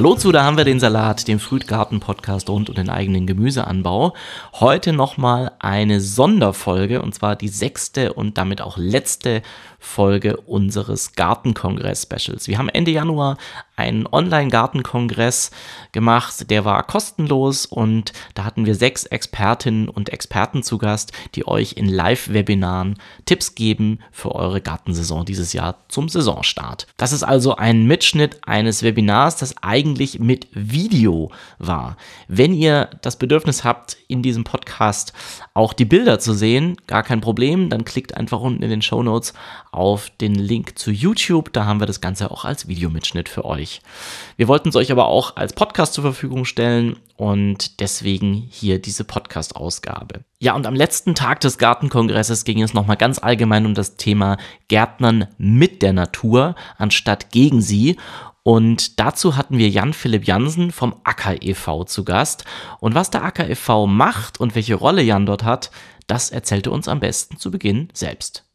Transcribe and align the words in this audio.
Hallo 0.00 0.14
zu, 0.14 0.32
da 0.32 0.44
haben 0.44 0.56
wir 0.56 0.64
den 0.64 0.80
Salat, 0.80 1.28
dem 1.28 1.38
Frühtgarten-Podcast 1.38 2.48
rund 2.48 2.70
um 2.70 2.74
den 2.74 2.88
eigenen 2.88 3.26
Gemüseanbau. 3.26 4.14
Heute 4.54 4.94
nochmal 4.94 5.52
eine 5.58 6.00
Sonderfolge 6.00 7.02
und 7.02 7.14
zwar 7.14 7.36
die 7.36 7.48
sechste 7.48 8.14
und 8.14 8.38
damit 8.38 8.62
auch 8.62 8.78
letzte 8.78 9.42
Folge 9.80 10.36
unseres 10.36 11.14
Gartenkongress-Specials. 11.14 12.46
Wir 12.46 12.58
haben 12.58 12.68
Ende 12.68 12.90
Januar 12.90 13.38
einen 13.76 14.06
Online-Gartenkongress 14.06 15.50
gemacht, 15.92 16.50
der 16.50 16.66
war 16.66 16.82
kostenlos 16.82 17.64
und 17.64 18.12
da 18.34 18.44
hatten 18.44 18.66
wir 18.66 18.74
sechs 18.74 19.06
Expertinnen 19.06 19.88
und 19.88 20.10
Experten 20.10 20.62
zu 20.62 20.76
Gast, 20.76 21.12
die 21.34 21.48
euch 21.48 21.72
in 21.72 21.88
Live-Webinaren 21.88 22.98
Tipps 23.24 23.54
geben 23.54 24.00
für 24.12 24.34
eure 24.34 24.60
Gartensaison 24.60 25.24
dieses 25.24 25.54
Jahr 25.54 25.78
zum 25.88 26.10
Saisonstart. 26.10 26.86
Das 26.98 27.12
ist 27.12 27.22
also 27.22 27.56
ein 27.56 27.86
Mitschnitt 27.86 28.46
eines 28.46 28.82
Webinars, 28.82 29.36
das 29.36 29.56
eigentlich 29.62 30.18
mit 30.20 30.48
Video 30.52 31.30
war. 31.58 31.96
Wenn 32.28 32.52
ihr 32.52 32.90
das 33.00 33.16
Bedürfnis 33.16 33.64
habt, 33.64 33.96
in 34.08 34.22
diesem 34.22 34.44
Podcast 34.44 35.14
auch 35.54 35.72
die 35.72 35.86
Bilder 35.86 36.18
zu 36.18 36.34
sehen, 36.34 36.76
gar 36.86 37.02
kein 37.02 37.22
Problem, 37.22 37.70
dann 37.70 37.86
klickt 37.86 38.14
einfach 38.14 38.40
unten 38.40 38.62
in 38.62 38.70
den 38.70 38.82
Show 38.82 39.02
Notes 39.02 39.32
auf 39.72 40.10
den 40.10 40.34
Link 40.34 40.78
zu 40.78 40.90
YouTube. 40.90 41.52
Da 41.52 41.64
haben 41.64 41.80
wir 41.80 41.86
das 41.86 42.00
Ganze 42.00 42.30
auch 42.30 42.44
als 42.44 42.68
Videomitschnitt 42.68 43.28
für 43.28 43.44
euch. 43.44 43.82
Wir 44.36 44.48
wollten 44.48 44.70
es 44.70 44.76
euch 44.76 44.90
aber 44.90 45.06
auch 45.06 45.36
als 45.36 45.52
Podcast 45.52 45.94
zur 45.94 46.02
Verfügung 46.02 46.44
stellen 46.44 46.96
und 47.16 47.80
deswegen 47.80 48.32
hier 48.32 48.80
diese 48.80 49.04
Podcast-Ausgabe. 49.04 50.24
Ja, 50.38 50.54
und 50.54 50.66
am 50.66 50.74
letzten 50.74 51.14
Tag 51.14 51.40
des 51.40 51.58
Gartenkongresses 51.58 52.44
ging 52.44 52.62
es 52.62 52.74
nochmal 52.74 52.96
ganz 52.96 53.18
allgemein 53.18 53.66
um 53.66 53.74
das 53.74 53.96
Thema 53.96 54.38
Gärtnern 54.68 55.28
mit 55.38 55.82
der 55.82 55.92
Natur 55.92 56.54
anstatt 56.78 57.30
gegen 57.30 57.60
sie. 57.60 57.96
Und 58.42 58.98
dazu 58.98 59.36
hatten 59.36 59.58
wir 59.58 59.68
Jan-Philipp 59.68 60.26
Jansen 60.26 60.72
vom 60.72 60.96
Acker 61.04 61.42
e.V. 61.42 61.84
zu 61.84 62.04
Gast. 62.04 62.44
Und 62.80 62.94
was 62.94 63.10
der 63.10 63.22
Acker 63.22 63.48
e.V. 63.48 63.86
macht 63.86 64.40
und 64.40 64.54
welche 64.54 64.74
Rolle 64.74 65.02
Jan 65.02 65.26
dort 65.26 65.44
hat, 65.44 65.70
das 66.06 66.30
erzählte 66.30 66.70
uns 66.70 66.88
am 66.88 67.00
besten 67.00 67.36
zu 67.36 67.50
Beginn 67.50 67.90
selbst. 67.92 68.49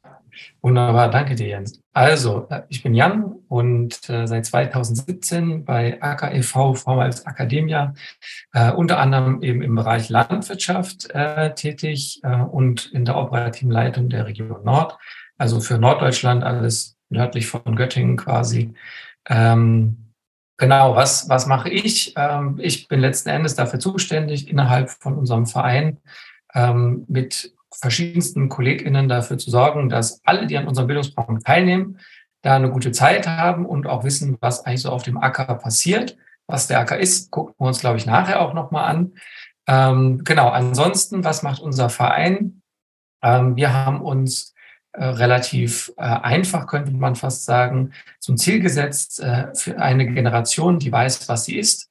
Wunderbar, 0.66 1.12
danke 1.12 1.36
dir, 1.36 1.48
Jens. 1.50 1.80
Also, 1.94 2.48
äh, 2.50 2.64
ich 2.70 2.82
bin 2.82 2.96
Jan 2.96 3.36
und 3.50 4.10
äh, 4.10 4.26
seit 4.26 4.48
2017 4.48 5.64
bei 5.64 6.02
AK 6.02 6.34
e.V., 6.34 6.74
vormals 6.74 7.28
Akademia, 7.28 7.94
äh, 8.52 8.72
unter 8.72 8.98
anderem 8.98 9.44
eben 9.44 9.62
im 9.62 9.76
Bereich 9.76 10.10
Landwirtschaft 10.10 11.12
äh, 11.12 11.54
tätig 11.54 12.20
äh, 12.24 12.38
und 12.38 12.88
in 12.94 13.06
der 13.06 13.16
operativen 13.16 13.70
Leitung 13.70 14.10
der 14.10 14.26
Region 14.26 14.64
Nord, 14.64 14.98
also 15.38 15.60
für 15.60 15.78
Norddeutschland, 15.78 16.44
alles 16.44 16.98
nördlich 17.10 17.46
von 17.46 17.76
Göttingen 17.76 18.18
quasi. 18.18 18.74
Ähm, 19.30 20.14
genau, 20.58 20.96
was, 20.96 21.30
was 21.30 21.46
mache 21.46 21.70
ich? 21.70 22.16
Ähm, 22.18 22.58
ich 22.60 22.88
bin 22.88 23.02
letzten 23.02 23.30
Endes 23.30 23.54
dafür 23.54 23.80
zuständig, 23.80 24.50
innerhalb 24.50 24.90
von 24.90 25.16
unserem 25.16 25.46
Verein 25.46 26.00
ähm, 26.56 27.06
mit 27.08 27.55
verschiedensten 27.80 28.50
KollegInnen 28.50 29.08
dafür 29.08 29.38
zu 29.38 29.50
sorgen, 29.50 29.90
dass 29.90 30.22
alle, 30.24 30.48
die 30.48 30.58
an 30.58 30.68
unserem 30.68 30.88
Bildungsprogramm 30.88 31.40
teilnehmen, 31.42 32.00
da 32.42 32.56
eine 32.56 32.70
gute 32.70 32.92
Zeit 32.92 33.28
haben 33.28 33.66
und 33.66 33.88
auch 33.88 34.04
wissen, 34.04 34.38
was 34.40 34.66
eigentlich 34.66 34.84
so 34.84 34.92
auf 34.92 35.04
dem 35.04 35.18
Acker 35.18 35.56
passiert. 35.56 36.18
Was 36.48 36.68
der 36.68 36.80
Acker 36.80 37.00
ist, 37.00 37.32
gucken 37.32 37.56
wir 37.58 37.68
uns, 37.68 37.80
glaube 37.80 37.98
ich, 37.98 38.06
nachher 38.06 38.40
auch 38.40 38.54
nochmal 38.54 38.86
an. 38.86 39.14
Ähm, 39.68 40.24
genau, 40.24 40.50
ansonsten, 40.50 41.24
was 41.24 41.42
macht 41.42 41.60
unser 41.60 41.90
Verein? 41.90 42.62
Ähm, 43.24 43.56
wir 43.56 43.74
haben 43.74 44.02
uns 44.02 44.54
äh, 44.92 45.06
relativ 45.06 45.92
äh, 45.98 46.04
einfach, 46.04 46.68
könnte 46.68 46.92
man 46.92 47.16
fast 47.16 47.46
sagen, 47.46 47.94
zum 48.20 48.38
Ziel 48.38 48.60
gesetzt, 48.60 49.20
äh, 49.20 49.54
für 49.56 49.80
eine 49.80 50.06
Generation, 50.06 50.78
die 50.78 50.92
weiß, 50.92 51.28
was 51.28 51.46
sie 51.46 51.58
ist, 51.58 51.90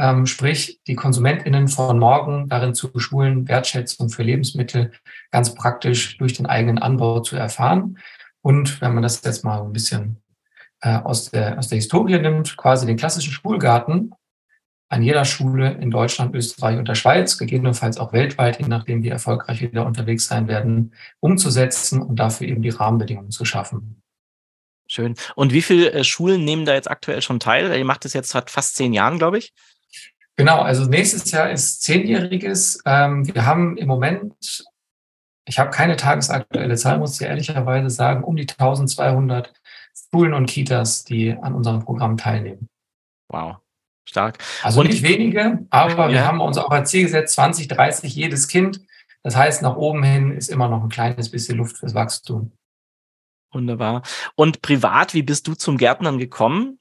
ähm, 0.00 0.26
sprich 0.26 0.80
die 0.86 0.94
KonsumentInnen 0.94 1.68
von 1.68 1.98
morgen 1.98 2.48
darin 2.48 2.74
zu 2.74 2.90
schulen, 2.98 3.46
Wertschätzung 3.46 4.08
für 4.08 4.22
Lebensmittel 4.22 4.92
ganz 5.30 5.54
praktisch 5.54 6.16
durch 6.16 6.32
den 6.32 6.46
eigenen 6.46 6.78
Anbau 6.78 7.20
zu 7.20 7.36
erfahren. 7.36 7.98
Und 8.40 8.80
wenn 8.80 8.94
man 8.94 9.02
das 9.02 9.22
jetzt 9.22 9.44
mal 9.44 9.60
ein 9.60 9.74
bisschen 9.74 10.16
äh, 10.80 10.96
aus, 10.96 11.30
der, 11.30 11.58
aus 11.58 11.68
der 11.68 11.76
Historie 11.76 12.18
nimmt, 12.18 12.56
quasi 12.56 12.86
den 12.86 12.96
klassischen 12.96 13.32
Schulgarten 13.32 14.14
an 14.88 15.02
jeder 15.02 15.26
Schule 15.26 15.72
in 15.72 15.90
Deutschland, 15.90 16.34
Österreich 16.34 16.78
und 16.78 16.88
der 16.88 16.94
Schweiz, 16.94 17.36
gegebenenfalls 17.36 17.98
auch 17.98 18.12
weltweit, 18.14 18.58
je 18.58 18.66
nachdem, 18.66 19.02
wie 19.02 19.10
erfolgreich 19.10 19.60
wir 19.60 19.70
da 19.70 19.82
unterwegs 19.82 20.26
sein 20.26 20.48
werden, 20.48 20.94
umzusetzen 21.20 22.00
und 22.00 22.16
dafür 22.16 22.48
eben 22.48 22.62
die 22.62 22.70
Rahmenbedingungen 22.70 23.30
zu 23.30 23.44
schaffen. 23.44 24.02
Schön. 24.88 25.14
Und 25.36 25.52
wie 25.52 25.62
viele 25.62 25.92
äh, 25.92 26.02
Schulen 26.02 26.44
nehmen 26.44 26.64
da 26.64 26.74
jetzt 26.74 26.90
aktuell 26.90 27.22
schon 27.22 27.38
teil? 27.38 27.76
Ihr 27.78 27.84
macht 27.84 28.04
das 28.04 28.14
jetzt 28.14 28.30
seit 28.30 28.50
fast 28.50 28.74
zehn 28.74 28.92
Jahren, 28.92 29.18
glaube 29.18 29.38
ich. 29.38 29.52
Genau, 30.40 30.62
also 30.62 30.86
nächstes 30.86 31.30
Jahr 31.32 31.50
ist 31.50 31.82
zehnjähriges. 31.82 32.80
Ähm, 32.86 33.26
wir 33.26 33.44
haben 33.44 33.76
im 33.76 33.86
Moment, 33.86 34.64
ich 35.46 35.58
habe 35.58 35.68
keine 35.68 35.96
tagesaktuelle 35.96 36.76
Zahl, 36.76 36.98
muss 36.98 37.20
ich 37.20 37.26
ehrlicherweise 37.26 37.90
sagen, 37.90 38.24
um 38.24 38.36
die 38.36 38.48
1200 38.48 39.52
Schulen 39.92 40.32
und 40.32 40.46
Kitas, 40.46 41.04
die 41.04 41.32
an 41.32 41.54
unserem 41.54 41.84
Programm 41.84 42.16
teilnehmen. 42.16 42.70
Wow, 43.28 43.56
stark. 44.08 44.38
Also 44.62 44.80
und 44.80 44.86
nicht 44.86 45.02
wenige, 45.02 45.66
aber 45.68 46.06
ja. 46.06 46.10
wir 46.10 46.26
haben 46.26 46.40
uns 46.40 46.56
auch 46.56 46.70
als 46.70 46.88
Ziel 46.88 47.02
gesetzt, 47.02 47.34
20, 47.34 47.68
30 47.68 48.14
jedes 48.14 48.48
Kind. 48.48 48.80
Das 49.22 49.36
heißt, 49.36 49.60
nach 49.60 49.76
oben 49.76 50.02
hin 50.02 50.34
ist 50.34 50.48
immer 50.48 50.70
noch 50.70 50.82
ein 50.82 50.88
kleines 50.88 51.30
bisschen 51.30 51.58
Luft 51.58 51.76
fürs 51.76 51.92
Wachstum. 51.92 52.50
Wunderbar. 53.52 54.00
Und 54.36 54.62
privat, 54.62 55.12
wie 55.12 55.22
bist 55.22 55.48
du 55.48 55.54
zum 55.54 55.76
Gärtnern 55.76 56.16
gekommen? 56.16 56.78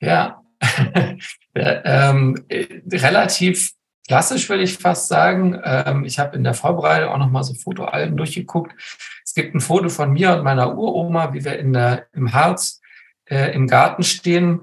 Ja, 0.00 0.42
ähm, 1.54 2.44
relativ 2.92 3.72
klassisch, 4.06 4.48
würde 4.48 4.64
ich 4.64 4.78
fast 4.78 5.08
sagen. 5.08 5.60
Ähm, 5.62 6.04
ich 6.04 6.18
habe 6.18 6.36
in 6.36 6.44
der 6.44 6.54
Vorbereitung 6.54 7.10
auch 7.10 7.18
nochmal 7.18 7.44
so 7.44 7.54
Fotoalben 7.54 8.16
durchgeguckt. 8.16 8.72
Es 9.24 9.34
gibt 9.34 9.54
ein 9.54 9.60
Foto 9.60 9.88
von 9.88 10.12
mir 10.12 10.34
und 10.34 10.44
meiner 10.44 10.76
Uroma, 10.76 11.32
wie 11.34 11.44
wir 11.44 11.58
in 11.58 11.72
der, 11.72 12.06
im 12.12 12.32
Harz 12.32 12.80
äh, 13.26 13.52
im 13.54 13.66
Garten 13.66 14.02
stehen, 14.02 14.62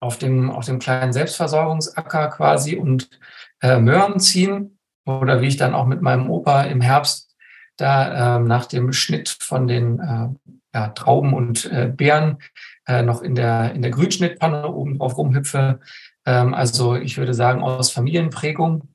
auf 0.00 0.18
dem, 0.18 0.50
auf 0.50 0.66
dem 0.66 0.78
kleinen 0.78 1.12
Selbstversorgungsacker 1.12 2.28
quasi 2.28 2.76
und 2.76 3.08
äh, 3.62 3.78
Möhren 3.78 4.20
ziehen. 4.20 4.78
Oder 5.06 5.40
wie 5.40 5.46
ich 5.46 5.56
dann 5.56 5.74
auch 5.74 5.86
mit 5.86 6.02
meinem 6.02 6.30
Opa 6.30 6.64
im 6.64 6.80
Herbst 6.80 7.34
da 7.76 8.36
äh, 8.36 8.40
nach 8.40 8.66
dem 8.66 8.92
Schnitt 8.92 9.28
von 9.28 9.66
den 9.66 10.00
äh, 10.00 10.54
ja, 10.74 10.88
Trauben 10.88 11.32
und 11.32 11.64
äh, 11.66 11.90
Beeren 11.94 12.38
äh, 12.86 13.02
noch 13.02 13.22
in 13.22 13.34
der, 13.34 13.72
in 13.74 13.82
der 13.82 13.90
Grünschnittpanne 13.90 14.68
oben 14.72 14.98
drauf 14.98 15.16
rumhüpfe. 15.16 15.80
Ähm, 16.24 16.54
also 16.54 16.96
ich 16.96 17.18
würde 17.18 17.34
sagen, 17.34 17.62
aus 17.62 17.90
Familienprägung 17.90 18.88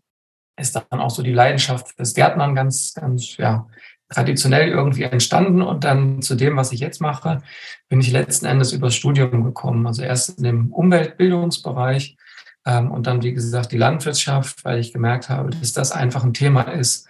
ist 0.57 0.75
dann 0.75 0.99
auch 0.99 1.09
so 1.09 1.23
die 1.23 1.33
Leidenschaft 1.33 1.99
des 1.99 2.13
Gärtnern 2.13 2.55
ganz, 2.55 2.93
ganz, 2.93 3.37
ja, 3.37 3.67
traditionell 4.09 4.69
irgendwie 4.69 5.03
entstanden. 5.03 5.61
Und 5.61 5.83
dann 5.83 6.21
zu 6.21 6.35
dem, 6.35 6.57
was 6.57 6.71
ich 6.71 6.79
jetzt 6.79 7.01
mache, 7.01 7.41
bin 7.89 8.01
ich 8.01 8.11
letzten 8.11 8.45
Endes 8.45 8.73
übers 8.73 8.95
Studium 8.95 9.43
gekommen. 9.43 9.87
Also 9.87 10.03
erst 10.03 10.37
in 10.37 10.43
dem 10.43 10.71
Umweltbildungsbereich 10.73 12.17
ähm, 12.65 12.91
und 12.91 13.07
dann, 13.07 13.23
wie 13.23 13.33
gesagt, 13.33 13.71
die 13.71 13.77
Landwirtschaft, 13.77 14.63
weil 14.65 14.79
ich 14.79 14.93
gemerkt 14.93 15.29
habe, 15.29 15.49
dass 15.49 15.73
das 15.73 15.91
einfach 15.91 16.23
ein 16.23 16.33
Thema 16.33 16.63
ist. 16.63 17.07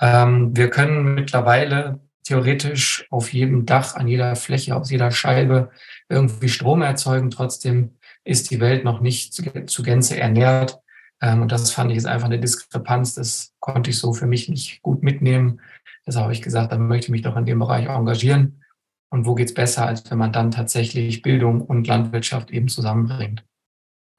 Ähm, 0.00 0.56
wir 0.56 0.70
können 0.70 1.14
mittlerweile 1.14 2.00
theoretisch 2.24 3.06
auf 3.10 3.32
jedem 3.32 3.66
Dach, 3.66 3.96
an 3.96 4.08
jeder 4.08 4.36
Fläche, 4.36 4.76
aus 4.76 4.90
jeder 4.90 5.10
Scheibe 5.10 5.70
irgendwie 6.08 6.48
Strom 6.48 6.82
erzeugen. 6.82 7.30
Trotzdem 7.30 7.96
ist 8.24 8.50
die 8.50 8.60
Welt 8.60 8.84
noch 8.84 9.00
nicht 9.00 9.34
zu, 9.34 9.82
Gänze 9.82 10.18
ernährt. 10.18 10.80
Ähm, 11.20 11.42
und 11.42 11.52
das 11.52 11.70
fand 11.72 11.90
ich 11.90 11.96
jetzt 11.96 12.06
einfach 12.06 12.26
eine 12.26 12.40
Diskrepanz. 12.40 13.14
Das 13.14 13.54
konnte 13.60 13.90
ich 13.90 13.98
so 13.98 14.12
für 14.12 14.26
mich 14.26 14.48
nicht 14.48 14.82
gut 14.82 15.02
mitnehmen. 15.02 15.60
Deshalb 16.06 16.24
habe 16.24 16.32
ich 16.32 16.42
gesagt, 16.42 16.72
dann 16.72 16.88
möchte 16.88 17.06
ich 17.06 17.10
mich 17.10 17.22
doch 17.22 17.36
in 17.36 17.46
dem 17.46 17.58
Bereich 17.58 17.86
engagieren. 17.86 18.62
Und 19.10 19.26
wo 19.26 19.34
geht's 19.34 19.54
besser, 19.54 19.86
als 19.86 20.10
wenn 20.10 20.18
man 20.18 20.32
dann 20.32 20.50
tatsächlich 20.50 21.22
Bildung 21.22 21.60
und 21.60 21.86
Landwirtschaft 21.86 22.50
eben 22.50 22.68
zusammenbringt? 22.68 23.44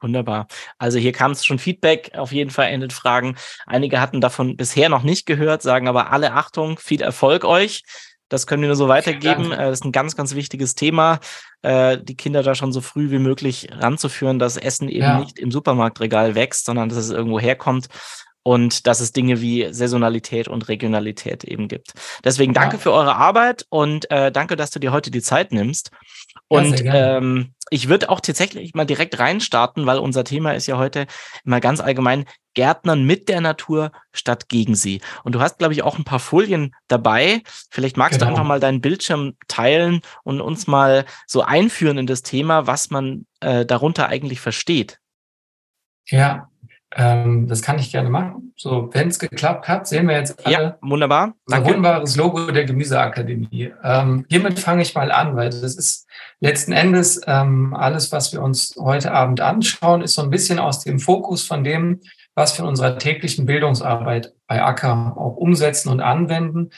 Wunderbar. 0.03 0.47
Also 0.77 0.99
hier 0.99 1.13
kam 1.13 1.31
es 1.31 1.45
schon 1.45 1.59
Feedback 1.59 2.11
auf 2.15 2.31
jeden 2.31 2.49
Fall 2.49 2.71
in 2.71 2.81
den 2.81 2.89
Fragen. 2.89 3.37
Einige 3.65 4.01
hatten 4.01 4.21
davon 4.21 4.57
bisher 4.57 4.89
noch 4.89 5.03
nicht 5.03 5.25
gehört, 5.25 5.61
sagen 5.61 5.87
aber 5.87 6.11
alle 6.11 6.33
Achtung, 6.33 6.77
viel 6.77 7.01
Erfolg 7.01 7.45
euch. 7.45 7.83
Das 8.29 8.47
können 8.47 8.61
wir 8.61 8.67
nur 8.67 8.75
so 8.75 8.87
weitergeben. 8.87 9.51
Äh, 9.51 9.57
das 9.57 9.79
ist 9.79 9.85
ein 9.85 9.91
ganz, 9.91 10.15
ganz 10.15 10.35
wichtiges 10.35 10.75
Thema, 10.75 11.19
äh, 11.61 11.97
die 12.01 12.15
Kinder 12.15 12.43
da 12.43 12.53
schon 12.55 12.73
so 12.73 12.81
früh 12.81 13.11
wie 13.11 13.19
möglich 13.19 13.69
ranzuführen, 13.71 14.39
dass 14.39 14.57
Essen 14.57 14.89
eben 14.89 15.03
ja. 15.03 15.19
nicht 15.19 15.39
im 15.39 15.51
Supermarktregal 15.51 16.35
wächst, 16.35 16.65
sondern 16.65 16.89
dass 16.89 16.97
es 16.97 17.11
irgendwo 17.11 17.39
herkommt 17.39 17.87
und 18.43 18.87
dass 18.87 18.99
es 18.99 19.13
Dinge 19.13 19.39
wie 19.39 19.71
Saisonalität 19.71 20.47
und 20.47 20.67
Regionalität 20.67 21.43
eben 21.43 21.67
gibt. 21.67 21.93
Deswegen 22.23 22.53
danke 22.53 22.75
ja. 22.75 22.81
für 22.81 22.91
eure 22.91 23.15
Arbeit 23.15 23.65
und 23.69 24.11
äh, 24.11 24.31
danke, 24.31 24.55
dass 24.55 24.71
du 24.71 24.79
dir 24.79 24.91
heute 24.91 25.11
die 25.11 25.21
Zeit 25.21 25.51
nimmst. 25.53 25.91
Und 26.49 26.81
ja, 26.81 27.17
ähm, 27.17 27.53
ich 27.73 27.89
würde 27.89 28.11
auch 28.11 28.19
tatsächlich 28.19 28.75
mal 28.75 28.85
direkt 28.85 29.17
reinstarten, 29.17 29.87
weil 29.87 29.97
unser 29.97 30.23
Thema 30.23 30.53
ist 30.53 30.67
ja 30.67 30.77
heute 30.77 31.07
mal 31.43 31.59
ganz 31.59 31.79
allgemein 31.79 32.25
Gärtnern 32.53 33.03
mit 33.03 33.29
der 33.29 33.41
Natur 33.41 33.91
statt 34.11 34.47
gegen 34.47 34.75
sie. 34.75 35.01
Und 35.23 35.33
du 35.33 35.41
hast, 35.41 35.57
glaube 35.57 35.73
ich, 35.73 35.81
auch 35.81 35.97
ein 35.97 36.03
paar 36.03 36.19
Folien 36.19 36.75
dabei. 36.87 37.41
Vielleicht 37.71 37.97
magst 37.97 38.19
genau. 38.19 38.29
du 38.29 38.35
einfach 38.35 38.47
mal 38.47 38.59
deinen 38.59 38.79
Bildschirm 38.79 39.33
teilen 39.47 40.01
und 40.23 40.39
uns 40.39 40.67
mal 40.67 41.05
so 41.25 41.41
einführen 41.41 41.97
in 41.97 42.05
das 42.05 42.21
Thema, 42.21 42.67
was 42.67 42.91
man 42.91 43.25
äh, 43.39 43.65
darunter 43.65 44.07
eigentlich 44.07 44.39
versteht. 44.39 44.99
Ja, 46.09 46.51
ähm, 46.95 47.47
das 47.47 47.61
kann 47.61 47.79
ich 47.79 47.91
gerne 47.91 48.09
machen. 48.09 48.53
So, 48.55 48.89
wenn 48.93 49.07
es 49.07 49.19
geklappt 49.19 49.67
hat, 49.67 49.87
sehen 49.87 50.07
wir 50.07 50.15
jetzt 50.15 50.45
alle. 50.45 50.53
Ja, 50.53 50.77
wunderbar. 50.81 51.33
Danke. 51.47 51.67
Ein 51.67 51.75
wunderbares 51.75 52.15
Logo 52.15 52.51
der 52.51 52.65
Gemüseakademie. 52.65 53.71
Ähm, 53.83 54.25
hiermit 54.29 54.59
fange 54.59 54.83
ich 54.83 54.93
mal 54.93 55.11
an, 55.11 55.35
weil 55.35 55.49
das 55.49 55.75
ist 55.75 56.07
letzten 56.39 56.71
Endes 56.71 57.21
ähm, 57.25 57.73
alles, 57.73 58.11
was 58.11 58.31
wir 58.31 58.41
uns 58.41 58.75
heute 58.79 59.11
Abend 59.11 59.41
anschauen, 59.41 60.01
ist 60.01 60.15
so 60.15 60.21
ein 60.21 60.29
bisschen 60.29 60.59
aus 60.59 60.83
dem 60.83 60.99
Fokus 60.99 61.43
von 61.43 61.63
dem, 61.63 62.01
was 62.35 62.57
wir 62.57 62.63
in 62.63 62.69
unserer 62.69 62.97
täglichen 62.97 63.45
Bildungsarbeit 63.45 64.33
bei 64.47 64.61
Acker 64.61 65.13
auch 65.17 65.35
umsetzen 65.35 65.89
und 65.89 65.99
anwenden. 65.99 66.69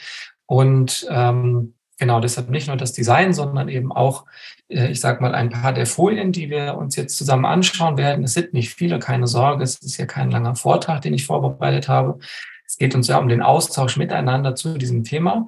Und 0.46 1.06
ähm, 1.10 1.74
genau 1.98 2.20
deshalb 2.20 2.50
nicht 2.50 2.68
nur 2.68 2.76
das 2.76 2.92
Design, 2.92 3.32
sondern 3.32 3.68
eben 3.68 3.92
auch, 3.92 4.24
ich 4.68 5.00
sage 5.00 5.22
mal, 5.22 5.34
ein 5.34 5.50
paar 5.50 5.72
der 5.72 5.86
Folien, 5.86 6.32
die 6.32 6.50
wir 6.50 6.76
uns 6.76 6.96
jetzt 6.96 7.16
zusammen 7.16 7.44
anschauen 7.44 7.96
werden. 7.96 8.24
Es 8.24 8.34
sind 8.34 8.52
nicht 8.52 8.74
viele, 8.74 8.98
keine 8.98 9.26
Sorge, 9.26 9.62
es 9.62 9.76
ist 9.76 9.96
ja 9.96 10.06
kein 10.06 10.30
langer 10.30 10.56
Vortrag, 10.56 11.02
den 11.02 11.14
ich 11.14 11.26
vorbereitet 11.26 11.88
habe. 11.88 12.18
Es 12.66 12.76
geht 12.76 12.94
uns 12.94 13.06
ja 13.06 13.18
um 13.18 13.28
den 13.28 13.42
Austausch 13.42 13.96
miteinander 13.96 14.56
zu 14.56 14.76
diesem 14.76 15.04
Thema. 15.04 15.46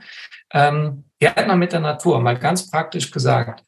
Ähm, 0.53 1.05
Gärtner 1.19 1.57
mit 1.57 1.73
der 1.73 1.81
Natur, 1.81 2.21
mal 2.21 2.39
ganz 2.39 2.71
praktisch 2.71 3.11
gesagt. 3.11 3.65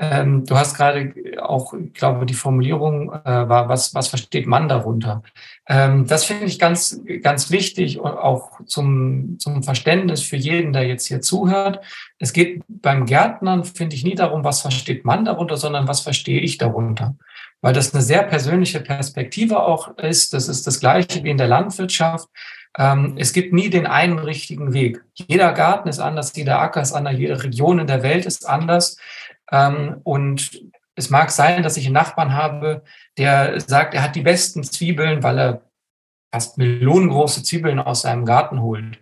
Ähm, 0.00 0.44
du 0.46 0.56
hast 0.56 0.76
gerade 0.76 1.12
auch, 1.40 1.74
ich 1.74 1.92
glaube, 1.92 2.24
die 2.24 2.34
Formulierung 2.34 3.12
äh, 3.12 3.48
war, 3.48 3.68
was, 3.68 3.94
was 3.94 4.08
versteht 4.08 4.46
man 4.46 4.68
darunter? 4.68 5.22
Ähm, 5.68 6.06
das 6.06 6.24
finde 6.24 6.44
ich 6.44 6.58
ganz, 6.58 7.00
ganz 7.22 7.50
wichtig 7.50 7.98
und 7.98 8.12
auch 8.12 8.60
zum, 8.66 9.38
zum 9.40 9.64
Verständnis 9.64 10.22
für 10.22 10.36
jeden, 10.36 10.72
der 10.72 10.86
jetzt 10.86 11.06
hier 11.06 11.20
zuhört. 11.20 11.80
Es 12.18 12.32
geht 12.32 12.62
beim 12.68 13.06
Gärtnern, 13.06 13.64
finde 13.64 13.96
ich, 13.96 14.04
nie 14.04 14.14
darum, 14.14 14.44
was 14.44 14.60
versteht 14.60 15.04
man 15.04 15.24
darunter, 15.24 15.56
sondern 15.56 15.88
was 15.88 16.00
verstehe 16.00 16.40
ich 16.40 16.58
darunter. 16.58 17.16
Weil 17.60 17.74
das 17.74 17.92
eine 17.92 18.02
sehr 18.02 18.22
persönliche 18.22 18.78
Perspektive 18.78 19.60
auch 19.64 19.98
ist. 19.98 20.32
Das 20.32 20.48
ist 20.48 20.64
das 20.68 20.78
Gleiche 20.78 21.24
wie 21.24 21.30
in 21.30 21.38
der 21.38 21.48
Landwirtschaft. 21.48 22.28
Ähm, 22.78 23.14
es 23.18 23.32
gibt 23.32 23.52
nie 23.52 23.70
den 23.70 23.86
einen 23.86 24.20
richtigen 24.20 24.72
Weg. 24.72 25.02
Jeder 25.14 25.52
Garten 25.52 25.88
ist 25.88 25.98
anders, 25.98 26.36
jeder 26.36 26.60
Acker 26.60 26.80
ist 26.80 26.92
anders, 26.92 27.18
jede 27.18 27.42
Region 27.42 27.80
in 27.80 27.88
der 27.88 28.04
Welt 28.04 28.24
ist 28.24 28.48
anders. 28.48 28.96
Ähm, 29.50 30.00
und 30.04 30.60
es 30.94 31.10
mag 31.10 31.30
sein, 31.30 31.62
dass 31.62 31.76
ich 31.76 31.86
einen 31.86 31.94
Nachbarn 31.94 32.34
habe, 32.34 32.82
der 33.16 33.60
sagt, 33.60 33.94
er 33.94 34.02
hat 34.02 34.16
die 34.16 34.22
besten 34.22 34.64
Zwiebeln, 34.64 35.22
weil 35.22 35.38
er 35.38 35.62
fast 36.32 36.58
millionengroße 36.58 37.42
Zwiebeln 37.42 37.78
aus 37.78 38.02
seinem 38.02 38.24
Garten 38.24 38.60
holt. 38.60 38.98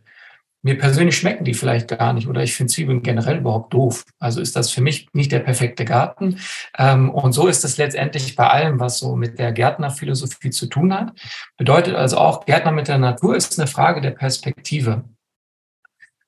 Mir 0.63 0.79
persönlich 0.79 1.17
schmecken 1.17 1.45
die 1.45 1.55
vielleicht 1.55 1.89
gar 1.89 2.13
nicht 2.13 2.27
oder 2.27 2.43
ich 2.43 2.55
finde 2.55 2.73
Zwiebeln 2.73 3.03
generell 3.03 3.39
überhaupt 3.39 3.73
doof. 3.73 4.05
Also 4.19 4.41
ist 4.41 4.57
das 4.57 4.71
für 4.71 4.81
mich 4.81 5.09
nicht 5.13 5.31
der 5.31 5.39
perfekte 5.39 5.85
Garten. 5.85 6.39
Ähm, 6.77 7.11
und 7.11 7.33
so 7.33 7.47
ist 7.47 7.65
es 7.65 7.77
letztendlich 7.77 8.35
bei 8.35 8.49
allem, 8.49 8.81
was 8.81 8.99
so 8.99 9.15
mit 9.15 9.39
der 9.39 9.53
Gärtnerphilosophie 9.53 10.51
zu 10.51 10.67
tun 10.67 10.93
hat. 10.93 11.13
Bedeutet 11.57 11.95
also 11.95 12.19
auch, 12.19 12.47
Gärtner 12.47 12.73
mit 12.73 12.89
der 12.89 12.99
Natur 12.99 13.37
ist 13.37 13.59
eine 13.59 13.69
Frage 13.69 14.01
der 14.01 14.11
Perspektive. 14.11 15.05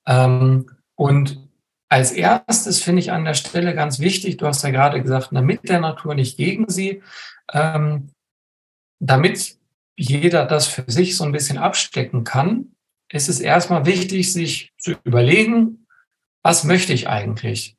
Ähm, 0.07 0.71
und 0.95 1.48
als 1.89 2.11
erstes 2.11 2.81
finde 2.81 3.01
ich 3.01 3.11
an 3.11 3.25
der 3.25 3.33
Stelle 3.33 3.73
ganz 3.73 3.99
wichtig, 3.99 4.37
du 4.37 4.45
hast 4.45 4.63
ja 4.63 4.69
gerade 4.69 5.01
gesagt, 5.01 5.29
na, 5.31 5.41
mit 5.41 5.67
der 5.67 5.79
Natur, 5.79 6.13
nicht 6.13 6.37
gegen 6.37 6.69
sie, 6.69 7.01
ähm, 7.51 8.11
damit 8.99 9.57
jeder 9.97 10.45
das 10.45 10.67
für 10.67 10.85
sich 10.87 11.17
so 11.17 11.23
ein 11.23 11.31
bisschen 11.31 11.57
abstecken 11.57 12.23
kann, 12.23 12.75
ist 13.11 13.27
es 13.27 13.39
erstmal 13.39 13.85
wichtig, 13.85 14.31
sich 14.31 14.71
zu 14.77 14.93
überlegen, 15.03 15.87
was 16.43 16.63
möchte 16.63 16.93
ich 16.93 17.09
eigentlich? 17.09 17.75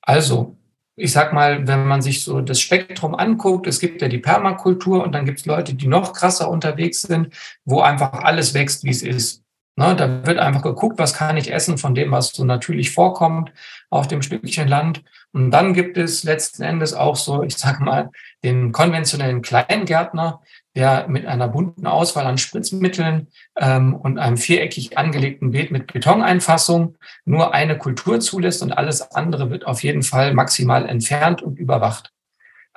Also, 0.00 0.56
ich 0.94 1.12
sag 1.12 1.32
mal, 1.32 1.66
wenn 1.66 1.86
man 1.86 2.00
sich 2.00 2.22
so 2.22 2.40
das 2.40 2.60
Spektrum 2.60 3.14
anguckt, 3.14 3.66
es 3.66 3.80
gibt 3.80 4.02
ja 4.02 4.08
die 4.08 4.18
Permakultur 4.18 5.02
und 5.02 5.12
dann 5.12 5.24
gibt 5.24 5.40
es 5.40 5.46
Leute, 5.46 5.74
die 5.74 5.88
noch 5.88 6.12
krasser 6.12 6.48
unterwegs 6.48 7.02
sind, 7.02 7.34
wo 7.64 7.80
einfach 7.80 8.12
alles 8.12 8.54
wächst, 8.54 8.84
wie 8.84 8.90
es 8.90 9.02
ist. 9.02 9.41
Ne, 9.74 9.96
da 9.96 10.26
wird 10.26 10.38
einfach 10.38 10.60
geguckt, 10.62 10.98
was 10.98 11.14
kann 11.14 11.38
ich 11.38 11.50
essen 11.50 11.78
von 11.78 11.94
dem, 11.94 12.10
was 12.10 12.28
so 12.28 12.44
natürlich 12.44 12.92
vorkommt 12.92 13.52
auf 13.88 14.06
dem 14.06 14.20
Stückchen 14.20 14.68
Land. 14.68 15.02
Und 15.32 15.50
dann 15.50 15.72
gibt 15.72 15.96
es 15.96 16.24
letzten 16.24 16.62
Endes 16.62 16.92
auch 16.92 17.16
so, 17.16 17.42
ich 17.42 17.56
sage 17.56 17.82
mal, 17.82 18.10
den 18.44 18.72
konventionellen 18.72 19.40
Kleingärtner, 19.40 20.42
der 20.74 21.08
mit 21.08 21.24
einer 21.24 21.48
bunten 21.48 21.86
Auswahl 21.86 22.26
an 22.26 22.36
Spritzmitteln 22.36 23.28
ähm, 23.56 23.94
und 23.94 24.18
einem 24.18 24.36
viereckig 24.36 24.98
angelegten 24.98 25.52
Beet 25.52 25.70
mit 25.70 25.90
Betoneinfassung 25.90 26.96
nur 27.24 27.54
eine 27.54 27.78
Kultur 27.78 28.20
zulässt 28.20 28.62
und 28.62 28.72
alles 28.72 29.00
andere 29.12 29.48
wird 29.48 29.66
auf 29.66 29.82
jeden 29.82 30.02
Fall 30.02 30.34
maximal 30.34 30.86
entfernt 30.86 31.40
und 31.40 31.58
überwacht. 31.58 32.12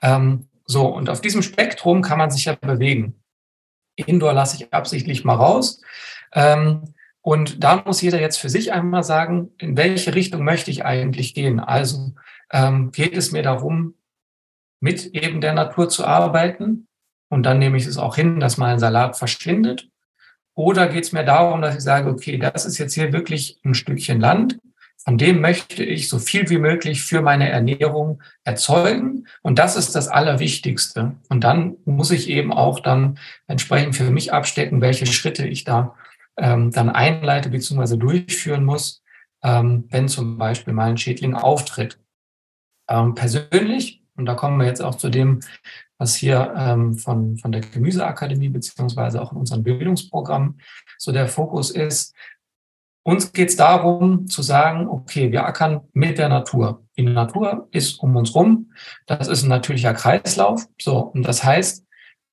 Ähm, 0.01 0.47
so, 0.65 0.87
und 0.87 1.09
auf 1.09 1.19
diesem 1.19 1.41
Spektrum 1.41 2.01
kann 2.01 2.17
man 2.17 2.31
sich 2.31 2.45
ja 2.45 2.55
bewegen. 2.55 3.21
Indoor 3.95 4.33
lasse 4.33 4.57
ich 4.57 4.73
absichtlich 4.73 5.23
mal 5.23 5.35
raus. 5.35 5.81
Ähm, 6.35 6.93
und 7.21 7.63
da 7.63 7.81
muss 7.83 8.03
jeder 8.03 8.21
jetzt 8.21 8.37
für 8.37 8.49
sich 8.49 8.71
einmal 8.71 9.03
sagen, 9.03 9.49
in 9.57 9.75
welche 9.75 10.13
Richtung 10.13 10.43
möchte 10.43 10.69
ich 10.69 10.85
eigentlich 10.85 11.33
gehen? 11.33 11.59
Also 11.59 12.13
ähm, 12.51 12.91
geht 12.91 13.17
es 13.17 13.31
mir 13.31 13.41
darum, 13.41 13.95
mit 14.79 15.07
eben 15.07 15.41
der 15.41 15.53
Natur 15.53 15.89
zu 15.89 16.05
arbeiten? 16.05 16.87
Und 17.29 17.43
dann 17.43 17.57
nehme 17.57 17.77
ich 17.77 17.87
es 17.87 17.97
auch 17.97 18.15
hin, 18.15 18.39
dass 18.39 18.57
mal 18.57 18.73
ein 18.73 18.79
Salat 18.79 19.17
verschwindet. 19.17 19.89
Oder 20.53 20.87
geht 20.87 21.05
es 21.05 21.11
mir 21.11 21.25
darum, 21.25 21.63
dass 21.63 21.75
ich 21.75 21.81
sage, 21.81 22.09
okay, 22.09 22.37
das 22.37 22.65
ist 22.65 22.77
jetzt 22.77 22.93
hier 22.93 23.11
wirklich 23.11 23.59
ein 23.65 23.73
Stückchen 23.73 24.19
Land, 24.19 24.59
von 25.05 25.19
dem 25.19 25.39
möchte 25.39 25.83
ich 25.83 26.09
so 26.09 26.17
viel 26.17 26.49
wie 26.49 26.57
möglich 26.57 27.03
für 27.03 27.21
meine 27.21 27.47
Ernährung 27.47 28.23
erzeugen. 28.43 29.27
Und 29.43 29.59
das 29.59 29.75
ist 29.75 29.93
das 29.93 30.07
Allerwichtigste. 30.07 31.15
Und 31.29 31.43
dann 31.43 31.77
muss 31.85 32.09
ich 32.09 32.27
eben 32.27 32.51
auch 32.51 32.79
dann 32.79 33.19
entsprechend 33.45 33.95
für 33.95 34.09
mich 34.09 34.33
abstecken, 34.33 34.81
welche 34.81 35.05
Schritte 35.05 35.47
ich 35.47 35.63
da 35.63 35.95
ähm, 36.37 36.71
dann 36.71 36.89
einleite 36.89 37.49
bzw. 37.49 37.97
durchführen 37.97 38.65
muss, 38.65 39.03
ähm, 39.43 39.85
wenn 39.89 40.07
zum 40.07 40.37
Beispiel 40.37 40.73
mal 40.73 40.89
ein 40.89 40.97
Schädling 40.97 41.35
auftritt. 41.35 41.99
Ähm, 42.89 43.15
persönlich, 43.15 44.03
und 44.15 44.25
da 44.25 44.35
kommen 44.35 44.59
wir 44.59 44.67
jetzt 44.67 44.81
auch 44.81 44.95
zu 44.95 45.09
dem, 45.09 45.41
was 45.97 46.15
hier 46.15 46.53
ähm, 46.57 46.97
von, 46.97 47.37
von 47.37 47.51
der 47.51 47.61
Gemüseakademie 47.61 48.49
beziehungsweise 48.49 49.21
auch 49.21 49.31
in 49.31 49.37
unserem 49.37 49.63
Bildungsprogramm 49.63 50.59
so 50.97 51.11
der 51.11 51.27
Fokus 51.27 51.71
ist. 51.71 52.13
Uns 53.03 53.31
geht 53.31 53.49
es 53.49 53.55
darum 53.55 54.27
zu 54.27 54.41
sagen, 54.41 54.87
okay, 54.87 55.31
wir 55.31 55.45
ackern 55.45 55.81
mit 55.93 56.17
der 56.17 56.27
Natur. 56.27 56.85
Die 56.97 57.03
Natur 57.03 57.67
ist 57.71 57.99
um 57.99 58.15
uns 58.15 58.33
rum. 58.33 58.73
Das 59.05 59.27
ist 59.27 59.43
ein 59.43 59.49
natürlicher 59.49 59.93
Kreislauf. 59.93 60.65
So, 60.81 60.97
und 60.97 61.23
das 61.23 61.43
heißt, 61.43 61.85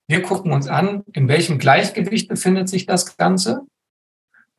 wir 0.08 0.22
gucken 0.22 0.52
uns 0.52 0.68
an, 0.68 1.04
in 1.12 1.28
welchem 1.28 1.58
Gleichgewicht 1.58 2.28
befindet 2.28 2.68
sich 2.68 2.86
das 2.86 3.16
Ganze 3.16 3.66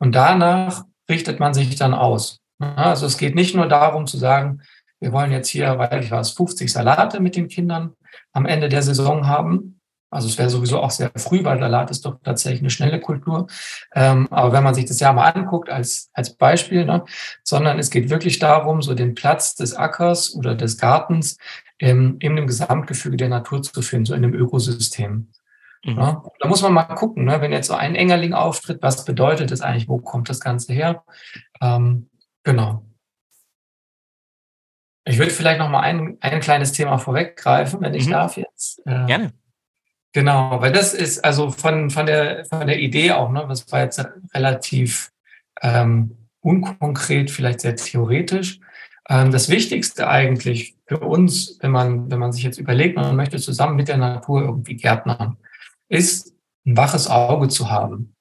und 0.04 0.14
danach 0.14 0.84
richtet 1.08 1.40
man 1.40 1.54
sich 1.54 1.76
dann 1.76 1.94
aus. 1.94 2.42
Also 2.58 3.06
es 3.06 3.16
geht 3.16 3.34
nicht 3.34 3.54
nur 3.54 3.68
darum 3.68 4.06
zu 4.06 4.18
sagen, 4.18 4.60
wir 5.00 5.12
wollen 5.12 5.32
jetzt 5.32 5.48
hier, 5.48 5.78
weil 5.78 6.04
ich 6.04 6.10
was, 6.10 6.32
50 6.32 6.70
Salate 6.70 7.20
mit 7.20 7.36
den 7.36 7.48
Kindern 7.48 7.94
am 8.34 8.44
Ende 8.44 8.68
der 8.68 8.82
Saison 8.82 9.26
haben. 9.26 9.80
Also 10.10 10.28
es 10.28 10.36
wäre 10.36 10.50
sowieso 10.50 10.80
auch 10.80 10.90
sehr 10.90 11.10
früh, 11.16 11.42
weil 11.42 11.58
Salat 11.58 11.90
ist 11.90 12.04
doch 12.04 12.18
tatsächlich 12.22 12.60
eine 12.60 12.68
schnelle 12.68 13.00
Kultur. 13.00 13.46
Ähm, 13.94 14.28
aber 14.30 14.52
wenn 14.52 14.62
man 14.62 14.74
sich 14.74 14.84
das 14.84 15.00
ja 15.00 15.10
mal 15.14 15.30
anguckt 15.30 15.70
als, 15.70 16.10
als 16.12 16.36
Beispiel, 16.36 16.84
ne, 16.84 17.02
sondern 17.42 17.78
es 17.78 17.88
geht 17.88 18.10
wirklich 18.10 18.38
darum, 18.38 18.82
so 18.82 18.92
den 18.92 19.14
Platz 19.14 19.54
des 19.54 19.74
Ackers 19.74 20.34
oder 20.34 20.54
des 20.54 20.76
Gartens 20.76 21.38
ähm, 21.78 22.16
in 22.20 22.36
dem 22.36 22.46
Gesamtgefüge 22.46 23.16
der 23.16 23.30
Natur 23.30 23.62
zu 23.62 23.80
finden, 23.80 24.04
so 24.04 24.14
in 24.14 24.22
dem 24.22 24.34
Ökosystem. 24.34 25.30
Mhm. 25.84 25.98
Ja, 25.98 26.22
da 26.40 26.48
muss 26.48 26.62
man 26.62 26.72
mal 26.72 26.84
gucken, 26.84 27.24
ne? 27.24 27.40
wenn 27.40 27.52
jetzt 27.52 27.68
so 27.68 27.74
ein 27.74 27.94
Engerling 27.94 28.32
auftritt, 28.32 28.82
was 28.82 29.04
bedeutet 29.04 29.50
das 29.50 29.60
eigentlich, 29.60 29.88
wo 29.88 29.98
kommt 29.98 30.28
das 30.28 30.40
Ganze 30.40 30.72
her? 30.72 31.04
Ähm, 31.60 32.08
genau. 32.42 32.84
Ich 35.06 35.18
würde 35.18 35.30
vielleicht 35.30 35.58
noch 35.58 35.68
mal 35.68 35.80
ein, 35.80 36.16
ein 36.20 36.40
kleines 36.40 36.72
Thema 36.72 36.96
vorweggreifen, 36.96 37.82
wenn 37.82 37.92
ich 37.92 38.06
mhm. 38.06 38.12
darf 38.12 38.36
jetzt. 38.38 38.80
Äh, 38.86 39.04
Gerne. 39.06 39.32
Genau, 40.14 40.60
weil 40.60 40.72
das 40.72 40.94
ist 40.94 41.24
also 41.24 41.50
von, 41.50 41.90
von, 41.90 42.06
der, 42.06 42.44
von 42.46 42.66
der 42.66 42.78
Idee 42.78 43.12
auch, 43.12 43.30
ne, 43.30 43.44
was 43.46 43.70
war 43.70 43.80
jetzt 43.80 44.02
relativ 44.32 45.10
ähm, 45.60 46.28
unkonkret, 46.40 47.30
vielleicht 47.30 47.60
sehr 47.60 47.76
theoretisch. 47.76 48.60
Ähm, 49.08 49.32
das 49.32 49.48
Wichtigste 49.48 50.08
eigentlich 50.08 50.76
für 50.86 51.00
uns, 51.00 51.58
wenn 51.60 51.72
man, 51.72 52.10
wenn 52.10 52.20
man 52.20 52.32
sich 52.32 52.44
jetzt 52.44 52.58
überlegt, 52.58 52.96
man 52.96 53.16
möchte 53.16 53.38
zusammen 53.38 53.76
mit 53.76 53.88
der 53.88 53.96
Natur 53.96 54.42
irgendwie 54.42 54.76
gärtnern, 54.76 55.36
ist, 55.94 56.34
ein 56.66 56.76
waches 56.76 57.08
Auge 57.08 57.48
zu 57.48 57.70
haben. 57.70 58.14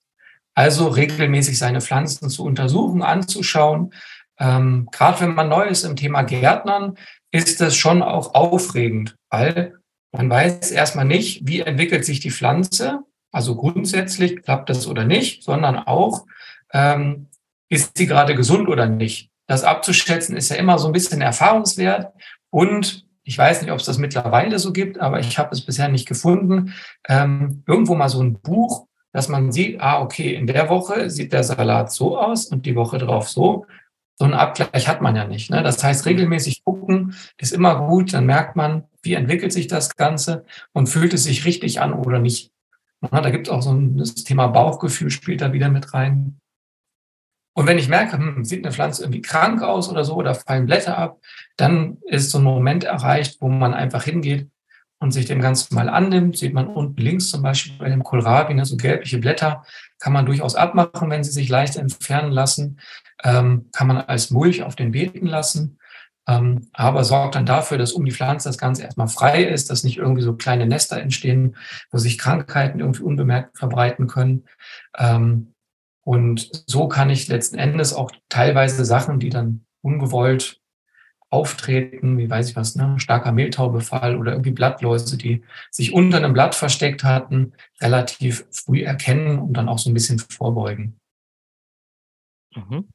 Also 0.55 0.87
regelmäßig 0.87 1.57
seine 1.57 1.81
Pflanzen 1.81 2.29
zu 2.29 2.43
untersuchen, 2.43 3.01
anzuschauen. 3.01 3.93
Ähm, 4.39 4.87
Gerade 4.91 5.21
wenn 5.21 5.35
man 5.35 5.49
neu 5.49 5.65
ist 5.65 5.83
im 5.83 5.95
Thema 5.95 6.23
Gärtnern, 6.23 6.97
ist 7.31 7.61
das 7.61 7.75
schon 7.75 8.03
auch 8.03 8.35
aufregend, 8.35 9.15
weil 9.29 9.75
man 10.11 10.29
weiß 10.29 10.71
erstmal 10.71 11.05
nicht, 11.05 11.47
wie 11.47 11.61
entwickelt 11.61 12.05
sich 12.05 12.19
die 12.19 12.31
Pflanze. 12.31 12.99
Also 13.31 13.55
grundsätzlich 13.55 14.43
klappt 14.43 14.69
das 14.69 14.85
oder 14.85 15.05
nicht, 15.05 15.43
sondern 15.43 15.79
auch, 15.79 16.25
ähm, 16.71 17.29
ist 17.69 17.97
sie 17.97 18.05
gerade 18.05 18.35
gesund 18.35 18.69
oder 18.69 18.85
nicht. 18.85 19.31
Das 19.47 19.63
abzuschätzen 19.63 20.37
ist 20.37 20.49
ja 20.49 20.57
immer 20.57 20.77
so 20.77 20.87
ein 20.87 20.93
bisschen 20.93 21.21
Erfahrungswert. 21.21 22.13
Und 22.51 23.07
ich 23.23 23.37
weiß 23.37 23.61
nicht, 23.61 23.71
ob 23.71 23.79
es 23.79 23.85
das 23.85 23.97
mittlerweile 23.97 24.59
so 24.59 24.73
gibt, 24.73 24.99
aber 24.99 25.19
ich 25.19 25.37
habe 25.37 25.49
es 25.51 25.61
bisher 25.61 25.87
nicht 25.87 26.07
gefunden. 26.07 26.73
Ähm, 27.07 27.63
irgendwo 27.65 27.95
mal 27.95 28.09
so 28.09 28.21
ein 28.21 28.39
Buch, 28.39 28.87
dass 29.13 29.29
man 29.29 29.51
sieht, 29.51 29.79
ah, 29.79 30.01
okay, 30.01 30.33
in 30.33 30.47
der 30.47 30.69
Woche 30.69 31.09
sieht 31.09 31.33
der 31.33 31.43
Salat 31.43 31.91
so 31.91 32.17
aus 32.17 32.47
und 32.47 32.65
die 32.65 32.75
Woche 32.75 32.97
drauf 32.97 33.29
so. 33.29 33.65
So 34.15 34.25
einen 34.25 34.33
Abgleich 34.33 34.87
hat 34.87 35.01
man 35.01 35.15
ja 35.15 35.25
nicht. 35.25 35.49
Ne? 35.49 35.63
Das 35.63 35.83
heißt, 35.83 36.05
regelmäßig 36.05 36.63
gucken 36.63 37.15
ist 37.37 37.53
immer 37.53 37.87
gut. 37.87 38.13
Dann 38.13 38.25
merkt 38.25 38.55
man, 38.55 38.83
wie 39.01 39.13
entwickelt 39.13 39.53
sich 39.53 39.67
das 39.67 39.95
Ganze 39.95 40.45
und 40.73 40.87
fühlt 40.87 41.13
es 41.13 41.23
sich 41.23 41.45
richtig 41.45 41.81
an 41.81 41.93
oder 41.93 42.19
nicht. 42.19 42.51
Da 43.01 43.29
gibt 43.31 43.47
es 43.47 43.53
auch 43.53 43.61
so 43.61 43.71
ein 43.71 43.97
das 43.97 44.15
Thema 44.15 44.47
Bauchgefühl 44.47 45.09
spielt 45.09 45.41
da 45.41 45.51
wieder 45.51 45.69
mit 45.69 45.93
rein. 45.93 46.39
Und 47.53 47.67
wenn 47.67 47.77
ich 47.77 47.87
merke, 47.87 48.17
hm, 48.17 48.43
sieht 48.43 48.65
eine 48.65 48.73
Pflanze 48.73 49.03
irgendwie 49.03 49.21
krank 49.21 49.61
aus 49.61 49.89
oder 49.89 50.03
so 50.03 50.15
oder 50.15 50.35
fallen 50.35 50.65
Blätter 50.65 50.97
ab, 50.97 51.19
dann 51.55 51.97
ist 52.07 52.31
so 52.31 52.39
ein 52.39 52.43
Moment 52.43 52.83
erreicht, 52.83 53.37
wo 53.39 53.47
man 53.47 53.73
einfach 53.73 54.03
hingeht 54.03 54.49
und 54.99 55.11
sich 55.11 55.25
dem 55.25 55.41
Ganzen 55.41 55.75
mal 55.75 55.89
annimmt. 55.89 56.37
Sieht 56.37 56.53
man 56.53 56.67
unten 56.67 56.99
links 56.99 57.29
zum 57.29 57.43
Beispiel 57.43 57.77
bei 57.77 57.89
dem 57.89 58.03
Kohlrabi, 58.03 58.53
ne, 58.53 58.65
so 58.65 58.77
gelbliche 58.77 59.19
Blätter, 59.19 59.63
kann 59.99 60.13
man 60.13 60.25
durchaus 60.25 60.55
abmachen, 60.55 61.09
wenn 61.09 61.23
sie 61.23 61.31
sich 61.31 61.49
leicht 61.49 61.75
entfernen 61.75 62.31
lassen. 62.31 62.79
Ähm, 63.23 63.69
kann 63.71 63.87
man 63.87 63.97
als 63.97 64.31
Mulch 64.31 64.63
auf 64.63 64.75
den 64.75 64.91
Beeten 64.91 65.27
lassen. 65.27 65.77
Ähm, 66.25 66.69
aber 66.71 67.03
sorgt 67.03 67.35
dann 67.35 67.45
dafür, 67.45 67.77
dass 67.77 67.91
um 67.91 68.05
die 68.05 68.11
Pflanze 68.11 68.47
das 68.47 68.57
Ganze 68.57 68.83
erstmal 68.83 69.09
frei 69.09 69.43
ist, 69.43 69.69
dass 69.69 69.83
nicht 69.83 69.97
irgendwie 69.97 70.21
so 70.21 70.33
kleine 70.35 70.65
Nester 70.65 70.99
entstehen, 71.01 71.57
wo 71.91 71.97
sich 71.97 72.17
Krankheiten 72.17 72.79
irgendwie 72.79 73.03
unbemerkt 73.03 73.57
verbreiten 73.57 74.07
können. 74.07 74.45
Ähm, 74.97 75.52
und 76.03 76.63
so 76.67 76.87
kann 76.87 77.09
ich 77.09 77.27
letzten 77.27 77.57
Endes 77.57 77.93
auch 77.93 78.11
teilweise 78.29 78.83
Sachen, 78.85 79.19
die 79.19 79.29
dann 79.29 79.65
ungewollt 79.81 80.61
auftreten, 81.29 82.17
wie 82.17 82.29
weiß 82.29 82.49
ich 82.49 82.55
was, 82.55 82.75
ne, 82.75 82.99
starker 82.99 83.31
Mehltaubefall 83.31 84.17
oder 84.17 84.33
irgendwie 84.33 84.51
Blattläuse, 84.51 85.17
die 85.17 85.43
sich 85.71 85.91
unter 85.91 86.17
einem 86.17 86.33
Blatt 86.33 86.53
versteckt 86.53 87.03
hatten, 87.03 87.53
relativ 87.81 88.45
früh 88.51 88.83
erkennen 88.83 89.39
und 89.39 89.53
dann 89.53 89.67
auch 89.67 89.79
so 89.79 89.89
ein 89.89 89.95
bisschen 89.95 90.19
vorbeugen. 90.19 90.99
Mhm. 92.55 92.87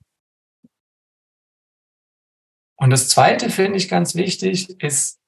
Und 2.77 2.91
das 2.91 3.09
Zweite 3.09 3.51
finde 3.51 3.77
ich 3.77 3.89
ganz 3.89 4.15
wichtig, 4.15 4.81
ist, 4.81 5.19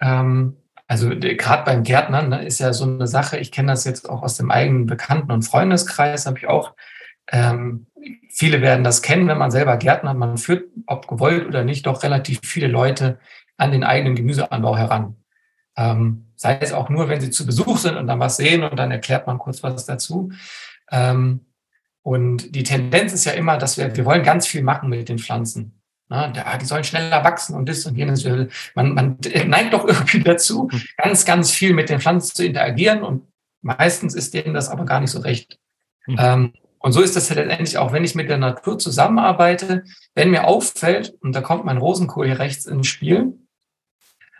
ähm, 0.00 0.56
also 0.86 1.10
gerade 1.10 1.64
beim 1.64 1.82
Gärtnern 1.82 2.30
ne, 2.30 2.46
ist 2.46 2.60
ja 2.60 2.72
so 2.72 2.84
eine 2.84 3.06
Sache, 3.06 3.36
ich 3.36 3.52
kenne 3.52 3.72
das 3.72 3.84
jetzt 3.84 4.08
auch 4.08 4.22
aus 4.22 4.38
dem 4.38 4.50
eigenen 4.50 4.86
Bekannten- 4.86 5.32
und 5.32 5.42
Freundeskreis, 5.42 6.24
habe 6.24 6.38
ich 6.38 6.46
auch 6.46 6.74
ähm, 7.30 7.86
viele 8.30 8.62
werden 8.62 8.84
das 8.84 9.02
kennen, 9.02 9.28
wenn 9.28 9.38
man 9.38 9.50
selber 9.50 9.76
Gärtner 9.76 10.10
hat. 10.10 10.16
Man 10.16 10.38
führt, 10.38 10.64
ob 10.86 11.08
gewollt 11.08 11.46
oder 11.46 11.64
nicht, 11.64 11.86
doch 11.86 12.02
relativ 12.02 12.40
viele 12.42 12.68
Leute 12.68 13.18
an 13.56 13.72
den 13.72 13.84
eigenen 13.84 14.14
Gemüseanbau 14.14 14.76
heran. 14.76 15.16
Ähm, 15.76 16.26
sei 16.36 16.58
es 16.60 16.72
auch 16.72 16.88
nur, 16.88 17.08
wenn 17.08 17.20
sie 17.20 17.30
zu 17.30 17.44
Besuch 17.44 17.78
sind 17.78 17.96
und 17.96 18.06
dann 18.06 18.20
was 18.20 18.36
sehen 18.36 18.62
und 18.62 18.78
dann 18.78 18.90
erklärt 18.90 19.26
man 19.26 19.38
kurz 19.38 19.62
was 19.62 19.84
dazu. 19.86 20.30
Ähm, 20.90 21.46
und 22.02 22.54
die 22.54 22.62
Tendenz 22.62 23.12
ist 23.12 23.26
ja 23.26 23.32
immer, 23.32 23.58
dass 23.58 23.76
wir, 23.76 23.94
wir 23.96 24.04
wollen 24.04 24.22
ganz 24.22 24.46
viel 24.46 24.62
machen 24.62 24.88
mit 24.88 25.08
den 25.08 25.18
Pflanzen. 25.18 25.74
Na, 26.08 26.28
die 26.28 26.64
sollen 26.64 26.84
schneller 26.84 27.22
wachsen 27.22 27.54
und 27.54 27.68
das 27.68 27.84
und 27.84 27.96
jenes. 27.96 28.24
Man, 28.74 28.94
man 28.94 29.18
neigt 29.46 29.74
doch 29.74 29.84
irgendwie 29.86 30.20
dazu, 30.20 30.70
ganz, 30.96 31.26
ganz 31.26 31.50
viel 31.50 31.74
mit 31.74 31.90
den 31.90 32.00
Pflanzen 32.00 32.34
zu 32.34 32.46
interagieren 32.46 33.02
und 33.02 33.24
meistens 33.60 34.14
ist 34.14 34.32
denen 34.32 34.54
das 34.54 34.70
aber 34.70 34.86
gar 34.86 35.00
nicht 35.00 35.10
so 35.10 35.20
recht. 35.20 35.58
Mhm. 36.06 36.16
Ähm, 36.18 36.52
und 36.78 36.92
so 36.92 37.00
ist 37.00 37.16
das 37.16 37.30
letztendlich 37.30 37.78
auch, 37.78 37.92
wenn 37.92 38.04
ich 38.04 38.14
mit 38.14 38.28
der 38.28 38.38
Natur 38.38 38.78
zusammenarbeite, 38.78 39.84
wenn 40.14 40.30
mir 40.30 40.46
auffällt, 40.46 41.14
und 41.20 41.34
da 41.34 41.40
kommt 41.40 41.64
mein 41.64 41.78
Rosenkohl 41.78 42.26
hier 42.26 42.38
rechts 42.38 42.66
ins 42.66 42.86
Spiel, 42.86 43.38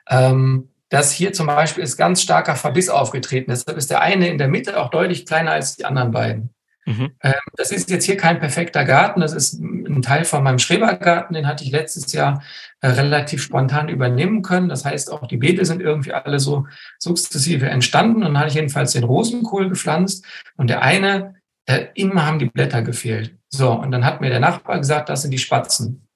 ähm, 0.09 0.71
dass 0.89 1.13
hier 1.13 1.33
zum 1.33 1.47
Beispiel 1.47 1.85
ist 1.85 1.97
ganz 1.97 2.23
starker 2.23 2.57
Verbiss 2.57 2.89
aufgetreten. 2.89 3.51
Deshalb 3.51 3.77
ist 3.77 3.91
der 3.91 4.01
eine 4.01 4.29
in 4.29 4.39
der 4.39 4.49
Mitte 4.49 4.81
auch 4.81 4.91
deutlich 4.91 5.27
kleiner 5.27 5.53
als 5.53 5.77
die 5.77 5.85
anderen 5.85 6.13
beiden. 6.13 6.51
Mhm. 6.87 7.11
Ähm, 7.23 7.35
das 7.57 7.71
ist 7.71 7.91
jetzt 7.91 8.07
hier 8.07 8.17
kein 8.17 8.39
perfekter 8.39 8.85
Garten. 8.87 9.21
Das 9.21 9.35
ist 9.35 9.61
ein 9.61 10.01
Teil 10.01 10.25
von 10.25 10.43
meinem 10.43 10.59
Schrebergarten. 10.59 11.35
Den 11.35 11.47
hatte 11.47 11.63
ich 11.63 11.71
letztes 11.71 12.11
Jahr 12.15 12.43
äh, 12.81 12.89
relativ 12.89 13.43
spontan 13.43 13.91
übernehmen 13.91 14.41
können. 14.41 14.71
Das 14.71 14.87
heißt, 14.87 15.13
auch 15.13 15.27
die 15.27 15.37
Beete 15.37 15.67
sind 15.67 15.83
irgendwie 15.83 16.15
alle 16.15 16.41
so 16.41 16.67
sukzessive 16.99 17.69
entstanden. 17.69 18.23
Und 18.23 18.33
dann 18.33 18.39
hatte 18.39 18.49
ich 18.49 18.55
jedenfalls 18.55 18.93
den 18.93 19.05
Rosenkohl 19.05 19.69
gepflanzt. 19.69 20.25
Und 20.57 20.71
der 20.71 20.81
eine 20.81 21.35
äh, 21.69 21.89
immer 21.95 22.25
haben 22.25 22.39
die 22.39 22.47
Blätter 22.47 22.83
gefehlt. 22.83 23.37
So, 23.51 23.73
und 23.73 23.91
dann 23.91 24.05
hat 24.05 24.21
mir 24.21 24.31
der 24.31 24.41
Nachbar 24.41 24.79
gesagt, 24.79 25.11
das 25.11 25.23
sind 25.23 25.33
die 25.33 25.39
Spatzen. 25.39 26.09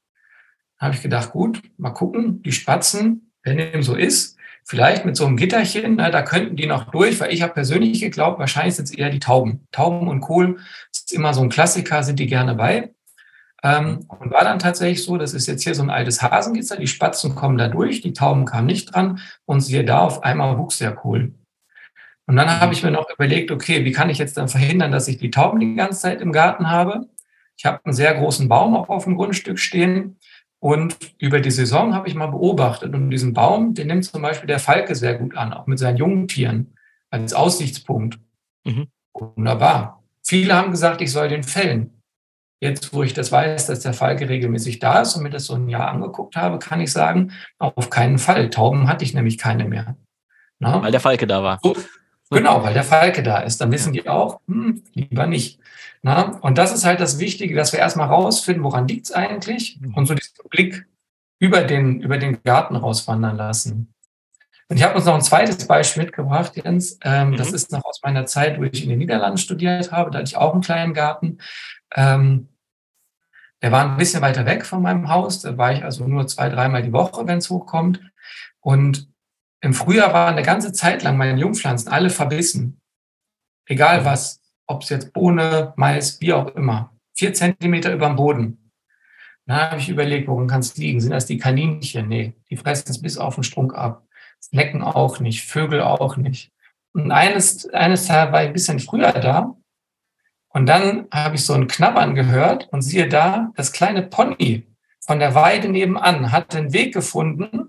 Habe 0.78 0.94
ich 0.94 1.02
gedacht, 1.02 1.30
gut, 1.30 1.62
mal 1.76 1.90
gucken, 1.90 2.42
die 2.42 2.52
Spatzen, 2.52 3.32
wenn 3.42 3.58
dem 3.58 3.82
so 3.82 3.94
ist, 3.94 4.38
vielleicht 4.64 5.04
mit 5.04 5.14
so 5.14 5.26
einem 5.26 5.36
Gitterchen, 5.36 5.96
na, 5.96 6.10
da 6.10 6.22
könnten 6.22 6.56
die 6.56 6.66
noch 6.66 6.90
durch, 6.90 7.20
weil 7.20 7.32
ich 7.32 7.42
habe 7.42 7.52
persönlich 7.52 8.00
geglaubt, 8.00 8.38
wahrscheinlich 8.38 8.76
sind 8.76 8.86
es 8.86 8.94
eher 8.94 9.10
die 9.10 9.18
Tauben. 9.18 9.66
Tauben 9.72 10.08
und 10.08 10.22
Kohl 10.22 10.58
ist 10.90 11.12
immer 11.12 11.34
so 11.34 11.42
ein 11.42 11.50
Klassiker, 11.50 12.02
sind 12.02 12.18
die 12.18 12.26
gerne 12.26 12.54
bei. 12.54 12.94
Ähm, 13.62 14.06
und 14.08 14.30
war 14.30 14.44
dann 14.44 14.58
tatsächlich 14.58 15.04
so, 15.04 15.18
das 15.18 15.34
ist 15.34 15.46
jetzt 15.46 15.64
hier 15.64 15.74
so 15.74 15.82
ein 15.82 15.90
altes 15.90 16.22
Hasengitter, 16.22 16.76
die 16.76 16.86
Spatzen 16.86 17.34
kommen 17.34 17.58
da 17.58 17.68
durch, 17.68 18.00
die 18.00 18.14
Tauben 18.14 18.46
kamen 18.46 18.66
nicht 18.66 18.94
dran 18.94 19.20
und 19.44 19.60
siehe 19.60 19.84
da, 19.84 20.00
auf 20.00 20.24
einmal 20.24 20.56
wuchs 20.56 20.78
der 20.78 20.92
Kohl. 20.92 21.34
Und 22.26 22.36
dann 22.36 22.60
habe 22.60 22.72
ich 22.72 22.82
mir 22.82 22.90
noch 22.90 23.10
überlegt, 23.10 23.50
okay, 23.50 23.84
wie 23.84 23.92
kann 23.92 24.10
ich 24.10 24.18
jetzt 24.18 24.36
dann 24.36 24.48
verhindern, 24.48 24.92
dass 24.92 25.08
ich 25.08 25.18
die 25.18 25.30
Tauben 25.30 25.60
die 25.60 25.74
ganze 25.74 26.00
Zeit 26.00 26.20
im 26.20 26.32
Garten 26.32 26.70
habe? 26.70 27.08
Ich 27.56 27.66
habe 27.66 27.80
einen 27.84 27.94
sehr 27.94 28.14
großen 28.14 28.48
Baum 28.48 28.76
auch 28.76 28.88
auf 28.88 29.04
dem 29.04 29.16
Grundstück 29.16 29.58
stehen. 29.58 30.16
Und 30.60 30.96
über 31.18 31.40
die 31.40 31.50
Saison 31.50 31.94
habe 31.94 32.06
ich 32.08 32.14
mal 32.14 32.28
beobachtet. 32.28 32.94
Und 32.94 33.10
diesen 33.10 33.32
Baum, 33.32 33.74
den 33.74 33.88
nimmt 33.88 34.04
zum 34.04 34.22
Beispiel 34.22 34.46
der 34.46 34.60
Falke 34.60 34.94
sehr 34.94 35.14
gut 35.14 35.36
an, 35.36 35.52
auch 35.52 35.66
mit 35.66 35.78
seinen 35.78 35.96
jungen 35.96 36.28
Tieren 36.28 36.74
als 37.10 37.34
Aussichtspunkt. 37.34 38.20
Mhm. 38.64 38.86
Wunderbar. 39.12 40.02
Viele 40.22 40.54
haben 40.54 40.70
gesagt, 40.70 41.00
ich 41.00 41.10
soll 41.10 41.28
den 41.28 41.42
fällen. 41.42 41.90
Jetzt, 42.60 42.94
wo 42.94 43.02
ich 43.02 43.12
das 43.12 43.32
weiß, 43.32 43.66
dass 43.66 43.80
der 43.80 43.92
Falke 43.92 44.28
regelmäßig 44.28 44.78
da 44.78 45.00
ist 45.00 45.16
und 45.16 45.24
mir 45.24 45.30
das 45.30 45.46
so 45.46 45.54
ein 45.54 45.68
Jahr 45.68 45.88
angeguckt 45.88 46.36
habe, 46.36 46.60
kann 46.60 46.80
ich 46.80 46.92
sagen, 46.92 47.32
auf 47.58 47.90
keinen 47.90 48.18
Fall. 48.18 48.50
Tauben 48.50 48.86
hatte 48.86 49.04
ich 49.04 49.14
nämlich 49.14 49.36
keine 49.36 49.64
mehr. 49.64 49.96
Na? 50.60 50.80
Weil 50.80 50.92
der 50.92 51.00
Falke 51.00 51.26
da 51.26 51.42
war. 51.42 51.58
So, 51.60 51.74
Genau, 52.32 52.62
weil 52.62 52.74
der 52.74 52.84
Falke 52.84 53.22
da 53.22 53.38
ist. 53.40 53.60
Dann 53.60 53.72
wissen 53.72 53.92
die 53.92 54.08
auch, 54.08 54.40
hm, 54.46 54.82
lieber 54.94 55.26
nicht. 55.26 55.60
Na? 56.02 56.38
Und 56.40 56.58
das 56.58 56.72
ist 56.72 56.84
halt 56.84 57.00
das 57.00 57.18
Wichtige, 57.18 57.54
dass 57.54 57.72
wir 57.72 57.80
erstmal 57.80 58.08
rausfinden, 58.08 58.64
woran 58.64 58.88
liegt 58.88 59.06
es 59.06 59.12
eigentlich 59.12 59.78
mhm. 59.80 59.94
und 59.94 60.06
so 60.06 60.14
diesen 60.14 60.34
Blick 60.50 60.86
über 61.38 61.62
den, 61.62 62.00
über 62.00 62.18
den 62.18 62.42
Garten 62.42 62.76
rauswandern 62.76 63.36
lassen. 63.36 63.94
Und 64.68 64.76
ich 64.78 64.82
habe 64.84 64.94
uns 64.94 65.04
noch 65.04 65.14
ein 65.14 65.22
zweites 65.22 65.66
Beispiel 65.66 66.04
mitgebracht, 66.04 66.56
Jens. 66.56 66.98
Ähm, 67.04 67.30
mhm. 67.30 67.36
Das 67.36 67.52
ist 67.52 67.70
noch 67.72 67.84
aus 67.84 68.00
meiner 68.02 68.26
Zeit, 68.26 68.58
wo 68.58 68.64
ich 68.64 68.82
in 68.82 68.88
den 68.88 68.98
Niederlanden 68.98 69.38
studiert 69.38 69.92
habe. 69.92 70.10
Da 70.10 70.18
hatte 70.18 70.28
ich 70.28 70.36
auch 70.36 70.52
einen 70.52 70.62
kleinen 70.62 70.94
Garten. 70.94 71.38
Ähm, 71.94 72.48
der 73.60 73.70
war 73.70 73.84
ein 73.84 73.96
bisschen 73.96 74.22
weiter 74.22 74.46
weg 74.46 74.64
von 74.64 74.82
meinem 74.82 75.08
Haus. 75.08 75.40
Da 75.40 75.56
war 75.58 75.72
ich 75.72 75.84
also 75.84 76.06
nur 76.06 76.26
zwei, 76.26 76.48
dreimal 76.48 76.82
die 76.82 76.92
Woche, 76.92 77.26
wenn 77.26 77.38
es 77.38 77.50
hochkommt. 77.50 78.00
Und 78.60 79.11
im 79.62 79.74
Frühjahr 79.74 80.12
waren 80.12 80.34
eine 80.34 80.44
ganze 80.44 80.72
Zeit 80.72 81.04
lang 81.04 81.16
meine 81.16 81.40
Jungpflanzen 81.40 81.90
alle 81.90 82.10
verbissen. 82.10 82.80
Egal 83.66 84.04
was, 84.04 84.40
ob 84.66 84.82
es 84.82 84.88
jetzt 84.88 85.12
Bohne, 85.12 85.72
Mais, 85.76 86.20
wie 86.20 86.32
auch 86.32 86.48
immer. 86.56 86.92
Vier 87.14 87.32
Zentimeter 87.32 87.92
über 87.92 88.08
dem 88.08 88.16
Boden. 88.16 88.70
Da 89.46 89.70
habe 89.70 89.80
ich 89.80 89.88
überlegt, 89.88 90.26
woran 90.26 90.48
kann 90.48 90.60
es 90.60 90.76
liegen? 90.76 91.00
Sind 91.00 91.12
das 91.12 91.26
die 91.26 91.38
Kaninchen? 91.38 92.08
Nee, 92.08 92.34
die 92.50 92.56
fressen 92.56 92.90
es 92.90 93.00
bis 93.00 93.18
auf 93.18 93.36
den 93.36 93.44
Strunk 93.44 93.74
ab. 93.74 94.04
Lecken 94.50 94.82
auch 94.82 95.20
nicht, 95.20 95.44
Vögel 95.44 95.80
auch 95.80 96.16
nicht. 96.16 96.50
Und 96.92 97.12
eines, 97.12 97.68
eines 97.72 98.06
Tages 98.06 98.32
war 98.32 98.42
ich 98.42 98.48
ein 98.48 98.52
bisschen 98.52 98.80
früher 98.80 99.12
da. 99.12 99.56
Und 100.48 100.66
dann 100.66 101.06
habe 101.12 101.36
ich 101.36 101.44
so 101.44 101.54
ein 101.54 101.68
Knabbern 101.68 102.16
gehört 102.16 102.68
und 102.72 102.82
siehe 102.82 103.08
da, 103.08 103.52
das 103.54 103.72
kleine 103.72 104.02
Pony 104.02 104.66
von 105.00 105.20
der 105.20 105.34
Weide 105.34 105.68
nebenan 105.68 106.32
hat 106.32 106.52
den 106.52 106.72
Weg 106.72 106.92
gefunden 106.94 107.61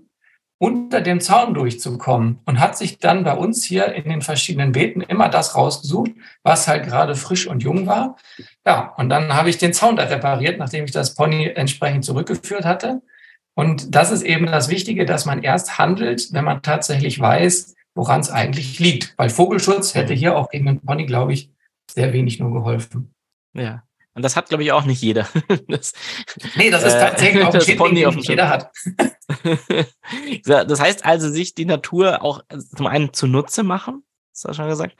unter 0.64 1.02
dem 1.02 1.20
Zaun 1.20 1.52
durchzukommen 1.52 2.38
und 2.46 2.58
hat 2.58 2.78
sich 2.78 2.98
dann 2.98 3.22
bei 3.22 3.34
uns 3.34 3.64
hier 3.64 3.92
in 3.92 4.04
den 4.04 4.22
verschiedenen 4.22 4.72
Beeten 4.72 5.02
immer 5.02 5.28
das 5.28 5.56
rausgesucht, 5.56 6.12
was 6.42 6.66
halt 6.66 6.86
gerade 6.86 7.16
frisch 7.16 7.46
und 7.46 7.62
jung 7.62 7.86
war. 7.86 8.16
Ja, 8.64 8.94
und 8.96 9.10
dann 9.10 9.34
habe 9.34 9.50
ich 9.50 9.58
den 9.58 9.74
Zaun 9.74 9.96
da 9.96 10.04
repariert, 10.04 10.58
nachdem 10.58 10.86
ich 10.86 10.90
das 10.90 11.16
Pony 11.16 11.52
entsprechend 11.54 12.06
zurückgeführt 12.06 12.64
hatte. 12.64 13.02
Und 13.54 13.94
das 13.94 14.10
ist 14.10 14.22
eben 14.22 14.46
das 14.46 14.70
Wichtige, 14.70 15.04
dass 15.04 15.26
man 15.26 15.42
erst 15.42 15.76
handelt, 15.76 16.32
wenn 16.32 16.46
man 16.46 16.62
tatsächlich 16.62 17.20
weiß, 17.20 17.74
woran 17.94 18.20
es 18.20 18.30
eigentlich 18.30 18.78
liegt. 18.78 19.12
Weil 19.18 19.28
Vogelschutz 19.28 19.94
hätte 19.94 20.14
hier 20.14 20.34
auch 20.34 20.48
gegen 20.48 20.64
den 20.64 20.80
Pony, 20.80 21.04
glaube 21.04 21.34
ich, 21.34 21.50
sehr 21.90 22.14
wenig 22.14 22.40
nur 22.40 22.54
geholfen. 22.54 23.12
Ja, 23.52 23.83
Und 24.14 24.22
das 24.22 24.36
hat, 24.36 24.48
glaube 24.48 24.62
ich, 24.62 24.72
auch 24.72 24.84
nicht 24.84 25.02
jeder. 25.02 25.28
Das, 25.68 25.92
nee, 26.56 26.70
das 26.70 26.84
ist 26.84 26.98
tatsächlich 26.98 27.42
äh, 27.42 27.46
auch 27.46 27.54
ein 27.54 27.60
Schädling, 27.62 27.94
den 27.94 28.18
jeder 28.20 28.48
hat. 28.48 28.70
das 30.44 30.80
heißt 30.80 31.04
also, 31.04 31.28
sich 31.28 31.54
die 31.54 31.64
Natur 31.64 32.22
auch 32.22 32.42
zum 32.76 32.86
einen 32.86 33.12
zunutze 33.12 33.62
machen, 33.62 34.04
hast 34.30 34.44
du 34.44 34.52
schon 34.52 34.68
gesagt, 34.68 34.96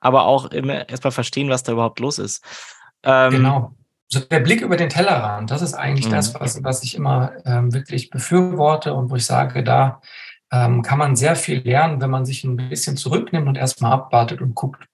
aber 0.00 0.24
auch 0.24 0.46
immer 0.46 0.88
erstmal 0.88 1.12
verstehen, 1.12 1.48
was 1.48 1.62
da 1.62 1.72
überhaupt 1.72 2.00
los 2.00 2.18
ist. 2.18 2.44
Ähm, 3.02 3.30
genau. 3.30 3.74
Also 4.12 4.26
der 4.26 4.40
Blick 4.40 4.60
über 4.60 4.76
den 4.76 4.90
Tellerrand, 4.90 5.50
das 5.50 5.62
ist 5.62 5.74
eigentlich 5.74 6.06
mhm. 6.06 6.12
das, 6.12 6.34
was, 6.34 6.62
was 6.62 6.82
ich 6.82 6.94
immer 6.96 7.32
ähm, 7.46 7.72
wirklich 7.72 8.10
befürworte 8.10 8.92
und 8.92 9.10
wo 9.10 9.16
ich 9.16 9.24
sage, 9.24 9.62
da 9.64 10.02
ähm, 10.52 10.82
kann 10.82 10.98
man 10.98 11.16
sehr 11.16 11.34
viel 11.34 11.60
lernen, 11.60 12.00
wenn 12.02 12.10
man 12.10 12.26
sich 12.26 12.44
ein 12.44 12.56
bisschen 12.56 12.98
zurücknimmt 12.98 13.48
und 13.48 13.56
erstmal 13.56 13.92
abwartet 13.92 14.42
und 14.42 14.54
guckt. 14.54 14.84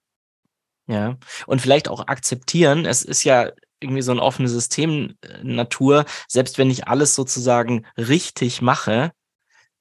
Ja, 0.89 1.17
und 1.47 1.61
vielleicht 1.61 1.89
auch 1.89 2.09
akzeptieren, 2.09 2.87
es 2.87 3.03
ist 3.03 3.23
ja 3.23 3.51
irgendwie 3.81 4.03
so 4.03 4.11
ein 4.11 4.19
offenes 4.19 4.53
System 4.53 5.15
äh, 5.21 5.45
Natur, 5.45 6.07
selbst 6.27 6.59
wenn 6.59 6.71
ich 6.71 6.89
alles 6.89 7.15
sozusagen 7.15 7.85
richtig 7.97 8.63
mache, 8.63 9.13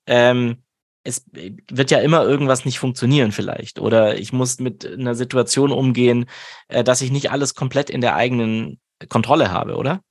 ähm, 0.05 0.63
es 1.03 1.23
wird 1.33 1.89
ja 1.89 1.99
immer 1.99 2.23
irgendwas 2.23 2.65
nicht 2.65 2.79
funktionieren 2.79 3.31
vielleicht. 3.31 3.79
Oder 3.79 4.17
ich 4.17 4.33
muss 4.33 4.59
mit 4.59 4.85
einer 4.85 5.15
Situation 5.15 5.71
umgehen, 5.71 6.25
äh, 6.67 6.83
dass 6.83 7.01
ich 7.01 7.11
nicht 7.11 7.31
alles 7.31 7.55
komplett 7.55 7.89
in 7.89 8.01
der 8.01 8.15
eigenen 8.15 8.79
Kontrolle 9.07 9.51
habe, 9.51 9.77
oder? 9.77 10.01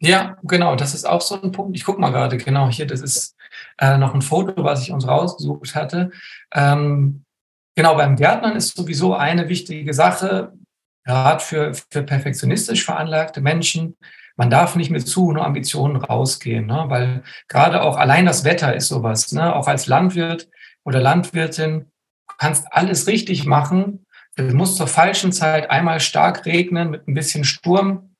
Ja, 0.00 0.36
genau. 0.42 0.74
Das 0.74 0.94
ist 0.94 1.08
auch 1.08 1.20
so 1.20 1.40
ein 1.40 1.52
Punkt. 1.52 1.76
Ich 1.76 1.84
gucke 1.84 2.00
mal 2.00 2.10
gerade 2.10 2.36
genau 2.38 2.68
hier. 2.68 2.86
Das 2.88 3.00
ist 3.00 3.36
äh, 3.78 3.96
noch 3.98 4.14
ein 4.14 4.22
Foto, 4.22 4.64
was 4.64 4.82
ich 4.82 4.90
uns 4.90 5.06
rausgesucht 5.06 5.76
hatte. 5.76 6.10
Ähm, 6.52 7.24
genau, 7.74 7.94
beim 7.96 8.16
Gärtnern 8.16 8.56
ist 8.56 8.76
sowieso 8.76 9.14
eine 9.14 9.48
wichtige 9.48 9.94
Sache, 9.94 10.52
gerade 11.04 11.42
für, 11.42 11.74
für 11.74 12.02
perfektionistisch 12.02 12.84
veranlagte 12.84 13.40
Menschen. 13.40 13.96
Man 14.36 14.50
darf 14.50 14.76
nicht 14.76 14.90
mit 14.90 15.06
zu 15.06 15.22
hohen 15.22 15.38
Ambitionen 15.38 15.96
rausgehen, 15.96 16.66
ne? 16.66 16.84
weil 16.88 17.22
gerade 17.48 17.82
auch 17.82 17.96
allein 17.96 18.26
das 18.26 18.44
Wetter 18.44 18.74
ist 18.74 18.88
sowas. 18.88 19.32
Ne? 19.32 19.54
Auch 19.54 19.68
als 19.68 19.86
Landwirt 19.86 20.48
oder 20.84 21.00
Landwirtin 21.00 21.90
kannst 22.38 22.66
alles 22.70 23.06
richtig 23.06 23.44
machen. 23.44 24.06
Es 24.34 24.54
muss 24.54 24.76
zur 24.76 24.86
falschen 24.86 25.32
Zeit 25.32 25.70
einmal 25.70 26.00
stark 26.00 26.46
regnen 26.46 26.90
mit 26.90 27.06
ein 27.06 27.14
bisschen 27.14 27.44
Sturm 27.44 28.11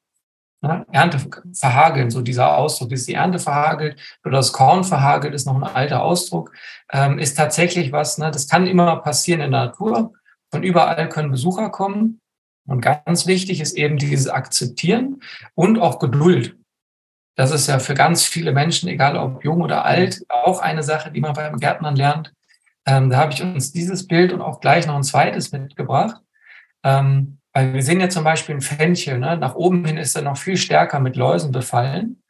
Ne? 0.63 0.87
Ernte 0.93 1.19
verhageln, 1.55 2.11
so 2.11 2.23
dieser 2.23 2.57
Ausdruck, 2.57 2.93
ist 2.93 3.09
die 3.09 3.15
Ernte 3.15 3.41
verhagelt 3.41 4.01
oder 4.25 4.37
das 4.37 4.53
Korn 4.53 4.85
verhagelt, 4.85 5.35
ist 5.35 5.45
noch 5.45 5.57
ein 5.57 5.65
alter 5.65 6.03
Ausdruck, 6.03 6.53
ähm, 6.93 7.19
ist 7.19 7.37
tatsächlich 7.37 7.91
was, 7.91 8.17
ne? 8.19 8.31
das 8.31 8.49
kann 8.49 8.69
immer 8.69 8.97
passieren 8.97 9.41
in 9.41 9.51
der 9.51 9.67
Natur. 9.67 10.13
Von 10.53 10.63
überall 10.63 11.09
können 11.09 11.31
Besucher 11.31 11.71
kommen. 11.71 12.21
Und 12.69 12.81
ganz 12.81 13.27
wichtig 13.27 13.61
ist 13.61 13.77
eben 13.77 13.97
dieses 13.97 14.29
Akzeptieren 14.29 15.21
und 15.55 15.81
auch 15.81 15.99
Geduld. 15.99 16.57
Das 17.35 17.51
ist 17.51 17.67
ja 17.67 17.81
für 17.81 17.95
ganz 17.95 18.25
viele 18.25 18.53
Menschen, 18.53 18.89
egal 18.89 19.17
ob 19.17 19.43
jung 19.43 19.63
oder 19.63 19.85
alt, 19.85 20.25
auch 20.29 20.61
eine 20.61 20.85
Sache, 20.85 21.11
die 21.11 21.21
man 21.21 21.33
beim 21.33 21.59
Gärtnern 21.59 21.97
lernt. 21.97 22.33
Ähm, 22.87 23.11
da 23.11 23.17
habe 23.17 23.33
ich 23.33 23.43
uns 23.43 23.73
dieses 23.73 24.07
Bild 24.07 24.33
und 24.33 24.43
auch 24.43 24.61
gleich 24.61 24.87
noch 24.87 24.95
ein 24.95 25.03
zweites 25.03 25.51
mitgebracht. 25.51 26.21
Ähm, 26.85 27.39
weil 27.53 27.75
wir 27.75 27.83
sehen 27.83 28.01
ja 28.01 28.09
zum 28.09 28.25
Beispiel 28.25 28.55
ein 28.55 28.61
Fenchel, 28.61 29.19
ne? 29.19 29.37
nach 29.37 29.55
oben 29.55 29.85
hin 29.85 29.99
ist 29.99 30.17
er 30.17 30.23
noch 30.23 30.37
viel 30.37 30.57
stärker 30.57 31.01
mit 31.01 31.17
Läusen 31.17 31.53
befallen. 31.53 32.23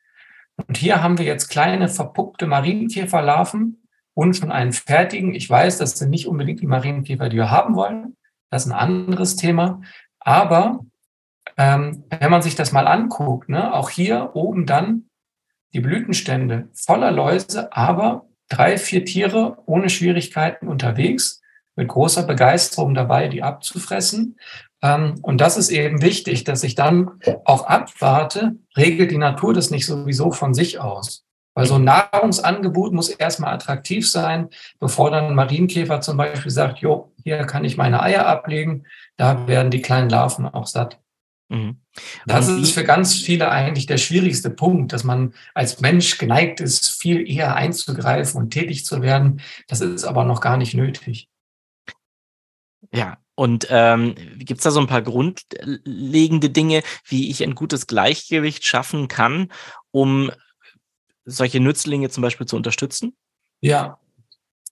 Und 0.57 0.77
hier 0.77 1.03
haben 1.03 1.19
wir 1.19 1.25
jetzt 1.25 1.49
kleine 1.49 1.89
verpuppte 1.89 2.47
Marienkäferlarven 2.47 3.87
und 4.15 4.37
schon 4.37 4.53
einen 4.53 4.73
fertigen. 4.73 5.35
Ich 5.35 5.49
weiß, 5.49 5.79
das 5.79 5.99
sind 5.99 6.11
nicht 6.11 6.27
unbedingt 6.27 6.61
die 6.61 6.67
Marienkäfer, 6.67 7.29
die 7.29 7.37
wir 7.37 7.51
haben 7.51 7.75
wollen. 7.75 8.17
Das 8.51 8.67
ist 8.67 8.73
ein 8.73 8.79
anderes 8.79 9.37
Thema. 9.37 9.81
Aber 10.21 10.85
ähm, 11.57 12.05
wenn 12.11 12.31
man 12.31 12.43
sich 12.43 12.55
das 12.55 12.73
mal 12.73 12.87
anguckt, 12.87 13.49
ne, 13.49 13.73
auch 13.75 13.91
hier 13.91 14.31
oben 14.35 14.67
dann 14.67 15.09
die 15.73 15.81
Blütenstände 15.81 16.69
voller 16.75 17.11
Läuse, 17.11 17.73
aber 17.73 18.27
drei, 18.49 18.77
vier 18.77 19.05
Tiere 19.05 19.63
ohne 19.67 19.89
Schwierigkeiten 19.89 20.69
unterwegs, 20.69 21.41
mit 21.75 21.89
großer 21.89 22.25
Begeisterung 22.25 22.95
dabei, 22.95 23.29
die 23.29 23.43
abzufressen. 23.43 24.39
Ähm, 24.83 25.15
und 25.23 25.41
das 25.41 25.57
ist 25.57 25.71
eben 25.71 26.03
wichtig, 26.03 26.45
dass 26.45 26.65
ich 26.65 26.75
dann 26.75 27.13
auch 27.45 27.67
abwarte, 27.67 28.57
regelt 28.77 29.11
die 29.11 29.19
Natur 29.19 29.55
das 29.55 29.71
nicht 29.71 29.87
sowieso 29.87 30.33
von 30.33 30.55
sich 30.55 30.81
aus. 30.81 31.25
Weil 31.55 31.67
so 31.67 31.75
ein 31.75 31.85
Nahrungsangebot 31.85 32.93
muss 32.93 33.11
erstmal 33.11 33.55
attraktiv 33.55 34.11
sein, 34.11 34.49
bevor 34.81 35.11
dann 35.11 35.27
ein 35.27 35.35
Marienkäfer 35.35 36.01
zum 36.01 36.17
Beispiel 36.17 36.51
sagt, 36.51 36.79
jo, 36.79 37.13
hier 37.23 37.45
kann 37.45 37.65
ich 37.65 37.77
meine 37.77 38.03
Eier 38.03 38.27
ablegen, 38.27 38.87
da 39.17 39.47
werden 39.47 39.71
die 39.71 39.83
kleinen 39.83 40.09
Larven 40.09 40.47
auch 40.47 40.67
satt. 40.67 40.99
Mhm. 41.51 41.83
Das 42.25 42.49
ist 42.49 42.73
für 42.73 42.85
ganz 42.85 43.15
viele 43.15 43.51
eigentlich 43.51 43.85
der 43.85 43.99
schwierigste 43.99 44.49
Punkt, 44.49 44.95
dass 44.95 45.05
man 45.05 45.35
als 45.53 45.83
Mensch 45.83 46.17
geneigt 46.17 46.61
ist, 46.61 46.89
viel 46.89 47.31
eher 47.31 47.55
einzugreifen 47.55 48.41
und 48.41 48.51
tätig 48.51 48.87
zu 48.87 49.03
werden. 49.03 49.43
Das 49.69 49.83
ist 49.83 50.05
aber 50.05 50.25
noch 50.25 50.41
gar 50.41 50.57
nicht 50.57 50.73
nötig. 50.73 51.29
Ja, 52.91 53.19
und 53.35 53.67
ähm, 53.71 54.15
gibt 54.39 54.59
es 54.59 54.65
da 54.65 54.71
so 54.71 54.81
ein 54.81 54.87
paar 54.87 55.03
grundlegende 55.03 56.51
Dinge, 56.51 56.83
wie 57.07 57.31
ich 57.31 57.43
ein 57.43 57.55
gutes 57.55 57.87
Gleichgewicht 57.87 58.65
schaffen 58.65 59.09
kann, 59.09 59.51
um 59.91 60.31
solche 61.25 61.61
Nützlinge 61.61 62.11
zum 62.11 62.23
Beispiel 62.23 62.47
zu 62.47 62.57
unterstützen? 62.57 63.17
Ja, 63.61 63.99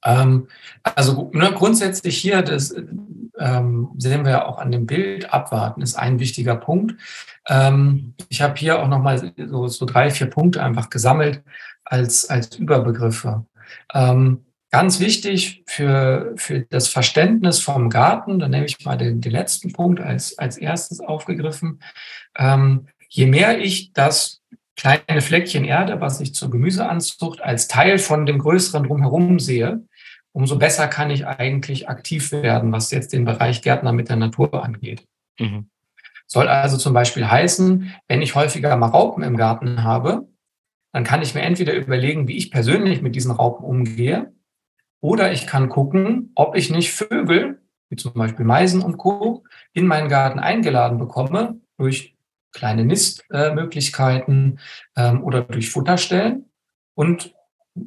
ähm, 0.05 0.49
also 0.83 1.31
ne, 1.33 1.53
grundsätzlich 1.53 2.19
hier, 2.19 2.43
das 2.43 2.75
ähm, 3.39 3.91
sehen 3.97 4.25
wir 4.25 4.33
ja 4.33 4.47
auch 4.47 4.59
an 4.59 4.73
dem 4.73 4.87
Bild, 4.87 5.33
abwarten 5.33 5.83
ist 5.83 5.95
ein 5.95 6.19
wichtiger 6.19 6.57
Punkt. 6.57 6.95
Ähm, 7.49 8.15
ich 8.29 8.43
habe 8.43 8.57
hier 8.57 8.81
auch 8.81 8.89
nochmal 8.89 9.33
so, 9.37 9.69
so 9.69 9.87
drei, 9.87 10.11
vier 10.11 10.29
Punkte 10.29 10.63
einfach 10.63 10.91
gesammelt 10.91 11.43
als, 11.85 12.29
als 12.29 12.57
Überbegriffe. 12.57 13.47
Ähm, 13.95 14.45
Ganz 14.71 15.01
wichtig 15.01 15.65
für, 15.67 16.33
für 16.37 16.61
das 16.61 16.89
Verständnis 16.89 17.59
vom 17.59 17.91
Garten, 17.91 18.39
da 18.39 18.49
nehme 18.49 18.67
ich 18.67 18.85
mal 18.85 18.97
den, 18.97 19.21
den 19.21 19.33
letzten 19.33 19.73
Punkt 19.73 20.01
als, 20.01 20.39
als 20.39 20.57
erstes 20.57 21.01
aufgegriffen. 21.01 21.83
Ähm, 22.39 22.87
je 23.09 23.27
mehr 23.27 23.59
ich 23.59 23.93
das 23.93 24.43
kleine 24.77 25.21
Fleckchen 25.21 25.65
Erde, 25.65 26.01
was 26.01 26.21
ich 26.21 26.35
zur 26.35 26.51
Gemüseanzucht 26.51 27.43
als 27.43 27.67
Teil 27.67 27.99
von 27.99 28.27
dem 28.27 28.39
größeren 28.39 28.85
drumherum 28.85 29.41
sehe, 29.41 29.85
umso 30.33 30.57
besser 30.57 30.87
kann 30.87 31.11
ich 31.11 31.27
eigentlich 31.27 31.89
aktiv 31.89 32.31
werden, 32.31 32.71
was 32.71 32.93
jetzt 32.93 33.13
den 33.13 33.25
Bereich 33.25 33.63
Gärtner 33.63 33.93
mit 33.93 34.09
der 34.09 34.17
Natur 34.17 34.65
angeht. 34.65 35.05
Mhm. 35.39 35.69
Soll 36.29 36.47
also 36.47 36.77
zum 36.77 36.95
Beispiel 36.95 37.29
heißen, 37.29 37.93
wenn 38.07 38.23
ich 38.23 38.37
häufiger 38.37 38.77
mal 38.77 38.87
Raupen 38.87 39.25
im 39.25 39.37
Garten 39.37 39.83
habe, 39.83 40.29
dann 40.93 41.03
kann 41.03 41.23
ich 41.23 41.35
mir 41.35 41.43
entweder 41.43 41.75
überlegen, 41.75 42.29
wie 42.29 42.37
ich 42.37 42.53
persönlich 42.53 43.03
mit 43.03 43.17
diesen 43.17 43.33
Raupen 43.33 43.65
umgehe, 43.65 44.33
oder 45.01 45.33
ich 45.33 45.47
kann 45.47 45.69
gucken, 45.69 46.33
ob 46.35 46.57
ich 46.57 46.71
nicht 46.71 46.93
Vögel, 46.93 47.61
wie 47.89 47.97
zum 47.97 48.13
Beispiel 48.15 48.45
Meisen 48.45 48.83
und 48.83 48.99
Co., 48.99 49.45
in 49.73 49.87
meinen 49.87 50.09
Garten 50.09 50.39
eingeladen 50.39 50.99
bekomme 50.99 51.61
durch 51.77 52.17
kleine 52.53 52.85
Nistmöglichkeiten 52.85 54.59
ähm, 54.97 55.23
oder 55.25 55.43
durch 55.43 55.71
Futterstellen. 55.71 56.47
Und 56.95 57.35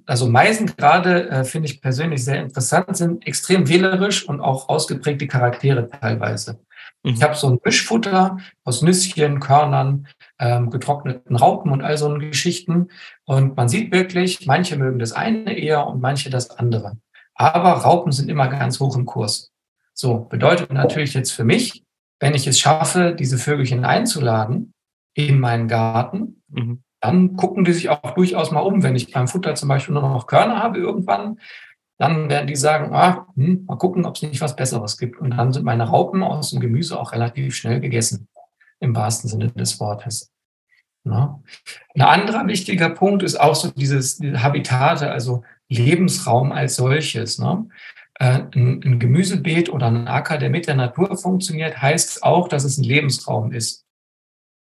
also 0.06 0.28
Meisen 0.28 0.68
gerade 0.68 1.30
äh, 1.30 1.44
finde 1.44 1.68
ich 1.68 1.82
persönlich 1.82 2.24
sehr 2.24 2.42
interessant, 2.42 2.96
sind 2.96 3.28
extrem 3.28 3.68
wählerisch 3.68 4.28
und 4.28 4.40
auch 4.40 4.70
ausgeprägte 4.70 5.28
Charaktere 5.28 5.90
teilweise. 5.90 6.60
Mhm. 7.04 7.12
Ich 7.12 7.24
habe 7.24 7.36
so 7.36 7.50
ein 7.50 7.60
Mischfutter 7.64 8.38
aus 8.64 8.82
Nüsschen, 8.82 9.40
Körnern, 9.40 10.08
ähm, 10.44 10.70
getrockneten 10.70 11.38
Raupen 11.38 11.72
und 11.72 11.82
all 11.82 11.98
so 11.98 12.14
Geschichten. 12.16 12.90
Und 13.24 13.56
man 13.56 13.70
sieht 13.70 13.94
wirklich, 13.94 14.46
manche 14.46 14.78
mögen 14.78 15.00
das 15.00 15.14
eine 15.14 15.58
eher 15.58 15.88
und 15.88 16.02
manche 16.02 16.30
das 16.30 16.50
andere. 16.52 16.98
Aber 17.34 17.72
Raupen 17.72 18.12
sind 18.12 18.30
immer 18.30 18.50
ganz 18.50 18.80
hoch 18.80 18.98
im 18.98 19.06
Kurs. 19.06 19.52
So, 19.94 20.20
bedeutet 20.20 20.74
natürlich 20.74 21.14
jetzt 21.14 21.32
für 21.32 21.46
mich, 21.46 21.84
wenn 22.20 22.36
ich 22.36 22.46
es 22.46 22.60
schaffe, 22.60 23.16
diese 23.18 23.38
Vögelchen 23.38 23.86
einzuladen 23.86 24.74
in 25.14 25.40
meinen 25.40 25.68
Garten, 25.70 26.42
mhm. 26.50 26.84
dann 27.00 27.38
gucken 27.38 27.64
die 27.64 27.74
sich 27.74 27.90
auch 27.90 28.12
durchaus 28.12 28.52
mal 28.52 28.62
um. 28.62 28.84
Wenn 28.84 28.96
ich 28.96 29.12
beim 29.12 29.28
Futter 29.30 29.56
zum 29.56 29.70
Beispiel 29.70 29.94
nur 29.94 30.04
noch 30.04 30.28
Körner 30.28 30.62
habe 30.62 30.78
irgendwann, 30.78 31.40
dann 31.98 32.30
werden 32.30 32.48
die 32.48 32.56
sagen, 32.56 32.94
ah, 32.94 33.28
hm, 33.36 33.66
mal 33.66 33.78
gucken, 33.78 34.06
ob 34.06 34.16
es 34.16 34.24
nicht 34.24 34.42
was 34.42 34.58
Besseres 34.58 34.98
gibt. 34.98 35.22
Und 35.22 35.32
dann 35.32 35.54
sind 35.54 35.64
meine 35.64 35.88
Raupen 35.88 36.22
aus 36.22 36.50
dem 36.50 36.60
Gemüse 36.60 37.00
auch 37.00 37.14
relativ 37.14 37.56
schnell 37.56 37.80
gegessen, 37.80 38.28
im 38.80 38.96
wahrsten 38.96 39.30
Sinne 39.30 39.48
des 39.48 39.80
Wortes. 39.80 40.33
Ja. 41.06 41.42
Ein 41.96 42.02
anderer 42.02 42.48
wichtiger 42.48 42.90
Punkt 42.90 43.24
ist 43.24 43.36
auch 43.40 43.56
so 43.56 43.70
dieses 43.72 44.20
Habitate, 44.22 45.12
also 45.12 45.44
Lebensraum 45.68 46.52
als 46.52 46.76
solches. 46.76 47.40
Ne? 47.40 47.68
Äh, 48.16 48.44
ein, 48.56 48.82
ein 48.84 49.00
Gemüsebeet 49.00 49.70
oder 49.70 49.88
ein 49.88 50.08
Acker, 50.08 50.38
der 50.38 50.50
mit 50.50 50.68
der 50.68 50.76
Natur 50.76 51.18
funktioniert, 51.18 51.82
heißt 51.82 52.24
auch, 52.24 52.48
dass 52.48 52.64
es 52.64 52.78
ein 52.78 52.84
Lebensraum 52.84 53.52
ist. 53.52 53.86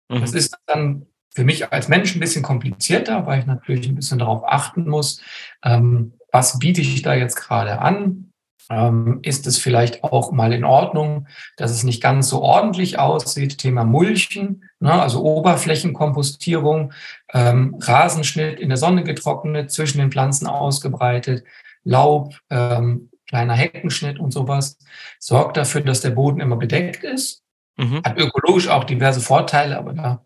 Mhm. 0.09 0.21
Das 0.21 0.33
ist 0.33 0.57
dann 0.65 1.05
für 1.33 1.43
mich 1.43 1.71
als 1.71 1.87
Mensch 1.87 2.15
ein 2.15 2.19
bisschen 2.19 2.43
komplizierter, 2.43 3.25
weil 3.25 3.39
ich 3.39 3.45
natürlich 3.45 3.87
ein 3.87 3.95
bisschen 3.95 4.19
darauf 4.19 4.43
achten 4.45 4.87
muss, 4.87 5.21
ähm, 5.63 6.13
was 6.31 6.59
biete 6.59 6.81
ich 6.81 7.01
da 7.01 7.13
jetzt 7.13 7.35
gerade 7.35 7.79
an? 7.79 8.30
Ähm, 8.71 9.19
ist 9.21 9.45
es 9.47 9.57
vielleicht 9.57 10.03
auch 10.03 10.31
mal 10.31 10.53
in 10.53 10.63
Ordnung, 10.63 11.27
dass 11.57 11.71
es 11.71 11.83
nicht 11.83 12.01
ganz 12.01 12.29
so 12.29 12.41
ordentlich 12.41 12.97
aussieht. 12.97 13.57
Thema 13.57 13.83
Mulchen, 13.83 14.63
ne, 14.79 14.93
also 14.93 15.21
Oberflächenkompostierung, 15.23 16.93
ähm, 17.33 17.75
Rasenschnitt 17.79 18.59
in 18.59 18.69
der 18.69 18.77
Sonne 18.77 19.03
getrocknet, 19.03 19.71
zwischen 19.71 19.97
den 19.97 20.11
Pflanzen 20.11 20.47
ausgebreitet, 20.47 21.43
Laub, 21.83 22.35
ähm, 22.49 23.09
kleiner 23.27 23.55
Heckenschnitt 23.55 24.19
und 24.19 24.31
sowas, 24.31 24.77
sorgt 25.19 25.57
dafür, 25.57 25.81
dass 25.81 26.01
der 26.01 26.11
Boden 26.11 26.39
immer 26.39 26.55
bedeckt 26.55 27.03
ist. 27.03 27.43
Mhm. 27.77 28.01
Hat 28.05 28.17
ökologisch 28.17 28.69
auch 28.69 28.85
diverse 28.85 29.19
Vorteile, 29.19 29.77
aber 29.77 29.93
da 29.93 30.21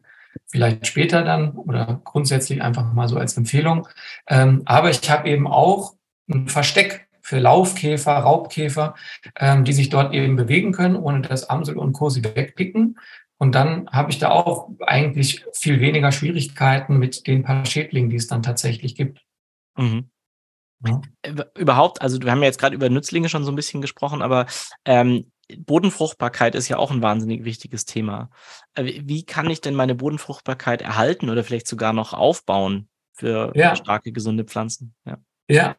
vielleicht 0.47 0.85
später 0.85 1.23
dann 1.23 1.51
oder 1.51 2.01
grundsätzlich 2.03 2.61
einfach 2.61 2.93
mal 2.93 3.07
so 3.07 3.17
als 3.17 3.37
Empfehlung. 3.37 3.87
Ähm, 4.27 4.61
aber 4.65 4.91
ich 4.91 5.09
habe 5.09 5.29
eben 5.29 5.47
auch 5.47 5.95
ein 6.29 6.47
Versteck 6.47 7.07
für 7.25 7.39
Laufkäfer, 7.39 8.13
Raubkäfer, 8.17 8.93
ähm, 9.39 9.63
die 9.63 9.73
sich 9.73 9.89
dort 9.89 10.13
eben 10.13 10.35
bewegen 10.35 10.71
können, 10.71 10.95
ohne 10.95 11.21
dass 11.21 11.49
Amsel 11.49 11.75
und 11.75 11.93
Co. 11.93 12.09
sie 12.09 12.23
wegpicken. 12.23 12.99
Und 13.37 13.55
dann 13.55 13.89
habe 13.89 14.11
ich 14.11 14.19
da 14.19 14.29
auch 14.29 14.69
eigentlich 14.85 15.43
viel 15.51 15.79
weniger 15.79 16.11
Schwierigkeiten 16.11 16.99
mit 16.99 17.25
den 17.25 17.41
paar 17.41 17.65
Schädlingen, 17.65 18.11
die 18.11 18.17
es 18.17 18.27
dann 18.27 18.43
tatsächlich 18.43 18.93
gibt. 18.93 19.25
Mhm. 19.75 20.11
Ja. 20.85 21.01
Überhaupt, 21.57 22.03
also 22.03 22.21
wir 22.21 22.29
haben 22.29 22.41
ja 22.41 22.45
jetzt 22.45 22.59
gerade 22.59 22.75
über 22.75 22.89
Nützlinge 22.89 23.27
schon 23.27 23.43
so 23.43 23.51
ein 23.51 23.55
bisschen 23.55 23.81
gesprochen, 23.81 24.21
aber 24.21 24.45
ähm, 24.85 25.31
Bodenfruchtbarkeit 25.57 26.53
ist 26.53 26.69
ja 26.69 26.77
auch 26.77 26.91
ein 26.91 27.01
wahnsinnig 27.01 27.43
wichtiges 27.43 27.85
Thema. 27.85 28.29
Äh, 28.75 29.01
wie 29.03 29.25
kann 29.25 29.49
ich 29.49 29.61
denn 29.61 29.73
meine 29.73 29.95
Bodenfruchtbarkeit 29.95 30.83
erhalten 30.83 31.31
oder 31.31 31.43
vielleicht 31.43 31.67
sogar 31.67 31.91
noch 31.91 32.13
aufbauen 32.13 32.87
für 33.13 33.51
ja. 33.55 33.75
starke, 33.75 34.11
gesunde 34.11 34.43
Pflanzen? 34.43 34.93
Ja. 35.05 35.17
Ja, 35.47 35.75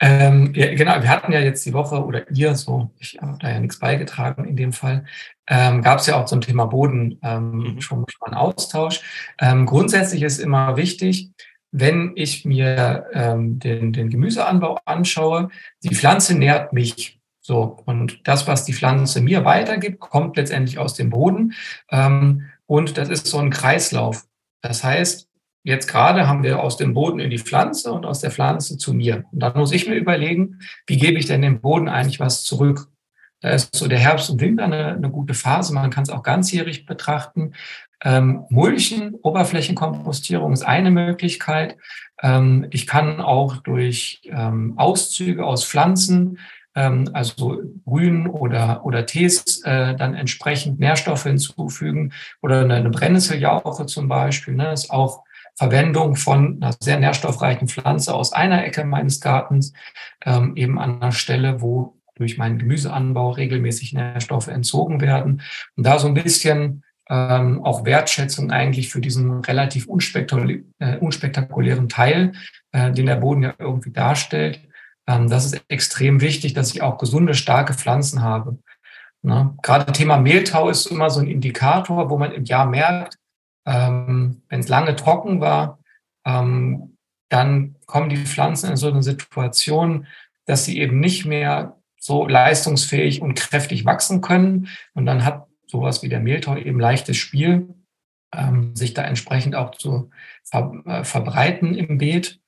ähm, 0.00 0.52
ja, 0.54 0.74
genau. 0.74 1.00
Wir 1.00 1.08
hatten 1.08 1.32
ja 1.32 1.40
jetzt 1.40 1.64
die 1.64 1.72
Woche 1.72 2.04
oder 2.04 2.30
ihr 2.30 2.54
so, 2.54 2.90
ich 2.98 3.18
habe 3.20 3.38
da 3.40 3.50
ja 3.50 3.60
nichts 3.60 3.78
beigetragen 3.78 4.44
in 4.44 4.56
dem 4.56 4.74
Fall, 4.74 5.06
ähm, 5.48 5.80
gab 5.80 6.00
es 6.00 6.06
ja 6.06 6.16
auch 6.16 6.26
zum 6.26 6.42
Thema 6.42 6.66
Boden 6.66 7.18
ähm, 7.22 7.50
mhm. 7.50 7.80
schon, 7.80 8.04
schon 8.08 8.26
einen 8.26 8.34
Austausch. 8.34 9.00
Ähm, 9.40 9.64
grundsätzlich 9.64 10.22
ist 10.22 10.38
immer 10.38 10.76
wichtig, 10.76 11.30
wenn 11.72 12.12
ich 12.14 12.44
mir 12.44 13.06
ähm, 13.12 13.58
den, 13.58 13.92
den 13.92 14.10
Gemüseanbau 14.10 14.78
anschaue, 14.84 15.48
die 15.82 15.94
Pflanze 15.94 16.36
nährt 16.36 16.72
mich. 16.72 17.18
So, 17.40 17.78
und 17.86 18.26
das, 18.26 18.46
was 18.46 18.64
die 18.64 18.72
Pflanze 18.74 19.20
mir 19.20 19.44
weitergibt, 19.44 20.00
kommt 20.00 20.36
letztendlich 20.36 20.78
aus 20.78 20.94
dem 20.94 21.10
Boden. 21.10 21.54
Ähm, 21.90 22.50
und 22.66 22.98
das 22.98 23.08
ist 23.08 23.26
so 23.26 23.38
ein 23.38 23.50
Kreislauf. 23.50 24.26
Das 24.62 24.82
heißt, 24.82 25.28
Jetzt 25.66 25.88
gerade 25.88 26.28
haben 26.28 26.44
wir 26.44 26.60
aus 26.60 26.76
dem 26.76 26.94
Boden 26.94 27.18
in 27.18 27.28
die 27.28 27.40
Pflanze 27.40 27.90
und 27.90 28.06
aus 28.06 28.20
der 28.20 28.30
Pflanze 28.30 28.78
zu 28.78 28.94
mir. 28.94 29.24
Und 29.32 29.40
dann 29.40 29.58
muss 29.58 29.72
ich 29.72 29.88
mir 29.88 29.96
überlegen, 29.96 30.60
wie 30.86 30.96
gebe 30.96 31.18
ich 31.18 31.26
denn 31.26 31.42
dem 31.42 31.60
Boden 31.60 31.88
eigentlich 31.88 32.20
was 32.20 32.44
zurück? 32.44 32.86
Da 33.40 33.50
ist 33.50 33.74
so 33.74 33.88
der 33.88 33.98
Herbst 33.98 34.30
und 34.30 34.40
Winter 34.40 34.62
eine, 34.62 34.94
eine 34.94 35.10
gute 35.10 35.34
Phase. 35.34 35.74
Man 35.74 35.90
kann 35.90 36.04
es 36.04 36.10
auch 36.10 36.22
ganzjährig 36.22 36.86
betrachten. 36.86 37.54
Ähm, 38.04 38.44
Mulchen, 38.48 39.14
Oberflächenkompostierung 39.14 40.52
ist 40.52 40.62
eine 40.62 40.92
Möglichkeit. 40.92 41.76
Ähm, 42.22 42.68
ich 42.70 42.86
kann 42.86 43.20
auch 43.20 43.56
durch 43.56 44.20
ähm, 44.26 44.74
Auszüge 44.76 45.44
aus 45.44 45.64
Pflanzen, 45.64 46.38
ähm, 46.76 47.10
also 47.12 47.60
Grün 47.84 48.28
oder, 48.28 48.86
oder 48.86 49.04
Tees, 49.04 49.62
äh, 49.64 49.96
dann 49.96 50.14
entsprechend 50.14 50.78
Nährstoffe 50.78 51.24
hinzufügen 51.24 52.12
oder 52.40 52.60
eine, 52.60 52.74
eine 52.74 52.90
Brennnesseljauche 52.90 53.86
zum 53.86 54.06
Beispiel. 54.06 54.54
Ne, 54.54 54.72
ist 54.72 54.92
auch 54.92 55.25
Verwendung 55.56 56.16
von 56.16 56.62
einer 56.62 56.74
sehr 56.80 56.98
nährstoffreichen 56.98 57.68
Pflanze 57.68 58.14
aus 58.14 58.32
einer 58.32 58.64
Ecke 58.64 58.84
meines 58.84 59.20
Gartens, 59.20 59.72
ähm, 60.24 60.56
eben 60.56 60.78
an 60.78 61.00
einer 61.00 61.12
Stelle, 61.12 61.60
wo 61.60 61.96
durch 62.14 62.38
meinen 62.38 62.58
Gemüseanbau 62.58 63.30
regelmäßig 63.30 63.92
Nährstoffe 63.92 64.48
entzogen 64.48 65.00
werden. 65.00 65.42
Und 65.76 65.86
da 65.86 65.98
so 65.98 66.08
ein 66.08 66.14
bisschen 66.14 66.82
ähm, 67.08 67.64
auch 67.64 67.84
Wertschätzung 67.84 68.50
eigentlich 68.50 68.88
für 68.88 69.00
diesen 69.00 69.40
relativ 69.40 69.86
unspektakulä 69.86 70.64
äh, 70.78 70.96
unspektakulären 70.98 71.88
Teil, 71.88 72.32
äh, 72.72 72.90
den 72.92 73.06
der 73.06 73.16
Boden 73.16 73.42
ja 73.42 73.54
irgendwie 73.58 73.92
darstellt. 73.92 74.60
Ähm, 75.06 75.28
das 75.28 75.46
ist 75.46 75.62
extrem 75.68 76.20
wichtig, 76.20 76.54
dass 76.54 76.74
ich 76.74 76.82
auch 76.82 76.98
gesunde, 76.98 77.34
starke 77.34 77.74
Pflanzen 77.74 78.22
habe. 78.22 78.58
Ne? 79.22 79.54
Gerade 79.62 79.92
Thema 79.92 80.18
Mehltau 80.18 80.68
ist 80.68 80.86
immer 80.86 81.10
so 81.10 81.20
ein 81.20 81.28
Indikator, 81.28 82.10
wo 82.10 82.18
man 82.18 82.32
im 82.32 82.44
Jahr 82.44 82.66
merkt, 82.66 83.18
ähm, 83.66 84.42
Wenn 84.48 84.60
es 84.60 84.68
lange 84.68 84.96
trocken 84.96 85.40
war, 85.40 85.78
ähm, 86.24 86.96
dann 87.28 87.76
kommen 87.86 88.08
die 88.08 88.16
Pflanzen 88.16 88.70
in 88.70 88.76
so 88.76 88.88
eine 88.88 89.02
Situation, 89.02 90.06
dass 90.46 90.64
sie 90.64 90.78
eben 90.78 91.00
nicht 91.00 91.26
mehr 91.26 91.76
so 91.98 92.26
leistungsfähig 92.26 93.20
und 93.20 93.34
kräftig 93.34 93.84
wachsen 93.84 94.20
können. 94.20 94.68
Und 94.94 95.06
dann 95.06 95.24
hat 95.24 95.46
sowas 95.66 96.02
wie 96.02 96.08
der 96.08 96.20
Mehltau 96.20 96.56
eben 96.56 96.78
leichtes 96.78 97.16
Spiel, 97.16 97.74
ähm, 98.32 98.76
sich 98.76 98.94
da 98.94 99.02
entsprechend 99.02 99.56
auch 99.56 99.72
zu 99.72 100.10
ver 100.44 100.72
äh, 100.84 101.04
verbreiten 101.04 101.74
im 101.74 101.98
Beet. 101.98 102.40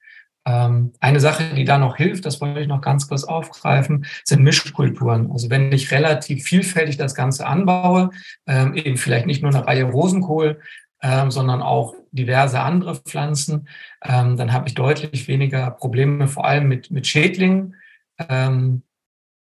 Ähm, 0.46 0.92
eine 1.00 1.18
Sache, 1.18 1.54
die 1.54 1.64
da 1.64 1.78
noch 1.78 1.96
hilft, 1.96 2.24
das 2.24 2.40
wollte 2.40 2.61
ich 2.61 2.68
noch 2.68 2.81
ganz 2.81 3.09
kurz 3.09 3.24
aufgreifen, 3.24 4.07
sind 4.24 4.44
Mischkulturen. 4.44 5.33
Also 5.33 5.50
wenn 5.50 5.72
ich 5.72 5.90
relativ 5.90 6.44
vielfältig 6.44 6.96
das 6.96 7.16
Ganze 7.16 7.46
anbaue, 7.46 8.11
ähm, 8.46 8.74
eben 8.74 8.96
vielleicht 8.96 9.26
nicht 9.26 9.42
nur 9.42 9.52
eine 9.52 9.66
Reihe 9.66 9.85
Rosenkohl, 9.85 10.61
ähm, 11.03 11.31
sondern 11.31 11.63
auch 11.63 11.95
diverse 12.13 12.61
andere 12.61 12.97
Pflanzen, 12.97 13.69
ähm, 14.05 14.37
dann 14.37 14.53
habe 14.53 14.69
ich 14.69 14.75
deutlich 14.75 15.29
weniger 15.29 15.71
Probleme, 15.71 16.29
vor 16.29 16.45
allem 16.45 16.69
mit, 16.69 16.91
mit 16.91 17.07
Schädlingen, 17.07 17.77
ähm, 18.29 18.83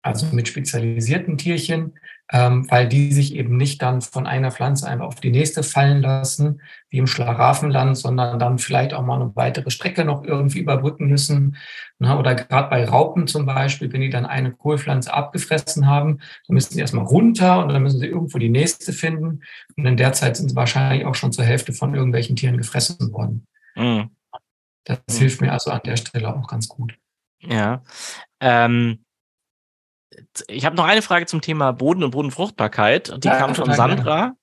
also 0.01 0.27
mit 0.31 0.47
spezialisierten 0.47 1.37
Tierchen, 1.37 1.99
ähm, 2.33 2.69
weil 2.69 2.87
die 2.87 3.13
sich 3.13 3.35
eben 3.35 3.55
nicht 3.55 3.81
dann 3.81 4.01
von 4.01 4.27
einer 4.27 4.51
Pflanze 4.51 4.87
einfach 4.87 5.05
auf 5.05 5.21
die 5.21 5.31
nächste 5.31 5.63
fallen 5.63 6.01
lassen, 6.01 6.61
wie 6.89 6.97
im 6.97 7.07
Schlaraffenland, 7.07 7.97
sondern 7.97 8.37
dann 8.37 8.57
vielleicht 8.57 8.93
auch 8.93 9.03
mal 9.03 9.21
eine 9.21 9.35
weitere 9.35 9.71
Strecke 9.71 10.03
noch 10.03 10.23
irgendwie 10.23 10.59
überbrücken 10.59 11.07
müssen. 11.07 11.55
Ne? 11.99 12.17
Oder 12.17 12.35
gerade 12.35 12.69
bei 12.69 12.85
Raupen 12.85 13.27
zum 13.27 13.45
Beispiel, 13.45 13.91
wenn 13.93 14.01
die 14.01 14.09
dann 14.09 14.25
eine 14.25 14.51
Kohlpflanze 14.51 15.13
abgefressen 15.13 15.87
haben, 15.87 16.17
dann 16.47 16.53
müssen 16.53 16.73
sie 16.73 16.81
erstmal 16.81 17.05
runter 17.05 17.63
und 17.63 17.69
dann 17.69 17.81
müssen 17.81 17.99
sie 17.99 18.07
irgendwo 18.07 18.37
die 18.37 18.49
nächste 18.49 18.91
finden. 18.91 19.41
Und 19.77 19.85
in 19.85 19.97
der 19.97 20.11
Zeit 20.11 20.35
sind 20.35 20.49
sie 20.49 20.55
wahrscheinlich 20.55 21.05
auch 21.05 21.15
schon 21.15 21.31
zur 21.31 21.45
Hälfte 21.45 21.71
von 21.71 21.95
irgendwelchen 21.95 22.35
Tieren 22.35 22.57
gefressen 22.57 23.13
worden. 23.13 23.47
Mhm. 23.75 24.09
Das 24.83 24.99
mhm. 25.07 25.13
hilft 25.13 25.41
mir 25.41 25.53
also 25.53 25.71
an 25.71 25.81
der 25.85 25.95
Stelle 25.95 26.35
auch 26.35 26.47
ganz 26.47 26.67
gut. 26.67 26.97
Ja. 27.41 27.83
Ähm 28.41 28.99
ich 30.47 30.65
habe 30.65 30.75
noch 30.75 30.85
eine 30.85 31.01
Frage 31.01 31.25
zum 31.25 31.41
Thema 31.41 31.71
Boden 31.71 32.03
und 32.03 32.11
Bodenfruchtbarkeit. 32.11 33.23
Die 33.23 33.27
ja, 33.27 33.37
kam 33.37 33.55
von 33.55 33.73
Sandra. 33.73 34.33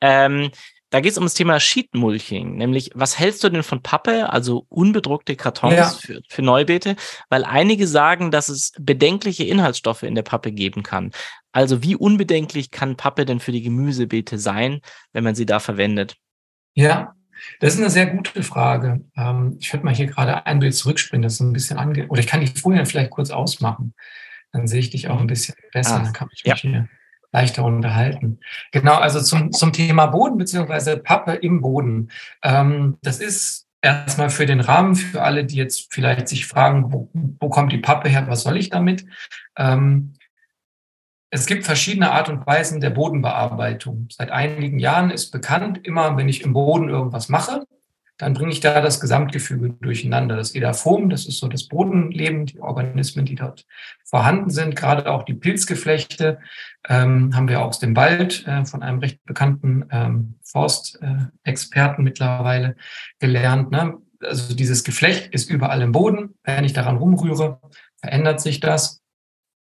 Ähm, 0.00 0.50
da 0.92 1.00
geht 1.00 1.12
es 1.12 1.18
um 1.18 1.24
das 1.24 1.32
Thema 1.32 1.58
Sheetmulching, 1.58 2.56
nämlich 2.56 2.90
was 2.94 3.18
hältst 3.18 3.42
du 3.42 3.48
denn 3.48 3.62
von 3.62 3.82
Pappe, 3.82 4.30
also 4.30 4.66
unbedruckte 4.68 5.36
Kartons 5.36 5.74
ja. 5.74 5.88
für, 5.88 6.20
für 6.28 6.42
Neubeete? 6.42 6.96
Weil 7.30 7.44
einige 7.44 7.86
sagen, 7.86 8.30
dass 8.30 8.50
es 8.50 8.72
bedenkliche 8.78 9.44
Inhaltsstoffe 9.44 10.02
in 10.02 10.14
der 10.14 10.22
Pappe 10.22 10.52
geben 10.52 10.82
kann. 10.82 11.12
Also 11.50 11.82
wie 11.82 11.96
unbedenklich 11.96 12.70
kann 12.70 12.96
Pappe 12.96 13.24
denn 13.24 13.40
für 13.40 13.52
die 13.52 13.62
Gemüsebeete 13.62 14.38
sein, 14.38 14.80
wenn 15.14 15.24
man 15.24 15.34
sie 15.34 15.46
da 15.46 15.60
verwendet? 15.60 16.16
Ja, 16.74 17.14
das 17.60 17.74
ist 17.74 17.80
eine 17.80 17.90
sehr 17.90 18.06
gute 18.06 18.42
Frage. 18.42 19.02
Ähm, 19.16 19.56
ich 19.60 19.72
würde 19.72 19.86
mal 19.86 19.94
hier 19.94 20.06
gerade 20.06 20.44
ein 20.44 20.60
Bild 20.60 20.74
zurückspringen, 20.74 21.22
das 21.22 21.34
ist 21.34 21.40
ein 21.40 21.54
bisschen 21.54 21.78
ange... 21.78 22.06
Oder 22.08 22.20
ich 22.20 22.26
kann 22.26 22.40
die 22.40 22.48
Folien 22.48 22.84
vielleicht 22.84 23.10
kurz 23.10 23.30
ausmachen. 23.30 23.94
Dann 24.52 24.66
sehe 24.66 24.80
ich 24.80 24.90
dich 24.90 25.08
auch 25.08 25.20
ein 25.20 25.26
bisschen 25.26 25.54
besser. 25.72 25.96
Ah, 25.96 26.02
dann 26.04 26.12
kann 26.12 26.28
ich 26.32 26.44
mich 26.44 26.50
ja. 26.50 26.56
hier 26.56 26.88
leichter 27.32 27.64
unterhalten. 27.64 28.38
Genau, 28.70 28.94
also 28.96 29.20
zum, 29.20 29.52
zum 29.52 29.72
Thema 29.72 30.06
Boden 30.06 30.36
beziehungsweise 30.36 30.98
Pappe 30.98 31.32
im 31.32 31.62
Boden. 31.62 32.10
Ähm, 32.42 32.98
das 33.02 33.20
ist 33.20 33.66
erstmal 33.80 34.30
für 34.30 34.46
den 34.46 34.60
Rahmen, 34.60 34.94
für 34.94 35.22
alle, 35.22 35.44
die 35.44 35.56
jetzt 35.56 35.92
vielleicht 35.92 36.28
sich 36.28 36.46
fragen, 36.46 36.92
wo, 36.92 37.10
wo 37.12 37.48
kommt 37.48 37.72
die 37.72 37.78
Pappe 37.78 38.08
her, 38.08 38.28
was 38.28 38.42
soll 38.42 38.56
ich 38.56 38.68
damit? 38.68 39.06
Ähm, 39.56 40.14
es 41.30 41.46
gibt 41.46 41.64
verschiedene 41.64 42.12
Art 42.12 42.28
und 42.28 42.46
Weisen 42.46 42.82
der 42.82 42.90
Bodenbearbeitung. 42.90 44.08
Seit 44.10 44.30
einigen 44.30 44.78
Jahren 44.78 45.10
ist 45.10 45.30
bekannt, 45.30 45.80
immer 45.82 46.18
wenn 46.18 46.28
ich 46.28 46.42
im 46.42 46.52
Boden 46.52 46.90
irgendwas 46.90 47.30
mache, 47.30 47.66
dann 48.22 48.34
bringe 48.34 48.52
ich 48.52 48.60
da 48.60 48.80
das 48.80 49.00
Gesamtgefüge 49.00 49.70
durcheinander. 49.80 50.36
Das 50.36 50.54
Edaphom, 50.54 51.10
das 51.10 51.26
ist 51.26 51.40
so 51.40 51.48
das 51.48 51.66
Bodenleben, 51.66 52.46
die 52.46 52.60
Organismen, 52.60 53.24
die 53.24 53.34
dort 53.34 53.66
vorhanden 54.04 54.48
sind, 54.48 54.76
gerade 54.76 55.10
auch 55.10 55.24
die 55.24 55.34
Pilzgeflechte, 55.34 56.38
ähm, 56.88 57.34
haben 57.34 57.48
wir 57.48 57.64
aus 57.64 57.80
dem 57.80 57.96
Wald 57.96 58.46
äh, 58.46 58.64
von 58.64 58.84
einem 58.84 59.00
recht 59.00 59.24
bekannten 59.24 59.86
ähm, 59.90 60.36
Forstexperten 60.44 62.04
äh, 62.04 62.04
mittlerweile 62.04 62.76
gelernt. 63.18 63.72
Ne? 63.72 63.98
Also 64.20 64.54
dieses 64.54 64.84
Geflecht 64.84 65.34
ist 65.34 65.50
überall 65.50 65.82
im 65.82 65.90
Boden. 65.90 66.36
Wenn 66.44 66.62
ich 66.62 66.74
daran 66.74 66.98
rumrühre, 66.98 67.60
verändert 67.96 68.40
sich 68.40 68.60
das. 68.60 69.02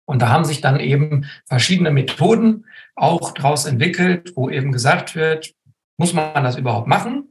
Und 0.07 0.23
da 0.23 0.31
haben 0.31 0.47
sich 0.47 0.63
dann 0.63 0.81
eben 0.81 1.27
verschiedene 1.45 1.91
Methoden 1.91 2.65
auch 2.95 3.33
daraus 3.33 3.67
entwickelt, 3.67 4.33
wo 4.35 4.49
eben 4.49 4.73
gesagt 4.73 5.15
wird, 5.15 5.53
muss 5.99 6.15
man 6.15 6.43
das 6.43 6.57
überhaupt 6.57 6.89
machen? 6.89 7.29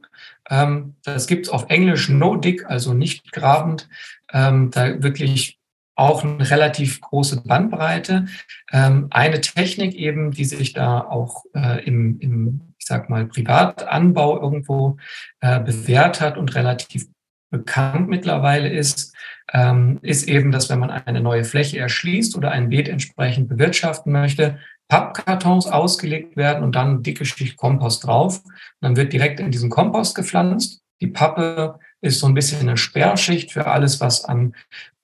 Ähm, 0.50 0.96
das 1.04 1.26
gibt 1.26 1.46
es 1.46 1.52
auf 1.52 1.66
Englisch 1.68 2.08
No 2.08 2.36
Dig, 2.36 2.64
also 2.66 2.94
nicht 2.94 3.32
grabend. 3.32 3.88
Ähm, 4.32 4.70
da 4.70 5.02
wirklich 5.02 5.58
auch 5.96 6.24
eine 6.24 6.50
relativ 6.50 7.00
große 7.00 7.42
Bandbreite. 7.42 8.26
Ähm, 8.70 9.08
eine 9.10 9.40
Technik 9.40 9.94
eben, 9.94 10.30
die 10.30 10.44
sich 10.44 10.72
da 10.74 11.00
auch 11.00 11.44
äh, 11.54 11.84
im, 11.84 12.20
im, 12.20 12.74
ich 12.78 12.86
sag 12.86 13.08
mal, 13.08 13.26
Privatanbau 13.26 14.40
irgendwo 14.40 14.98
äh, 15.40 15.58
bewährt 15.58 16.20
hat 16.20 16.36
und 16.36 16.54
relativ 16.54 17.06
bekannt 17.50 18.08
mittlerweile 18.08 18.68
ist, 18.68 19.14
ähm, 19.52 19.98
ist 20.02 20.28
eben, 20.28 20.50
dass 20.50 20.68
wenn 20.68 20.78
man 20.78 20.90
eine 20.90 21.20
neue 21.20 21.44
Fläche 21.44 21.78
erschließt 21.78 22.36
oder 22.36 22.50
ein 22.50 22.68
Beet 22.68 22.88
entsprechend 22.88 23.48
bewirtschaften 23.48 24.12
möchte, 24.12 24.58
Pappkartons 24.88 25.66
ausgelegt 25.66 26.36
werden 26.36 26.62
und 26.62 26.74
dann 26.74 27.02
dicke 27.02 27.24
Schicht 27.24 27.56
Kompost 27.56 28.04
drauf. 28.04 28.42
Und 28.44 28.54
dann 28.80 28.96
wird 28.96 29.12
direkt 29.12 29.40
in 29.40 29.50
diesen 29.50 29.70
Kompost 29.70 30.14
gepflanzt. 30.14 30.80
Die 31.00 31.08
Pappe 31.08 31.78
ist 32.00 32.20
so 32.20 32.26
ein 32.26 32.34
bisschen 32.34 32.60
eine 32.60 32.76
Sperrschicht 32.76 33.52
für 33.52 33.66
alles, 33.66 34.00
was 34.00 34.24
an 34.24 34.54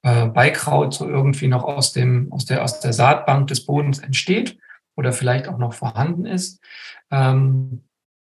äh, 0.03 0.27
Beikraut 0.27 0.95
so 0.95 1.09
irgendwie 1.09 1.49
noch 1.49 1.65
aus, 1.65 1.93
dem, 1.93 2.33
aus, 2.33 2.45
der, 2.45 2.63
aus 2.63 2.81
der 2.81 2.93
Saatbank 2.93 3.49
des 3.49 3.67
Bodens 3.67 3.99
entsteht 3.99 4.59
oder 4.97 5.13
vielleicht 5.13 5.49
auch 5.49 5.59
noch 5.59 5.75
vorhanden 5.75 6.27
ist. 6.27 6.61
Ähm, 7.11 7.83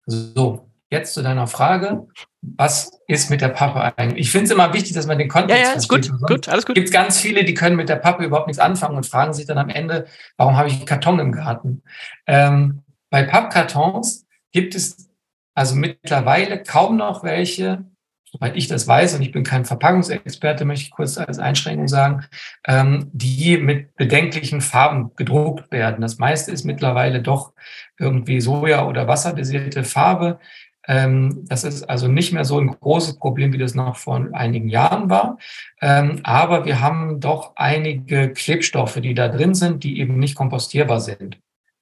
so, 0.06 0.70
jetzt 0.94 1.14
zu 1.14 1.22
deiner 1.22 1.48
Frage. 1.48 2.08
Was 2.42 3.02
ist 3.08 3.30
mit 3.30 3.42
der 3.42 3.50
Pappe 3.50 3.98
eigentlich? 3.98 4.28
Ich 4.28 4.32
finde 4.32 4.46
es 4.46 4.52
immer 4.52 4.74
wichtig, 4.74 4.94
dass 4.94 5.08
man 5.08 5.18
den 5.18 5.28
Kontext 5.28 5.62
ja, 5.62 5.70
ja, 5.70 5.76
ist 5.76 5.88
versteht. 5.88 6.12
gut, 6.12 6.28
gut, 6.28 6.50
alles 6.50 6.66
gut. 6.66 6.76
Gibt 6.76 6.92
ganz 6.92 7.20
viele, 7.20 7.44
die 7.44 7.54
können 7.54 7.76
mit 7.76 7.90
der 7.90 7.98
Pappe 7.98 8.24
überhaupt 8.24 8.48
nichts 8.48 8.60
anfangen 8.62 8.96
und 8.96 9.06
fragen 9.06 9.34
sich 9.34 9.46
dann 9.46 9.58
am 9.58 9.70
Ende, 9.70 10.06
warum 10.38 10.56
habe 10.56 10.70
ich 10.70 10.86
Karton 10.86 11.20
im 11.20 11.32
Garten? 11.34 11.84
Ähm, 12.28 12.84
bei 13.10 13.24
Pappkartons 13.24 14.26
gibt 14.52 14.76
es 14.76 15.10
also 15.56 15.76
mittlerweile 15.76 16.64
kaum 16.64 16.98
noch 16.98 17.24
welche, 17.24 17.86
soweit 18.24 18.56
ich 18.56 18.68
das 18.68 18.88
weiß, 18.88 19.16
und 19.16 19.22
ich 19.22 19.32
bin 19.32 19.44
kein 19.44 19.66
Verpackungsexperte, 19.66 20.66
möchte 20.66 20.86
ich 20.86 20.92
kurz 20.92 21.18
als 21.18 21.38
Einschränkung 21.38 21.88
sagen, 21.88 22.26
ähm, 22.68 23.12
die 23.14 23.58
mit 23.58 23.96
bedenklichen 23.96 24.62
Farben 24.62 25.12
gedruckt 25.16 25.72
werden. 25.72 26.02
Das 26.02 26.18
meiste 26.18 26.52
ist 26.52 26.64
mittlerweile 26.64 27.22
doch 27.22 27.54
irgendwie 28.00 28.42
Soja- 28.42 28.88
oder 28.88 29.08
wasserbasierte 29.08 29.84
Farbe. 29.84 30.40
Ähm, 30.88 31.46
das 31.48 31.64
ist 31.64 31.84
also 31.84 32.08
nicht 32.08 32.34
mehr 32.34 32.46
so 32.46 32.60
ein 32.60 32.68
großes 32.68 33.18
Problem, 33.18 33.54
wie 33.54 33.58
das 33.58 33.74
noch 33.74 33.96
vor 33.96 34.28
einigen 34.34 34.68
Jahren 34.70 35.10
war. 35.10 35.38
Ähm, 35.82 36.20
aber 36.24 36.66
wir 36.66 36.82
haben 36.82 37.20
doch 37.20 37.54
einige 37.56 38.34
Klebstoffe, 38.34 38.96
die 38.96 39.14
da 39.14 39.30
drin 39.30 39.54
sind, 39.54 39.84
die 39.84 40.00
eben 40.00 40.20
nicht 40.20 40.36
kompostierbar 40.36 41.00
sind. 41.00 41.40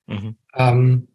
Mhm. 0.07 0.35
Ähm, 0.55 1.07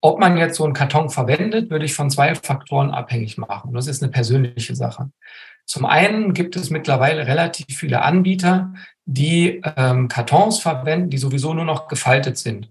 ob 0.00 0.20
man 0.20 0.36
jetzt 0.36 0.56
so 0.56 0.64
einen 0.64 0.74
Karton 0.74 1.10
verwendet, 1.10 1.70
würde 1.70 1.84
ich 1.84 1.94
von 1.94 2.08
zwei 2.08 2.34
Faktoren 2.34 2.90
abhängig 2.90 3.36
machen. 3.36 3.72
Das 3.74 3.88
ist 3.88 4.00
eine 4.02 4.12
persönliche 4.12 4.76
Sache. 4.76 5.10
Zum 5.64 5.84
einen 5.84 6.34
gibt 6.34 6.54
es 6.54 6.70
mittlerweile 6.70 7.26
relativ 7.26 7.66
viele 7.76 8.00
Anbieter, 8.02 8.72
die 9.06 9.60
Kartons 9.60 10.60
verwenden, 10.60 11.10
die 11.10 11.18
sowieso 11.18 11.52
nur 11.52 11.64
noch 11.64 11.88
gefaltet 11.88 12.38
sind. 12.38 12.70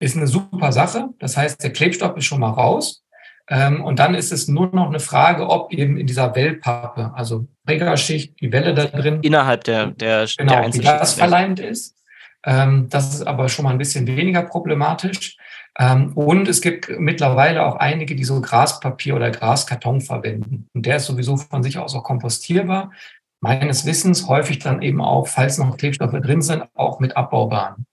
Ist 0.00 0.16
eine 0.16 0.26
super 0.26 0.72
Sache. 0.72 1.08
Das 1.18 1.36
heißt, 1.36 1.62
der 1.62 1.72
Klebstoff 1.72 2.16
ist 2.16 2.24
schon 2.24 2.40
mal 2.40 2.50
raus. 2.50 3.04
Ähm, 3.48 3.84
und 3.84 3.98
dann 3.98 4.14
ist 4.14 4.32
es 4.32 4.48
nur 4.48 4.74
noch 4.74 4.88
eine 4.88 5.00
Frage, 5.00 5.48
ob 5.48 5.72
eben 5.72 5.96
in 5.98 6.06
dieser 6.06 6.34
Wellpappe, 6.34 7.12
also 7.14 7.46
Trägerschicht, 7.66 8.40
die 8.40 8.50
Welle 8.52 8.74
da 8.74 8.86
drin. 8.86 9.20
Innerhalb 9.22 9.64
der, 9.64 9.88
der, 9.88 10.26
genau, 10.36 10.62
der 10.62 10.74
wie 10.74 10.78
das 10.80 11.14
verleimt 11.14 11.60
ist. 11.60 11.96
Ähm, 12.44 12.88
das 12.88 13.14
ist 13.14 13.26
aber 13.26 13.48
schon 13.48 13.64
mal 13.64 13.70
ein 13.70 13.78
bisschen 13.78 14.06
weniger 14.06 14.42
problematisch. 14.42 15.36
Ähm, 15.78 16.12
und 16.14 16.48
es 16.48 16.60
gibt 16.60 16.88
mittlerweile 16.98 17.66
auch 17.66 17.76
einige, 17.76 18.14
die 18.14 18.24
so 18.24 18.40
Graspapier 18.40 19.16
oder 19.16 19.30
Graskarton 19.30 20.00
verwenden. 20.00 20.68
Und 20.72 20.86
der 20.86 20.96
ist 20.96 21.06
sowieso 21.06 21.36
von 21.36 21.62
sich 21.62 21.78
aus 21.78 21.94
auch 21.94 22.04
kompostierbar. 22.04 22.92
Meines 23.40 23.84
Wissens 23.84 24.28
häufig 24.28 24.60
dann 24.60 24.80
eben 24.80 25.02
auch, 25.02 25.26
falls 25.26 25.58
noch 25.58 25.76
Klebstoffe 25.76 26.12
drin 26.12 26.40
sind, 26.40 26.64
auch 26.74 27.00
mit 27.00 27.16
abbaubaren. 27.16 27.86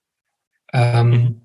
Ähm, 0.72 1.10
mhm. 1.10 1.42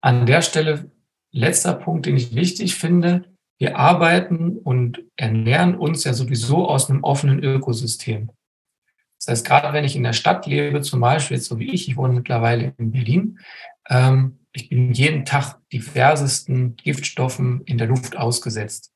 An 0.00 0.26
der 0.26 0.42
Stelle 0.42 0.90
letzter 1.32 1.74
Punkt, 1.74 2.06
den 2.06 2.16
ich 2.16 2.34
wichtig 2.34 2.74
finde. 2.74 3.24
Wir 3.58 3.76
arbeiten 3.76 4.56
und 4.56 5.02
ernähren 5.16 5.76
uns 5.76 6.04
ja 6.04 6.14
sowieso 6.14 6.66
aus 6.68 6.88
einem 6.88 7.04
offenen 7.04 7.42
Ökosystem. 7.42 8.30
Das 9.18 9.28
heißt, 9.28 9.46
gerade 9.46 9.72
wenn 9.74 9.84
ich 9.84 9.96
in 9.96 10.02
der 10.02 10.14
Stadt 10.14 10.46
lebe, 10.46 10.80
zum 10.80 11.00
Beispiel 11.00 11.36
jetzt 11.36 11.46
so 11.46 11.58
wie 11.58 11.70
ich, 11.70 11.88
ich 11.88 11.96
wohne 11.96 12.14
mittlerweile 12.14 12.74
in 12.78 12.90
Berlin, 12.90 13.38
ähm, 13.88 14.38
ich 14.52 14.70
bin 14.70 14.92
jeden 14.92 15.24
Tag 15.24 15.58
diversesten 15.72 16.76
Giftstoffen 16.76 17.62
in 17.66 17.76
der 17.76 17.86
Luft 17.86 18.16
ausgesetzt. 18.16 18.92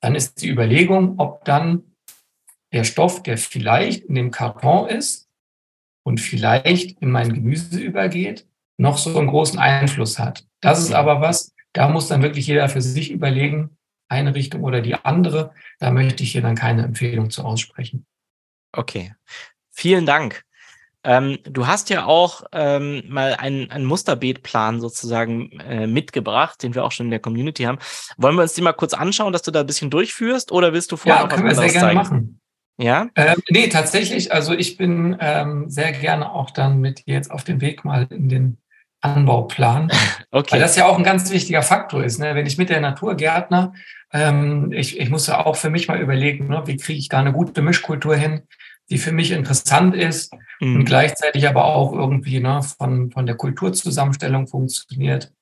Dann 0.00 0.14
ist 0.14 0.42
die 0.42 0.48
Überlegung, 0.48 1.18
ob 1.18 1.44
dann 1.44 1.94
der 2.72 2.84
Stoff, 2.84 3.22
der 3.22 3.38
vielleicht 3.38 4.04
in 4.04 4.14
dem 4.14 4.30
Karton 4.30 4.88
ist 4.88 5.28
und 6.04 6.20
vielleicht 6.20 7.00
in 7.00 7.10
mein 7.10 7.32
Gemüse 7.32 7.78
übergeht, 7.78 8.48
noch 8.76 8.98
so 8.98 9.16
einen 9.18 9.28
großen 9.28 9.58
Einfluss 9.58 10.18
hat. 10.18 10.44
Das 10.60 10.80
ist 10.80 10.92
aber 10.92 11.20
was, 11.20 11.52
da 11.72 11.88
muss 11.88 12.08
dann 12.08 12.22
wirklich 12.22 12.46
jeder 12.46 12.68
für 12.68 12.82
sich 12.82 13.10
überlegen, 13.10 13.76
eine 14.08 14.34
Richtung 14.34 14.62
oder 14.62 14.80
die 14.80 14.94
andere. 14.94 15.52
Da 15.78 15.90
möchte 15.90 16.22
ich 16.22 16.32
hier 16.32 16.42
dann 16.42 16.54
keine 16.54 16.82
Empfehlung 16.82 17.30
zu 17.30 17.42
aussprechen. 17.42 18.06
Okay. 18.72 19.14
Vielen 19.70 20.06
Dank. 20.06 20.44
Ähm, 21.04 21.38
du 21.44 21.66
hast 21.66 21.90
ja 21.90 22.06
auch 22.06 22.44
ähm, 22.52 23.02
mal 23.08 23.34
einen, 23.34 23.70
einen 23.70 23.84
Musterbeetplan 23.84 24.80
sozusagen 24.80 25.50
äh, 25.60 25.86
mitgebracht, 25.86 26.62
den 26.62 26.74
wir 26.74 26.84
auch 26.84 26.92
schon 26.92 27.06
in 27.06 27.10
der 27.10 27.20
Community 27.20 27.64
haben. 27.64 27.78
Wollen 28.16 28.36
wir 28.36 28.42
uns 28.42 28.54
den 28.54 28.64
mal 28.64 28.72
kurz 28.72 28.94
anschauen, 28.94 29.32
dass 29.32 29.42
du 29.42 29.50
da 29.50 29.60
ein 29.60 29.66
bisschen 29.66 29.90
durchführst 29.90 30.50
oder 30.50 30.72
willst 30.72 30.92
du 30.92 30.96
vorher 30.96 31.22
ja, 31.22 31.28
können 31.28 31.46
wir 31.46 31.54
sehr 31.54 31.68
gerne 31.68 31.80
zeigen? 31.80 31.96
machen. 31.96 32.40
Ja? 32.78 33.08
Ähm, 33.16 33.36
nee, 33.50 33.68
tatsächlich, 33.68 34.32
also 34.32 34.54
ich 34.54 34.78
bin 34.78 35.16
ähm, 35.20 35.68
sehr 35.68 35.92
gerne 35.92 36.32
auch 36.32 36.50
dann 36.50 36.80
mit 36.80 37.02
jetzt 37.04 37.30
auf 37.30 37.44
dem 37.44 37.60
Weg 37.60 37.84
mal 37.84 38.06
in 38.10 38.28
den 38.28 38.58
Anbauplan. 39.04 39.90
Okay. 40.30 40.54
Weil 40.54 40.60
das 40.60 40.74
ja 40.74 40.86
auch 40.86 40.98
ein 40.98 41.04
ganz 41.04 41.30
wichtiger 41.30 41.62
Faktor 41.62 42.02
ist. 42.02 42.18
Ne? 42.18 42.34
Wenn 42.34 42.44
ich 42.44 42.58
mit 42.58 42.68
der 42.68 42.80
Naturgärtner, 42.80 43.72
ähm, 44.12 44.72
ich, 44.72 44.98
ich 44.98 45.08
muss 45.08 45.28
ja 45.28 45.46
auch 45.46 45.54
für 45.54 45.70
mich 45.70 45.86
mal 45.86 46.00
überlegen, 46.00 46.48
ne, 46.48 46.64
wie 46.66 46.76
kriege 46.76 46.98
ich 46.98 47.08
da 47.08 47.20
eine 47.20 47.32
gute 47.32 47.62
Mischkultur 47.62 48.16
hin, 48.16 48.42
die 48.90 48.98
für 48.98 49.12
mich 49.12 49.30
interessant 49.30 49.94
ist 49.94 50.34
mhm. 50.58 50.74
und 50.74 50.84
gleichzeitig 50.86 51.46
aber 51.46 51.66
auch 51.66 51.92
irgendwie 51.92 52.40
ne, 52.40 52.62
von, 52.64 53.12
von 53.12 53.26
der 53.26 53.36
Kulturzusammenstellung 53.36 54.48
funktioniert. 54.48 55.32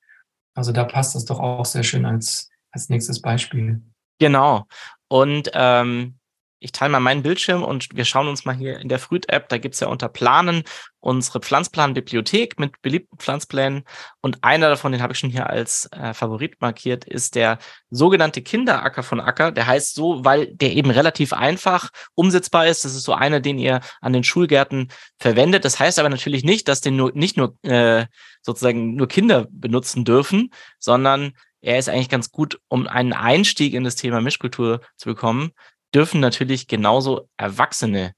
Also 0.53 0.71
da 0.71 0.83
passt 0.83 1.15
das 1.15 1.25
doch 1.25 1.39
auch 1.39 1.65
sehr 1.65 1.81
schön 1.81 2.05
als, 2.05 2.51
als 2.71 2.89
nächstes 2.89 3.19
Beispiel. 3.19 3.81
Genau. 4.19 4.67
Und 5.07 5.49
ähm, 5.55 6.19
ich 6.63 6.71
teile 6.71 6.91
mal 6.91 6.99
meinen 6.99 7.23
Bildschirm 7.23 7.63
und 7.63 7.89
wir 7.93 8.05
schauen 8.05 8.27
uns 8.27 8.45
mal 8.45 8.55
hier 8.55 8.79
in 8.79 8.89
der 8.89 8.99
Früht-App, 8.99 9.49
da 9.49 9.57
gibt's 9.57 9.79
ja 9.79 9.87
unter 9.87 10.09
Planen 10.09 10.63
unsere 11.03 11.41
Pflanzplan-Bibliothek 11.41 12.59
mit 12.59 12.81
beliebten 12.81 13.17
Pflanzplänen. 13.17 13.83
Und 14.21 14.43
einer 14.43 14.69
davon, 14.69 14.93
den 14.93 15.01
habe 15.01 15.11
ich 15.11 15.19
schon 15.19 15.29
hier 15.29 15.49
als 15.49 15.89
äh, 15.91 16.13
Favorit 16.13 16.61
markiert, 16.61 17.03
ist 17.03 17.35
der 17.35 17.59
sogenannte 17.89 18.41
Kinderacker 18.41 19.03
von 19.03 19.19
Acker. 19.19 19.51
Der 19.51 19.67
heißt 19.67 19.95
so, 19.95 20.23
weil 20.23 20.47
der 20.55 20.71
eben 20.71 20.91
relativ 20.91 21.33
einfach 21.33 21.89
umsetzbar 22.15 22.67
ist. 22.67 22.85
Das 22.85 22.95
ist 22.95 23.03
so 23.03 23.13
einer, 23.13 23.41
den 23.41 23.59
ihr 23.59 23.81
an 23.99 24.13
den 24.13 24.23
Schulgärten 24.23 24.87
verwendet. 25.19 25.65
Das 25.65 25.77
heißt 25.77 25.99
aber 25.99 26.09
natürlich 26.09 26.45
nicht, 26.45 26.69
dass 26.69 26.79
den 26.79 26.95
nur 26.95 27.11
nicht 27.13 27.35
nur 27.35 27.57
äh, 27.63 28.05
sozusagen 28.41 28.95
nur 28.95 29.09
Kinder 29.09 29.47
benutzen 29.51 30.05
dürfen, 30.05 30.51
sondern 30.79 31.33
er 31.59 31.79
ist 31.79 31.89
eigentlich 31.89 32.09
ganz 32.09 32.31
gut, 32.31 32.59
um 32.67 32.87
einen 32.87 33.13
Einstieg 33.13 33.73
in 33.73 33.83
das 33.83 33.95
Thema 33.95 34.21
Mischkultur 34.21 34.81
zu 34.97 35.09
bekommen 35.09 35.51
dürfen 35.93 36.19
natürlich 36.19 36.67
genauso 36.67 37.29
Erwachsene 37.37 38.13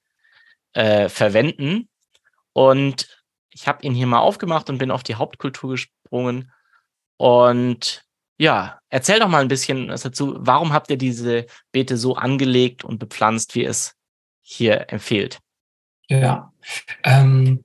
äh, 0.73 1.09
verwenden. 1.09 1.89
Und 2.53 3.23
ich 3.49 3.67
habe 3.67 3.83
ihn 3.83 3.93
hier 3.93 4.07
mal 4.07 4.19
aufgemacht 4.19 4.69
und 4.69 4.77
bin 4.77 4.91
auf 4.91 5.03
die 5.03 5.15
Hauptkultur 5.15 5.71
gesprungen. 5.71 6.51
Und 7.17 8.05
ja, 8.37 8.79
erzähl 8.89 9.19
doch 9.19 9.27
mal 9.27 9.41
ein 9.41 9.47
bisschen 9.47 9.89
was 9.89 10.03
dazu. 10.03 10.35
Warum 10.37 10.73
habt 10.73 10.89
ihr 10.89 10.97
diese 10.97 11.45
Beete 11.71 11.97
so 11.97 12.15
angelegt 12.15 12.83
und 12.83 12.99
bepflanzt, 12.99 13.55
wie 13.55 13.65
es 13.65 13.95
hier 14.41 14.89
empfiehlt? 14.89 15.39
Ja, 16.07 16.53
ähm, 17.03 17.64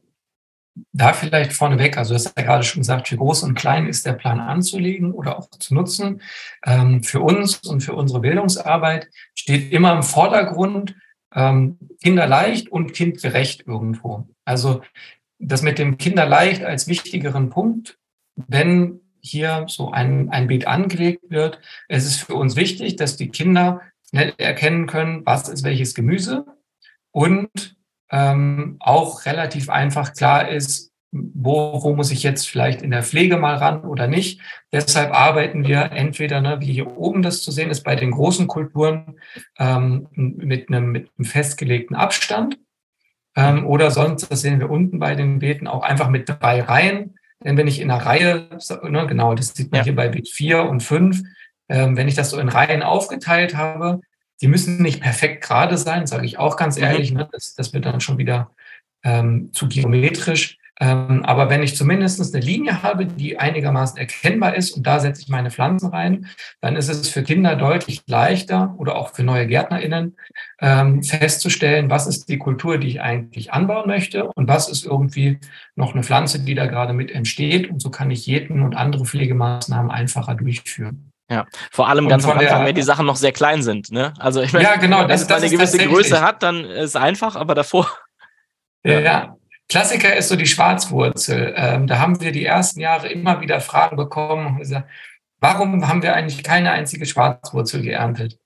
da 0.93 1.13
vielleicht 1.13 1.53
vorneweg, 1.53 1.97
also 1.97 2.15
das 2.15 2.27
hast 2.27 2.39
ja 2.39 2.45
gerade 2.45 2.63
schon 2.63 2.81
gesagt, 2.81 3.09
für 3.09 3.17
groß 3.17 3.43
und 3.43 3.55
klein 3.55 3.87
ist 3.87 4.07
der 4.07 4.13
Plan 4.13 4.41
anzulegen 4.41 5.13
oder 5.13 5.39
auch 5.39 5.51
zu 5.51 5.75
nutzen. 5.75 6.23
Ähm, 6.65 7.03
für 7.03 7.21
uns 7.21 7.59
und 7.67 7.83
für 7.83 7.95
unsere 7.95 8.21
Bildungsarbeit 8.21 9.09
steht 9.35 9.73
immer 9.73 9.93
im 9.93 10.03
Vordergrund 10.03 10.95
ähm, 11.35 11.79
kinderleicht 12.03 12.69
und 12.71 12.93
kindgerecht 12.93 13.67
irgendwo. 13.67 14.29
Also 14.45 14.83
das 15.39 15.63
mit 15.63 15.79
dem 15.79 15.99
kinderleicht 15.99 16.65
als 16.65 16.87
wichtigeren 16.87 17.51
Punkt, 17.51 17.99
wenn 18.37 19.01
hier 19.21 19.67
so 19.69 19.91
ein, 19.91 20.31
ein 20.31 20.47
Beet 20.47 20.67
angelegt 20.67 21.25
wird, 21.29 21.61
es 21.89 22.07
ist 22.07 22.21
für 22.21 22.35
uns 22.35 22.57
wichtig, 22.57 22.97
dass 22.97 23.17
die 23.17 23.29
Kinder 23.29 23.83
schnell 24.09 24.33
erkennen 24.39 24.87
können, 24.87 25.25
was 25.25 25.49
ist 25.49 25.63
welches 25.63 25.95
Gemüse 25.95 26.47
und 27.13 27.77
ähm, 28.11 28.77
auch 28.81 29.25
relativ 29.27 29.71
einfach 29.71 30.13
klar 30.13 30.49
ist, 30.49 30.91
wo, 31.13 31.83
wo 31.83 31.95
muss 31.95 32.13
ich 32.13 32.23
jetzt 32.23 32.49
vielleicht 32.49 32.83
in 32.83 32.93
der 32.93 33.03
Pflege 33.03 33.37
mal 33.37 33.57
ran 33.57 33.83
oder 33.83 34.07
nicht. 34.07 34.41
Deshalb 34.73 35.13
arbeiten 35.13 35.67
wir 35.67 35.91
entweder, 35.93 36.41
ne, 36.41 36.61
wie 36.61 36.73
hier 36.73 36.97
oben 36.97 37.23
das 37.23 37.43
zu 37.43 37.51
sehen 37.51 37.71
ist, 37.71 37.83
bei 37.83 37.97
den 37.97 38.13
großen 38.13 38.47
Kulturen 38.47 39.17
ähm, 39.59 40.07
mit, 40.13 40.69
einem, 40.69 40.93
mit 40.93 41.11
einem 41.17 41.25
festgelegten 41.25 41.97
Abstand. 41.97 42.59
Ähm, 43.37 43.67
oder 43.67 43.91
sonst, 43.91 44.31
das 44.31 44.41
sehen 44.41 44.61
wir 44.61 44.71
unten 44.71 44.99
bei 44.99 45.15
den 45.15 45.41
Beeten, 45.41 45.67
auch 45.67 45.83
einfach 45.83 46.09
mit 46.09 46.29
drei 46.29 46.63
Reihen. 46.63 47.17
Denn 47.43 47.57
wenn 47.57 47.69
ich 47.69 47.81
in 47.81 47.91
einer 47.91 48.05
Reihe, 48.05 48.49
ne, 48.89 49.07
genau, 49.07 49.35
das 49.35 49.55
sieht 49.55 49.73
man 49.73 49.81
ja. 49.81 49.85
hier 49.85 49.97
bei 49.97 50.09
Beet 50.09 50.29
4 50.29 50.65
und 50.65 50.81
5, 50.81 51.23
ähm, 51.69 51.97
wenn 51.97 52.09
ich 52.09 52.15
das 52.15 52.31
so 52.31 52.39
in 52.39 52.49
Reihen 52.49 52.83
aufgeteilt 52.83 53.57
habe, 53.57 54.01
die 54.41 54.49
müssen 54.49 54.83
nicht 54.83 55.01
perfekt 55.01 55.45
gerade 55.45 55.77
sein, 55.77 56.07
sage 56.07 56.27
ich 56.27 56.39
auch 56.39 56.57
ganz 56.57 56.77
mhm. 56.77 56.85
ehrlich. 56.85 57.13
Ne, 57.13 57.29
das, 57.31 57.55
das 57.55 57.73
wird 57.73 57.87
dann 57.87 58.01
schon 58.01 58.19
wieder 58.19 58.51
ähm, 59.03 59.51
zu 59.53 59.69
geometrisch. 59.69 60.59
Ähm, 60.83 61.23
aber 61.27 61.51
wenn 61.51 61.63
ich 61.63 61.77
zumindest 61.77 62.35
eine 62.35 62.43
Linie 62.43 62.83
habe, 62.83 63.05
die 63.05 63.39
einigermaßen 63.39 63.99
erkennbar 63.99 64.57
ist 64.57 64.71
und 64.71 64.87
da 64.87 64.99
setze 64.99 65.21
ich 65.21 65.29
meine 65.29 65.51
Pflanzen 65.51 65.91
rein, 65.91 66.27
dann 66.63 66.75
ist 66.75 66.89
es 66.89 67.11
für 67.11 67.23
Kinder 67.23 67.55
deutlich 67.55 68.03
leichter 68.07 68.75
oder 68.79 68.97
auch 68.97 69.15
für 69.15 69.23
neue 69.23 69.47
GärtnerInnen 69.47 70.17
ähm, 70.59 71.03
festzustellen, 71.03 71.91
was 71.91 72.07
ist 72.07 72.31
die 72.31 72.39
Kultur, 72.39 72.79
die 72.79 72.89
ich 72.89 73.03
eigentlich 73.03 73.53
anbauen 73.53 73.89
möchte 73.89 74.25
und 74.25 74.49
was 74.49 74.71
ist 74.71 74.87
irgendwie 74.87 75.39
noch 75.77 75.93
eine 75.93 76.03
Pflanze, 76.03 76.41
die 76.41 76.55
da 76.55 76.65
gerade 76.65 76.95
mit 76.95 77.11
entsteht. 77.11 77.69
Und 77.69 77.83
so 77.83 77.91
kann 77.91 78.11
ich 78.11 78.25
jeden 78.25 78.63
und 78.63 78.75
andere 78.75 79.05
Pflegemaßnahmen 79.05 79.91
einfacher 79.91 80.35
durchführen. 80.35 81.10
Ja, 81.31 81.47
vor 81.71 81.89
allem 81.89 82.09
ganz 82.09 82.25
am 82.25 82.37
Anfang, 82.37 82.67
wenn 82.67 82.75
die 82.75 82.83
Sachen 82.83 83.07
noch 83.07 83.15
sehr 83.15 83.31
klein 83.31 83.63
sind. 83.63 83.93
Ne? 83.93 84.13
Also 84.19 84.43
ich 84.43 84.53
meine, 84.53 84.65
ja, 84.65 84.77
genau, 84.77 85.07
das, 85.07 85.29
wenn 85.29 85.37
es 85.37 85.43
eine 85.43 85.51
gewisse 85.51 85.79
Größe 85.79 86.21
hat, 86.21 86.43
dann 86.43 86.65
ist 86.65 86.91
es 86.91 86.97
einfach, 86.97 87.37
aber 87.37 87.55
davor. 87.55 87.89
Ja, 88.83 88.99
ja. 88.99 89.37
Klassiker 89.69 90.17
ist 90.17 90.31
so 90.31 90.37
die 90.37 90.47
Schwarzwurzel. 90.47 91.53
Ähm, 91.55 91.87
da 91.87 91.99
haben 91.99 92.19
wir 92.23 92.33
die 92.33 92.47
ersten 92.47 92.81
Jahre 92.81 93.09
immer 93.09 93.43
wieder 93.43 93.61
Fragen 93.61 93.99
bekommen. 93.99 94.57
Gesagt, 94.57 94.89
warum 95.39 95.87
haben 95.87 96.03
wir 96.03 96.15
eigentlich 96.15 96.43
keine 96.43 96.71
einzige 96.71 97.05
Schwarzwurzel 97.05 97.83
geerntet? 97.83 98.39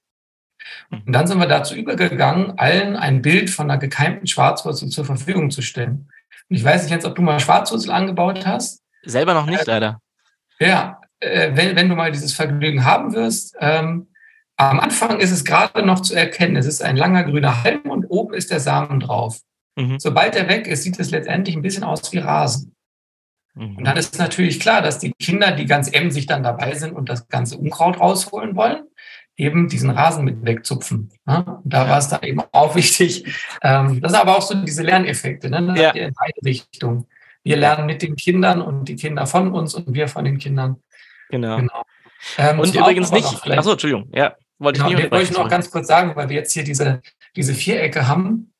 Und 0.91 1.13
dann 1.13 1.29
sind 1.29 1.39
wir 1.39 1.47
dazu 1.47 1.77
übergegangen, 1.77 2.59
allen 2.59 2.97
ein 2.97 3.23
Bild 3.23 3.49
von 3.49 3.71
einer 3.71 3.79
gekeimten 3.79 4.27
Schwarzwurzel 4.27 4.89
zur 4.89 5.05
Verfügung 5.05 5.53
zu 5.53 5.63
stellen. 5.63 6.11
Und 6.51 6.57
ich 6.57 6.65
weiß 6.65 6.83
nicht 6.83 6.91
jetzt, 6.91 7.07
ob 7.07 7.15
du 7.15 7.23
mal 7.23 7.39
Schwarzwurzel 7.39 7.93
angebaut 7.93 8.45
hast. 8.45 8.83
Selber 9.05 9.35
noch 9.35 9.47
nicht, 9.47 9.69
äh, 9.69 9.71
leider. 9.71 10.01
Ja, 10.59 11.01
äh, 11.25 11.57
wenn, 11.57 11.77
wenn 11.77 11.89
du 11.89 11.97
mal 11.97 12.13
dieses 12.13 12.33
Vergnügen 12.33 12.85
haben 12.85 13.15
wirst, 13.15 13.57
ähm, 13.61 14.09
am 14.57 14.79
Anfang 14.79 15.19
ist 15.19 15.33
es 15.33 15.45
gerade 15.45 15.85
noch 15.85 16.01
zu 16.01 16.15
erkennen. 16.15 16.57
Es 16.57 16.67
ist 16.67 16.83
ein 16.83 16.97
langer 16.97 17.25
grüner 17.25 17.65
Halm 17.65 17.91
und 17.91 18.07
oben 18.07 18.35
ist 18.35 18.51
der 18.51 18.61
Samen 18.61 19.01
drauf. 19.01 19.41
Mhm. 19.77 19.99
Sobald 19.99 20.37
er 20.37 20.49
weg 20.49 20.67
ist, 20.67 20.85
sieht 20.85 20.99
es 21.01 21.11
letztendlich 21.11 21.57
ein 21.57 21.63
bisschen 21.63 21.85
aus 21.85 22.13
wie 22.13 22.19
Rasen. 22.19 22.75
Mhm. 23.55 23.79
Und 23.79 23.85
dann 23.85 23.97
ist 23.97 24.19
natürlich 24.19 24.61
klar, 24.61 24.83
dass 24.83 24.99
die 24.99 25.13
Kinder, 25.13 25.53
die 25.53 25.67
ganz 25.67 25.93
emsig 25.93 26.27
dann 26.27 26.43
dabei 26.43 26.75
sind 26.75 26.93
und 26.93 27.09
das 27.09 27.29
ganze 27.29 27.59
Unkraut 27.59 27.99
rausholen 27.99 28.55
wollen, 28.55 28.85
eben 29.37 29.69
diesen 29.69 29.91
Rasen 29.91 30.25
mit 30.25 30.45
wegzupfen. 30.45 31.11
Ne? 31.27 31.61
Da 31.65 31.89
war 31.89 31.99
es 31.99 32.09
dann 32.09 32.23
eben 32.23 32.41
auch 32.53 32.77
wichtig. 32.77 33.25
Ähm, 33.63 34.01
das 34.01 34.13
sind 34.13 34.21
aber 34.21 34.39
auch 34.39 34.43
so 34.43 34.55
diese 34.55 34.83
Lerneffekte, 34.83 35.51
ne? 35.51 35.75
ja. 35.77 35.91
in 35.91 36.15
beide 36.15 36.41
Richtungen. 36.45 37.07
Wir 37.43 37.57
lernen 37.57 37.87
mit 37.87 38.03
den 38.03 38.17
Kindern 38.17 38.63
und 38.63 38.87
die 38.87 38.97
Kinder 38.97 39.27
von 39.27 39.53
uns 39.53 39.75
und 39.75 39.93
wir 39.93 40.09
von 40.09 40.25
den 40.25 40.39
Kindern. 40.39 40.77
Genau. 41.35 41.57
genau. 41.57 41.83
Ähm, 42.39 42.61
und 42.61 42.73
übrigens 42.73 43.11
nicht. 43.11 43.51
Achso, 43.51 43.73
Entschuldigung. 43.73 44.09
Ja, 44.15 44.37
wollte 44.59 44.79
genau, 44.79 44.91
ich 44.91 44.97
nicht 44.97 45.11
wollte 45.11 45.25
ich 45.25 45.37
noch 45.37 45.49
ganz 45.49 45.69
kurz 45.69 45.89
sagen, 45.89 46.15
weil 46.15 46.29
wir 46.29 46.37
jetzt 46.37 46.53
hier 46.53 46.63
diese, 46.63 47.03
diese 47.35 47.55
Vierecke 47.55 48.07
haben 48.07 48.53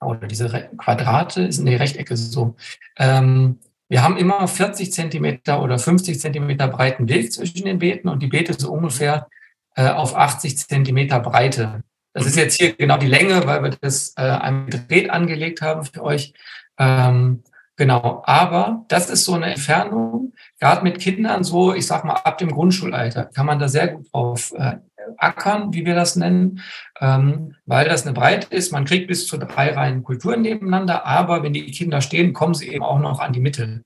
oder 0.00 0.26
diese 0.26 0.70
Quadrate, 0.78 1.52
sind 1.52 1.66
die 1.66 1.74
Rechtecke 1.74 2.16
so. 2.16 2.56
Ähm, 2.98 3.60
wir 3.90 4.02
haben 4.02 4.16
immer 4.16 4.48
40 4.48 4.90
Zentimeter 4.90 5.62
oder 5.62 5.78
50 5.78 6.18
Zentimeter 6.18 6.68
breiten 6.68 7.10
Weg 7.10 7.30
zwischen 7.30 7.66
den 7.66 7.78
Beeten 7.78 8.08
und 8.08 8.22
die 8.22 8.28
Beete 8.28 8.54
so 8.54 8.72
ungefähr 8.72 9.28
äh, 9.76 9.88
auf 9.88 10.16
80 10.16 10.56
Zentimeter 10.56 11.20
Breite. 11.20 11.82
Das 12.14 12.24
ist 12.24 12.36
jetzt 12.36 12.58
hier 12.58 12.72
genau 12.72 12.96
die 12.96 13.06
Länge, 13.06 13.46
weil 13.46 13.62
wir 13.62 13.76
das 13.82 14.14
äh, 14.16 14.22
einmal 14.22 14.70
gedreht 14.70 15.10
angelegt 15.10 15.60
haben 15.60 15.84
für 15.84 16.02
euch. 16.02 16.32
Ähm, 16.78 17.42
genau, 17.76 18.22
aber 18.26 18.84
das 18.88 19.10
ist 19.10 19.24
so 19.24 19.34
eine 19.34 19.52
Entfernung, 19.52 20.32
gerade 20.60 20.82
mit 20.82 20.98
Kindern 20.98 21.44
so, 21.44 21.74
ich 21.74 21.86
sag 21.86 22.04
mal, 22.04 22.14
ab 22.14 22.38
dem 22.38 22.50
Grundschulalter 22.50 23.26
kann 23.26 23.46
man 23.46 23.58
da 23.58 23.68
sehr 23.68 23.88
gut 23.88 24.12
drauf 24.12 24.52
äh, 24.56 24.76
ackern, 25.18 25.72
wie 25.72 25.84
wir 25.84 25.94
das 25.94 26.16
nennen, 26.16 26.60
ähm, 27.00 27.56
weil 27.66 27.88
das 27.88 28.06
eine 28.06 28.14
Breite 28.14 28.54
ist. 28.54 28.72
Man 28.72 28.84
kriegt 28.84 29.08
bis 29.08 29.26
zu 29.26 29.36
drei 29.36 29.72
Reihen 29.72 30.02
Kulturen 30.02 30.42
nebeneinander, 30.42 31.06
aber 31.06 31.42
wenn 31.42 31.52
die 31.52 31.70
Kinder 31.70 32.00
stehen, 32.00 32.32
kommen 32.32 32.54
sie 32.54 32.68
eben 32.68 32.84
auch 32.84 32.98
noch 32.98 33.20
an 33.20 33.32
die 33.32 33.40
Mitte. 33.40 33.84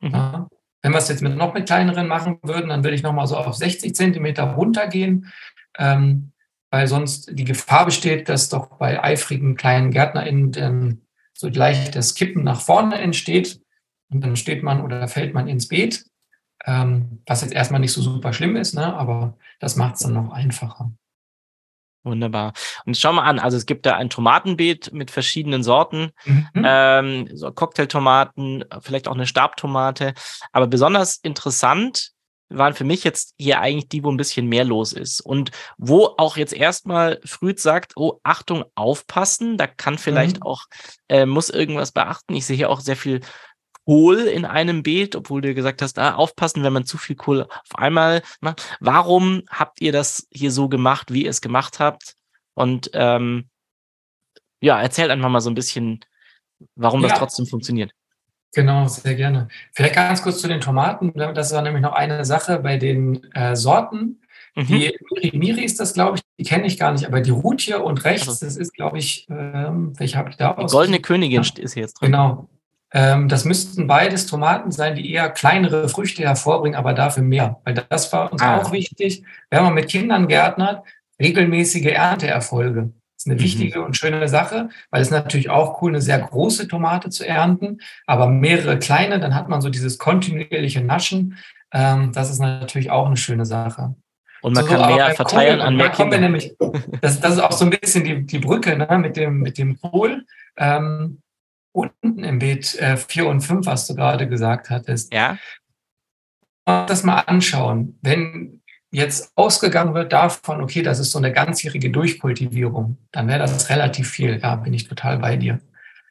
Mhm. 0.00 0.10
Ja. 0.10 0.48
Wenn 0.82 0.92
wir 0.92 0.98
es 0.98 1.08
jetzt 1.08 1.22
mit 1.22 1.36
noch 1.36 1.54
mit 1.54 1.66
kleineren 1.66 2.06
machen 2.06 2.38
würden, 2.42 2.68
dann 2.68 2.84
würde 2.84 2.94
ich 2.94 3.02
nochmal 3.02 3.26
so 3.26 3.36
auf 3.36 3.54
60 3.54 3.94
Zentimeter 3.94 4.44
runtergehen, 4.44 5.32
ähm, 5.78 6.32
weil 6.70 6.86
sonst 6.86 7.30
die 7.32 7.44
Gefahr 7.44 7.86
besteht, 7.86 8.28
dass 8.28 8.48
doch 8.48 8.78
bei 8.78 9.02
eifrigen 9.02 9.56
kleinen 9.56 9.90
GärtnerInnen 9.90 11.05
dann 11.40 11.50
so 11.50 11.54
gleich 11.54 11.90
das 11.90 12.14
Kippen 12.14 12.44
nach 12.44 12.60
vorne 12.60 12.98
entsteht 12.98 13.60
und 14.10 14.22
dann 14.22 14.36
steht 14.36 14.62
man 14.62 14.82
oder 14.82 15.06
fällt 15.08 15.34
man 15.34 15.48
ins 15.48 15.68
Beet 15.68 16.04
ähm, 16.66 17.22
was 17.26 17.42
jetzt 17.42 17.54
erstmal 17.54 17.80
nicht 17.80 17.92
so 17.92 18.02
super 18.02 18.32
schlimm 18.32 18.56
ist, 18.56 18.74
ne? 18.74 18.94
aber 18.94 19.36
das 19.60 19.76
macht 19.76 19.94
es 19.94 20.00
dann 20.00 20.14
noch 20.14 20.32
einfacher. 20.32 20.92
Wunderbar. 22.02 22.52
Und 22.84 22.96
schau 22.96 23.12
mal 23.12 23.24
an, 23.24 23.40
also 23.40 23.56
es 23.56 23.66
gibt 23.66 23.84
da 23.84 23.96
ein 23.96 24.10
Tomatenbeet 24.10 24.92
mit 24.92 25.10
verschiedenen 25.10 25.64
Sorten, 25.64 26.12
mhm. 26.24 26.62
ähm, 26.64 27.28
so 27.32 27.50
Cocktailtomaten, 27.50 28.64
vielleicht 28.80 29.08
auch 29.08 29.14
eine 29.14 29.26
Stabtomate. 29.26 30.14
Aber 30.52 30.68
besonders 30.68 31.16
interessant 31.16 32.12
waren 32.48 32.74
für 32.74 32.84
mich 32.84 33.04
jetzt 33.04 33.34
hier 33.38 33.60
eigentlich 33.60 33.88
die, 33.88 34.04
wo 34.04 34.10
ein 34.10 34.16
bisschen 34.16 34.46
mehr 34.46 34.64
los 34.64 34.92
ist. 34.92 35.20
Und 35.20 35.50
wo 35.78 36.14
auch 36.16 36.36
jetzt 36.36 36.52
erstmal 36.52 37.20
Früd 37.24 37.60
sagt, 37.60 37.92
oh, 37.96 38.20
Achtung, 38.22 38.64
aufpassen, 38.74 39.56
da 39.56 39.66
kann 39.66 39.98
vielleicht 39.98 40.36
mhm. 40.36 40.42
auch, 40.42 40.64
äh, 41.08 41.26
muss 41.26 41.50
irgendwas 41.50 41.92
beachten. 41.92 42.34
Ich 42.34 42.46
sehe 42.46 42.56
hier 42.56 42.70
auch 42.70 42.80
sehr 42.80 42.96
viel 42.96 43.20
Kohl 43.84 44.18
in 44.22 44.44
einem 44.44 44.82
Beet, 44.82 45.14
obwohl 45.14 45.40
du 45.40 45.54
gesagt 45.54 45.80
hast, 45.80 45.98
ah, 45.98 46.14
aufpassen, 46.14 46.64
wenn 46.64 46.72
man 46.72 46.86
zu 46.86 46.98
viel 46.98 47.16
Kohl 47.16 47.44
auf 47.44 47.74
einmal 47.76 48.22
macht. 48.40 48.76
Warum 48.80 49.42
habt 49.48 49.80
ihr 49.80 49.92
das 49.92 50.26
hier 50.32 50.50
so 50.50 50.68
gemacht, 50.68 51.12
wie 51.12 51.24
ihr 51.24 51.30
es 51.30 51.40
gemacht 51.40 51.78
habt? 51.78 52.14
Und 52.54 52.90
ähm, 52.94 53.48
ja, 54.60 54.80
erzählt 54.80 55.10
einfach 55.10 55.28
mal 55.28 55.40
so 55.40 55.50
ein 55.50 55.54
bisschen, 55.54 56.00
warum 56.74 57.02
ja. 57.02 57.08
das 57.08 57.18
trotzdem 57.18 57.46
funktioniert. 57.46 57.92
Genau, 58.56 58.88
sehr 58.88 59.14
gerne. 59.14 59.48
Vielleicht 59.72 59.96
ganz 59.96 60.22
kurz 60.22 60.40
zu 60.40 60.48
den 60.48 60.62
Tomaten. 60.62 61.12
Das 61.12 61.52
war 61.52 61.60
nämlich 61.60 61.82
noch 61.82 61.92
eine 61.92 62.24
Sache 62.24 62.58
bei 62.58 62.78
den 62.78 63.22
äh, 63.34 63.54
Sorten. 63.54 64.22
Mhm. 64.54 64.66
Die 64.66 64.94
Miri, 65.10 65.36
Miri 65.36 65.62
ist 65.62 65.78
das, 65.78 65.92
glaube 65.92 66.16
ich, 66.16 66.22
die 66.38 66.44
kenne 66.44 66.66
ich 66.66 66.78
gar 66.78 66.90
nicht, 66.92 67.06
aber 67.06 67.20
die 67.20 67.32
Ruth 67.32 67.60
hier 67.60 67.84
und 67.84 68.02
rechts, 68.06 68.26
also. 68.26 68.46
das 68.46 68.56
ist, 68.56 68.72
glaube 68.72 68.96
ich, 68.96 69.26
ähm, 69.28 69.92
welche 69.98 70.16
habe 70.16 70.30
ich 70.30 70.38
da 70.38 70.52
aus? 70.52 70.70
Die 70.70 70.74
goldene 70.74 71.00
Königin 71.00 71.42
ist 71.42 71.74
hier 71.74 71.82
jetzt 71.82 72.00
drin. 72.00 72.12
Genau, 72.12 72.48
ähm, 72.92 73.28
das 73.28 73.44
müssten 73.44 73.86
beides 73.86 74.26
Tomaten 74.26 74.72
sein, 74.72 74.94
die 74.94 75.12
eher 75.12 75.28
kleinere 75.28 75.90
Früchte 75.90 76.22
hervorbringen, 76.22 76.78
aber 76.78 76.94
dafür 76.94 77.24
mehr. 77.24 77.60
Weil 77.64 77.74
das 77.74 78.10
war 78.14 78.32
uns 78.32 78.40
ah. 78.40 78.56
auch 78.56 78.72
wichtig, 78.72 79.22
wenn 79.50 79.64
man 79.64 79.74
mit 79.74 79.88
Kindern 79.88 80.28
gärtnert, 80.28 80.82
regelmäßige 81.20 81.92
Ernteerfolge. 81.92 82.90
Ist 83.26 83.32
eine 83.32 83.40
mhm. 83.40 83.44
wichtige 83.44 83.82
und 83.82 83.96
schöne 83.96 84.28
Sache, 84.28 84.68
weil 84.90 85.02
es 85.02 85.10
natürlich 85.10 85.50
auch 85.50 85.82
cool, 85.82 85.90
eine 85.90 86.00
sehr 86.00 86.20
große 86.20 86.68
Tomate 86.68 87.10
zu 87.10 87.26
ernten, 87.26 87.78
aber 88.06 88.28
mehrere 88.28 88.78
kleine, 88.78 89.18
dann 89.18 89.34
hat 89.34 89.48
man 89.48 89.60
so 89.60 89.68
dieses 89.68 89.98
kontinuierliche 89.98 90.80
Naschen. 90.80 91.36
Ähm, 91.72 92.12
das 92.12 92.30
ist 92.30 92.38
natürlich 92.38 92.92
auch 92.92 93.06
eine 93.06 93.16
schöne 93.16 93.44
Sache. 93.44 93.96
Und 94.42 94.54
man 94.54 94.64
so, 94.64 94.70
kann 94.70 94.94
mehr 94.94 95.12
verteilen 95.16 95.58
Kohl, 95.58 95.66
an 95.66 95.76
mehr 95.76 95.88
Kinder. 95.88 96.18
Nämlich, 96.18 96.54
das, 97.00 97.18
das, 97.18 97.34
ist 97.34 97.40
auch 97.40 97.50
so 97.50 97.64
ein 97.64 97.70
bisschen 97.70 98.04
die, 98.04 98.24
die 98.24 98.38
Brücke 98.38 98.76
ne, 98.76 98.96
mit 98.98 99.16
dem, 99.16 99.40
mit 99.40 99.58
dem 99.58 99.80
Kohl. 99.80 100.24
Ähm, 100.56 101.20
unten 101.72 102.22
im 102.22 102.38
Beet 102.38 102.76
äh, 102.76 102.96
4 102.96 103.26
und 103.26 103.40
5, 103.40 103.66
was 103.66 103.88
du 103.88 103.96
gerade 103.96 104.28
gesagt 104.28 104.70
hattest. 104.70 105.12
Ja. 105.12 105.36
Das 106.64 107.02
mal 107.02 107.20
anschauen. 107.22 107.98
Wenn 108.02 108.62
jetzt 108.96 109.30
ausgegangen 109.34 109.92
wird 109.92 110.14
davon, 110.14 110.62
okay, 110.62 110.80
das 110.80 110.98
ist 110.98 111.10
so 111.10 111.18
eine 111.18 111.30
ganzjährige 111.30 111.90
Durchkultivierung, 111.90 112.96
dann 113.12 113.28
wäre 113.28 113.40
das 113.40 113.68
relativ 113.68 114.08
viel. 114.08 114.40
Ja, 114.42 114.56
bin 114.56 114.72
ich 114.72 114.88
total 114.88 115.18
bei 115.18 115.36
dir. 115.36 115.60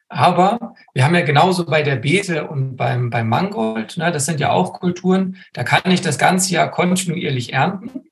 Aber 0.08 0.76
wir 0.94 1.04
haben 1.04 1.16
ja 1.16 1.22
genauso 1.22 1.66
bei 1.66 1.82
der 1.82 1.96
Beete 1.96 2.46
und 2.46 2.76
beim, 2.76 3.10
beim 3.10 3.28
Mangold, 3.28 3.96
ne, 3.96 4.12
das 4.12 4.26
sind 4.26 4.38
ja 4.38 4.52
auch 4.52 4.74
Kulturen, 4.74 5.36
da 5.52 5.64
kann 5.64 5.90
ich 5.90 6.00
das 6.00 6.16
ganze 6.16 6.52
Jahr 6.54 6.70
kontinuierlich 6.70 7.52
ernten. 7.52 8.04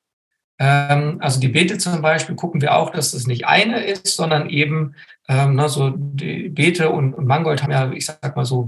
Ähm, 0.58 1.18
also 1.20 1.38
die 1.38 1.48
Beete 1.48 1.78
zum 1.78 2.02
Beispiel 2.02 2.34
gucken 2.34 2.60
wir 2.60 2.74
auch, 2.74 2.90
dass 2.90 3.12
das 3.12 3.28
nicht 3.28 3.46
eine 3.46 3.84
ist, 3.84 4.16
sondern 4.16 4.50
eben 4.50 4.96
ähm, 5.28 5.54
ne, 5.54 5.68
so 5.68 5.90
die 5.96 6.48
Beete 6.48 6.90
und, 6.90 7.14
und 7.14 7.28
Mangold 7.28 7.62
haben 7.62 7.70
ja, 7.70 7.92
ich 7.92 8.06
sag 8.06 8.34
mal 8.34 8.44
so 8.44 8.64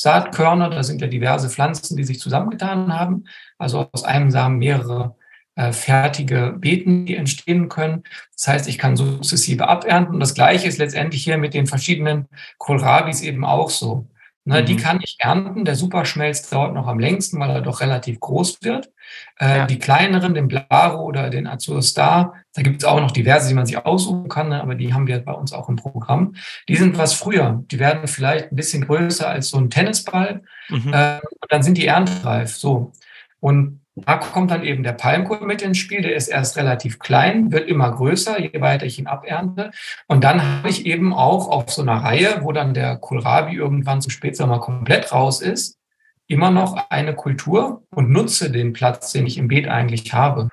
WG-Saatkörner. 0.00 0.70
Da 0.70 0.82
sind 0.82 1.00
ja 1.00 1.06
diverse 1.06 1.48
Pflanzen, 1.50 1.96
die 1.96 2.04
sich 2.04 2.20
zusammengetan 2.20 2.98
haben. 2.98 3.24
Also 3.58 3.88
aus 3.92 4.04
einem 4.04 4.30
Samen 4.30 4.58
mehrere 4.58 5.16
äh, 5.56 5.72
fertige 5.72 6.54
Beeten, 6.58 7.06
die 7.06 7.16
entstehen 7.16 7.68
können. 7.68 8.04
Das 8.34 8.48
heißt, 8.48 8.68
ich 8.68 8.78
kann 8.78 8.96
sukzessive 8.96 9.68
abernten. 9.68 10.14
Und 10.14 10.20
das 10.20 10.34
Gleiche 10.34 10.68
ist 10.68 10.78
letztendlich 10.78 11.22
hier 11.22 11.38
mit 11.38 11.54
den 11.54 11.66
verschiedenen 11.66 12.28
Kohlrabis 12.58 13.22
eben 13.22 13.44
auch 13.44 13.70
so. 13.70 14.06
Ne, 14.44 14.62
mhm. 14.62 14.66
Die 14.66 14.76
kann 14.76 15.00
ich 15.02 15.16
ernten. 15.18 15.64
Der 15.64 15.74
Superschmelz 15.74 16.48
dauert 16.48 16.72
noch 16.72 16.86
am 16.86 16.98
längsten, 16.98 17.38
weil 17.38 17.50
er 17.50 17.60
doch 17.60 17.80
relativ 17.80 18.20
groß 18.20 18.62
wird. 18.62 18.90
Äh, 19.38 19.58
ja. 19.58 19.66
Die 19.66 19.78
kleineren, 19.78 20.34
den 20.34 20.48
Blaro 20.48 21.02
oder 21.02 21.28
den 21.28 21.46
Azur 21.46 21.82
Star, 21.82 22.34
da 22.54 22.62
gibt 22.62 22.82
es 22.82 22.88
auch 22.88 23.00
noch 23.00 23.10
diverse, 23.10 23.48
die 23.48 23.54
man 23.54 23.66
sich 23.66 23.76
aussuchen 23.84 24.28
kann, 24.28 24.48
ne, 24.48 24.62
aber 24.62 24.74
die 24.74 24.94
haben 24.94 25.06
wir 25.06 25.18
bei 25.18 25.32
uns 25.32 25.52
auch 25.52 25.68
im 25.68 25.76
Programm. 25.76 26.34
Die 26.68 26.76
sind 26.76 26.96
was 26.96 27.12
früher. 27.12 27.62
Die 27.70 27.78
werden 27.78 28.08
vielleicht 28.08 28.50
ein 28.50 28.56
bisschen 28.56 28.86
größer 28.86 29.28
als 29.28 29.48
so 29.48 29.58
ein 29.58 29.68
Tennisball. 29.68 30.42
Mhm. 30.70 30.92
Äh, 30.92 31.20
und 31.20 31.52
dann 31.52 31.62
sind 31.62 31.76
die 31.76 31.86
erntreif. 31.86 32.56
So. 32.56 32.92
Und 33.40 33.80
da 33.96 34.16
kommt 34.16 34.50
dann 34.50 34.62
eben 34.62 34.82
der 34.82 34.92
Palmkohl 34.92 35.40
mit 35.40 35.62
ins 35.62 35.78
Spiel. 35.78 36.02
Der 36.02 36.14
ist 36.14 36.28
erst 36.28 36.56
relativ 36.56 36.98
klein, 36.98 37.52
wird 37.52 37.68
immer 37.68 37.90
größer, 37.90 38.40
je 38.40 38.60
weiter 38.60 38.86
ich 38.86 38.98
ihn 38.98 39.06
abernte. 39.06 39.70
Und 40.06 40.24
dann 40.24 40.42
habe 40.42 40.68
ich 40.68 40.86
eben 40.86 41.12
auch 41.12 41.48
auf 41.48 41.70
so 41.70 41.82
einer 41.82 41.96
Reihe, 41.96 42.40
wo 42.42 42.52
dann 42.52 42.74
der 42.74 42.96
Kohlrabi 42.96 43.54
irgendwann 43.56 44.00
zum 44.00 44.10
Spätsommer 44.10 44.60
komplett 44.60 45.12
raus 45.12 45.40
ist, 45.40 45.78
immer 46.26 46.50
noch 46.50 46.90
eine 46.90 47.14
Kultur 47.14 47.82
und 47.90 48.10
nutze 48.10 48.50
den 48.50 48.72
Platz, 48.72 49.12
den 49.12 49.26
ich 49.26 49.36
im 49.38 49.48
Beet 49.48 49.68
eigentlich 49.68 50.12
habe. 50.12 50.44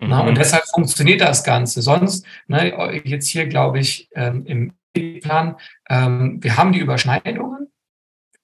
Mhm. 0.00 0.08
Na, 0.08 0.20
und 0.20 0.38
deshalb 0.38 0.64
funktioniert 0.72 1.20
das 1.20 1.44
Ganze. 1.44 1.82
Sonst, 1.82 2.24
ne, 2.46 3.02
jetzt 3.04 3.28
hier 3.28 3.46
glaube 3.46 3.80
ich 3.80 4.08
ähm, 4.14 4.46
im 4.46 4.72
Plan, 5.20 5.56
ähm, 5.88 6.38
wir 6.42 6.56
haben 6.56 6.72
die 6.72 6.80
Überschneidungen, 6.80 7.68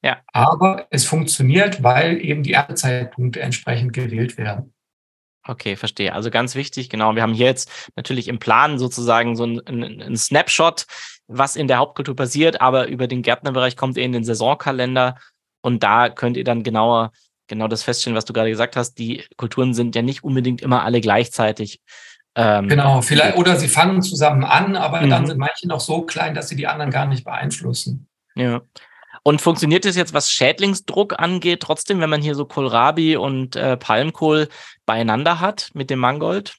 ja. 0.06 0.18
Aber 0.32 0.86
es 0.90 1.04
funktioniert, 1.04 1.82
weil 1.82 2.24
eben 2.24 2.44
die 2.44 2.52
Erntezeitpunkte 2.52 3.40
entsprechend 3.40 3.92
gewählt 3.92 4.38
werden. 4.38 4.72
Okay, 5.48 5.74
verstehe. 5.74 6.12
Also 6.12 6.30
ganz 6.30 6.54
wichtig, 6.54 6.88
genau. 6.88 7.14
Wir 7.16 7.22
haben 7.22 7.34
hier 7.34 7.46
jetzt 7.46 7.90
natürlich 7.96 8.28
im 8.28 8.38
Plan 8.38 8.78
sozusagen 8.78 9.34
so 9.34 9.44
ein, 9.44 9.60
ein, 9.66 10.16
Snapshot, 10.16 10.86
was 11.26 11.56
in 11.56 11.66
der 11.66 11.78
Hauptkultur 11.78 12.14
passiert, 12.14 12.60
aber 12.60 12.86
über 12.86 13.08
den 13.08 13.22
Gärtnerbereich 13.22 13.76
kommt 13.76 13.96
ihr 13.96 14.04
in 14.04 14.12
den 14.12 14.24
Saisonkalender 14.24 15.16
und 15.60 15.82
da 15.82 16.08
könnt 16.08 16.36
ihr 16.36 16.44
dann 16.44 16.62
genauer 16.62 17.10
genau 17.48 17.66
das 17.66 17.82
feststellen, 17.82 18.16
was 18.16 18.24
du 18.24 18.32
gerade 18.32 18.50
gesagt 18.50 18.76
hast. 18.76 18.94
Die 18.98 19.24
Kulturen 19.36 19.74
sind 19.74 19.96
ja 19.96 20.02
nicht 20.02 20.22
unbedingt 20.22 20.62
immer 20.62 20.84
alle 20.84 21.00
gleichzeitig. 21.00 21.80
Ähm, 22.36 22.68
genau, 22.68 23.02
vielleicht, 23.02 23.36
oder 23.36 23.56
sie 23.56 23.68
fangen 23.68 24.02
zusammen 24.02 24.44
an, 24.44 24.76
aber 24.76 25.00
mhm. 25.00 25.10
dann 25.10 25.26
sind 25.26 25.38
manche 25.38 25.66
noch 25.66 25.80
so 25.80 26.02
klein, 26.02 26.34
dass 26.34 26.48
sie 26.48 26.56
die 26.56 26.66
anderen 26.66 26.92
gar 26.92 27.06
nicht 27.06 27.24
beeinflussen. 27.24 28.08
Ja. 28.36 28.62
Und 29.26 29.40
funktioniert 29.40 29.84
das 29.84 29.96
jetzt, 29.96 30.14
was 30.14 30.30
Schädlingsdruck 30.30 31.18
angeht, 31.18 31.58
trotzdem, 31.58 31.98
wenn 31.98 32.08
man 32.08 32.22
hier 32.22 32.36
so 32.36 32.44
Kohlrabi 32.44 33.16
und 33.16 33.56
äh, 33.56 33.76
Palmkohl 33.76 34.48
beieinander 34.84 35.40
hat 35.40 35.72
mit 35.74 35.90
dem 35.90 35.98
Mangold? 35.98 36.56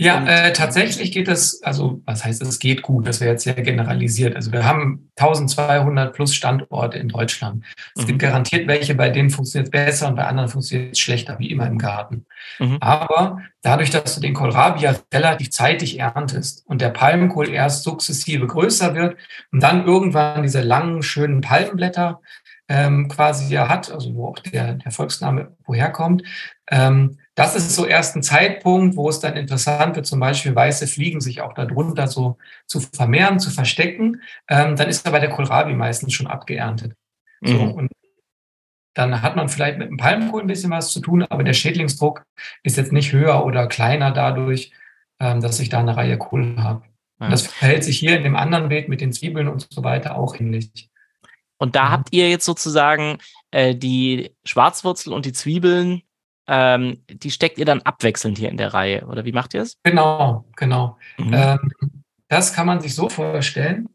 Ja, 0.00 0.24
äh, 0.26 0.52
tatsächlich 0.52 1.10
geht 1.10 1.26
es, 1.26 1.60
also 1.64 2.00
was 2.06 2.24
heißt 2.24 2.40
es 2.42 2.60
geht 2.60 2.82
gut, 2.82 3.08
das 3.08 3.20
wäre 3.20 3.32
jetzt 3.32 3.42
sehr 3.42 3.54
generalisiert. 3.54 4.36
Also 4.36 4.52
wir 4.52 4.64
haben 4.64 5.10
1200 5.16 6.14
plus 6.14 6.36
Standorte 6.36 6.98
in 6.98 7.08
Deutschland. 7.08 7.64
Es 7.96 8.02
mhm. 8.02 8.06
gibt 8.06 8.18
garantiert 8.20 8.68
welche, 8.68 8.94
bei 8.94 9.10
denen 9.10 9.28
funktioniert 9.28 9.66
es 9.66 9.70
besser 9.72 10.06
und 10.06 10.14
bei 10.14 10.24
anderen 10.24 10.48
funktioniert 10.48 10.92
es 10.92 11.00
schlechter, 11.00 11.40
wie 11.40 11.50
immer 11.50 11.66
im 11.66 11.78
Garten. 11.78 12.26
Mhm. 12.60 12.78
Aber 12.78 13.42
dadurch, 13.62 13.90
dass 13.90 14.14
du 14.14 14.20
den 14.20 14.34
Kohlrabi 14.34 14.82
ja 14.82 14.94
relativ 15.12 15.50
zeitig 15.50 15.98
erntest 15.98 16.64
und 16.66 16.80
der 16.80 16.90
Palmkohl 16.90 17.48
erst 17.48 17.82
sukzessive 17.82 18.46
größer 18.46 18.94
wird 18.94 19.16
und 19.50 19.60
dann 19.60 19.84
irgendwann 19.84 20.44
diese 20.44 20.60
langen, 20.60 21.02
schönen 21.02 21.40
Palmenblätter 21.40 22.20
ähm, 22.68 23.08
quasi 23.08 23.52
ja 23.52 23.68
hat, 23.68 23.90
also 23.90 24.14
wo 24.14 24.28
auch 24.28 24.38
der, 24.38 24.74
der 24.74 24.92
Volksname 24.92 25.56
woher 25.64 25.90
kommt, 25.90 26.22
ähm, 26.70 27.18
das 27.38 27.54
ist 27.54 27.72
so 27.72 27.86
erst 27.86 28.16
ein 28.16 28.24
Zeitpunkt, 28.24 28.96
wo 28.96 29.08
es 29.08 29.20
dann 29.20 29.36
interessant 29.36 29.94
wird, 29.94 30.06
zum 30.06 30.18
Beispiel 30.18 30.56
weiße 30.56 30.88
Fliegen 30.88 31.20
sich 31.20 31.40
auch 31.40 31.52
darunter 31.54 32.08
so 32.08 32.36
zu 32.66 32.80
vermehren, 32.80 33.38
zu 33.38 33.52
verstecken. 33.52 34.22
Ähm, 34.48 34.74
dann 34.74 34.88
ist 34.88 35.06
aber 35.06 35.20
der 35.20 35.30
Kohlrabi 35.30 35.74
meistens 35.74 36.14
schon 36.14 36.26
abgeerntet. 36.26 36.94
Mhm. 37.40 37.46
So, 37.46 37.62
und 37.62 37.92
dann 38.94 39.22
hat 39.22 39.36
man 39.36 39.48
vielleicht 39.48 39.78
mit 39.78 39.88
dem 39.88 39.98
Palmkohl 39.98 40.40
ein 40.40 40.48
bisschen 40.48 40.72
was 40.72 40.90
zu 40.90 40.98
tun, 40.98 41.22
aber 41.22 41.44
der 41.44 41.52
Schädlingsdruck 41.52 42.24
ist 42.64 42.76
jetzt 42.76 42.92
nicht 42.92 43.12
höher 43.12 43.44
oder 43.44 43.68
kleiner 43.68 44.10
dadurch, 44.10 44.72
ähm, 45.20 45.40
dass 45.40 45.60
ich 45.60 45.68
da 45.68 45.78
eine 45.78 45.96
Reihe 45.96 46.18
Kohl 46.18 46.56
habe. 46.58 46.82
Ja. 47.20 47.28
Das 47.28 47.46
verhält 47.46 47.84
sich 47.84 48.00
hier 48.00 48.16
in 48.16 48.24
dem 48.24 48.34
anderen 48.34 48.68
Beet 48.68 48.88
mit 48.88 49.00
den 49.00 49.12
Zwiebeln 49.12 49.46
und 49.46 49.68
so 49.70 49.84
weiter 49.84 50.16
auch 50.16 50.34
ähnlich. 50.34 50.90
Und 51.56 51.76
da 51.76 51.84
ja. 51.84 51.90
habt 51.92 52.08
ihr 52.12 52.28
jetzt 52.28 52.44
sozusagen 52.44 53.18
äh, 53.52 53.76
die 53.76 54.34
Schwarzwurzel 54.44 55.12
und 55.12 55.24
die 55.24 55.32
Zwiebeln 55.32 56.02
ähm, 56.48 57.04
die 57.08 57.30
steckt 57.30 57.58
ihr 57.58 57.66
dann 57.66 57.82
abwechselnd 57.82 58.38
hier 58.38 58.48
in 58.48 58.56
der 58.56 58.74
Reihe, 58.74 59.06
oder 59.06 59.24
wie 59.24 59.32
macht 59.32 59.54
ihr 59.54 59.62
es? 59.62 59.76
Genau, 59.84 60.46
genau. 60.56 60.98
Mhm. 61.18 61.34
Ähm, 61.34 61.72
das 62.28 62.52
kann 62.54 62.66
man 62.66 62.80
sich 62.80 62.94
so 62.94 63.08
vorstellen, 63.08 63.88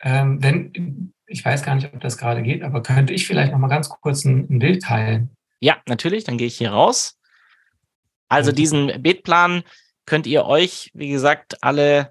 ähm, 0.00 0.42
wenn, 0.42 1.12
ich 1.26 1.44
weiß 1.44 1.62
gar 1.62 1.74
nicht, 1.74 1.92
ob 1.92 2.00
das 2.00 2.18
gerade 2.18 2.42
geht, 2.42 2.62
aber 2.62 2.82
könnte 2.82 3.12
ich 3.12 3.26
vielleicht 3.26 3.52
noch 3.52 3.58
mal 3.58 3.68
ganz 3.68 3.88
kurz 3.88 4.24
ein, 4.24 4.48
ein 4.50 4.58
Bild 4.58 4.82
teilen? 4.82 5.30
Ja, 5.60 5.76
natürlich, 5.86 6.24
dann 6.24 6.38
gehe 6.38 6.48
ich 6.48 6.56
hier 6.56 6.72
raus. 6.72 7.18
Also 8.28 8.50
diesen 8.50 9.02
Beetplan 9.02 9.62
könnt 10.06 10.26
ihr 10.26 10.46
euch, 10.46 10.90
wie 10.94 11.10
gesagt, 11.10 11.62
alle 11.62 12.10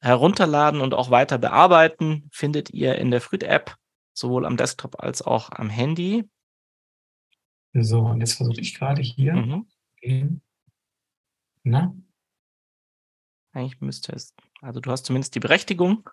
herunterladen 0.00 0.82
und 0.82 0.92
auch 0.92 1.10
weiter 1.10 1.38
bearbeiten. 1.38 2.28
Findet 2.30 2.70
ihr 2.70 2.96
in 2.96 3.10
der 3.10 3.22
Früht-App, 3.22 3.74
sowohl 4.12 4.44
am 4.44 4.58
Desktop 4.58 5.02
als 5.02 5.22
auch 5.22 5.50
am 5.50 5.70
Handy. 5.70 6.28
So, 7.74 8.00
und 8.00 8.20
jetzt 8.20 8.34
versuche 8.34 8.60
ich 8.60 8.74
gerade 8.74 9.02
hier. 9.02 9.34
Mhm. 9.34 10.40
Na? 11.64 11.94
Eigentlich 13.52 13.80
müsste 13.80 14.12
es. 14.12 14.34
Also 14.60 14.80
du 14.80 14.90
hast 14.90 15.06
zumindest 15.06 15.34
die 15.34 15.40
Berechtigung. 15.40 16.08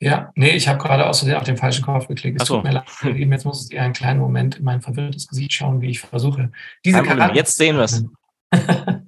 Ja, 0.00 0.32
nee, 0.36 0.50
ich 0.50 0.68
habe 0.68 0.78
gerade 0.78 1.06
außerdem 1.06 1.36
auf 1.36 1.42
den 1.44 1.56
falschen 1.56 1.84
Knopf 1.84 2.08
geklickt. 2.08 2.40
Es 2.40 2.48
so. 2.48 2.56
tut 2.56 2.64
mir 2.64 2.72
leid. 2.72 2.88
Jetzt 3.02 3.44
muss 3.44 3.70
eher 3.70 3.82
einen 3.82 3.92
kleinen 3.92 4.20
Moment 4.20 4.56
in 4.56 4.64
mein 4.64 4.80
verwirrtes 4.80 5.28
Gesicht 5.28 5.52
schauen, 5.52 5.80
wie 5.80 5.90
ich 5.90 6.00
versuche. 6.00 6.52
Diese 6.84 7.02
Karte 7.02 7.34
Jetzt 7.34 7.56
sehen 7.56 7.76
wir 7.76 7.82
es. 7.84 8.04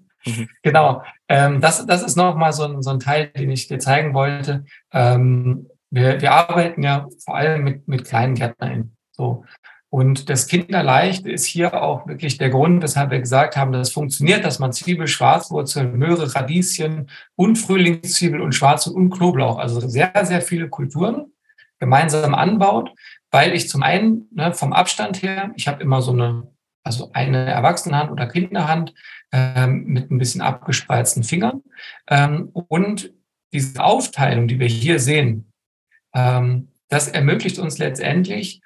Genau. 0.63 1.03
Ähm, 1.29 1.63
das, 1.63 1.87
das 1.87 2.03
ist 2.03 2.15
nochmal 2.15 2.53
so 2.53 2.65
ein, 2.65 2.83
so 2.83 2.91
ein 2.91 3.01
Teil, 3.01 3.29
den 3.29 3.51
ich 3.51 3.69
dir 3.69 3.79
zeigen 3.79 4.13
wollte. 4.13 4.67
Ähm, 4.93 5.67
wir, 5.89 6.21
wir 6.21 6.33
arbeiten 6.33 6.83
ja 6.83 7.09
vor 7.25 7.37
allem 7.37 7.65
mit, 7.65 7.89
mit 7.89 8.05
kleinen 8.05 8.35
Gärtnern. 8.35 8.95
So. 9.13 9.47
Und 9.93 10.31
das 10.31 10.47
Kinderleicht 10.47 11.27
ist 11.27 11.45
hier 11.45 11.83
auch 11.83 12.07
wirklich 12.07 12.39
der 12.39 12.51
Grund, 12.51 12.81
weshalb 12.81 13.11
wir 13.11 13.19
gesagt 13.19 13.57
haben, 13.57 13.73
dass 13.73 13.89
es 13.89 13.95
funktioniert, 13.95 14.45
dass 14.45 14.61
man 14.61 14.73
Zwiebel, 14.73 15.09
Schwarzwurzel, 15.09 15.89
Möhre, 15.89 16.33
Radieschen 16.33 17.11
und 17.35 17.57
Frühlingszwiebel 17.57 18.41
und 18.41 18.55
Schwarze 18.55 18.93
und 18.93 19.11
Knoblauch, 19.11 19.59
also 19.59 19.81
sehr, 19.81 20.13
sehr 20.23 20.43
viele 20.43 20.69
Kulturen 20.69 21.33
gemeinsam 21.81 22.35
anbaut, 22.35 22.93
weil 23.33 23.53
ich 23.53 23.69
zum 23.69 23.83
einen 23.83 24.29
ne, 24.33 24.53
vom 24.53 24.73
Abstand 24.73 25.23
her, 25.23 25.51
ich 25.57 25.67
habe 25.67 25.83
immer 25.83 26.03
so 26.03 26.13
eine, 26.13 26.47
also 26.85 27.11
eine 27.13 27.47
Erwachsenenhand 27.47 28.13
oder 28.13 28.29
Kinderhand 28.29 28.95
ähm, 29.33 29.85
mit 29.87 30.09
ein 30.11 30.19
bisschen 30.19 30.41
abgespreizten 30.41 31.25
Fingern 31.25 31.63
ähm, 32.07 32.51
und 32.53 33.13
diese 33.53 33.83
Aufteilung, 33.83 34.47
die 34.47 34.61
wir 34.61 34.69
hier 34.69 35.01
sehen, 35.01 35.53
ähm, 36.15 36.69
das 36.89 37.09
ermöglicht 37.09 37.59
uns 37.59 37.79
letztendlich, 37.79 38.61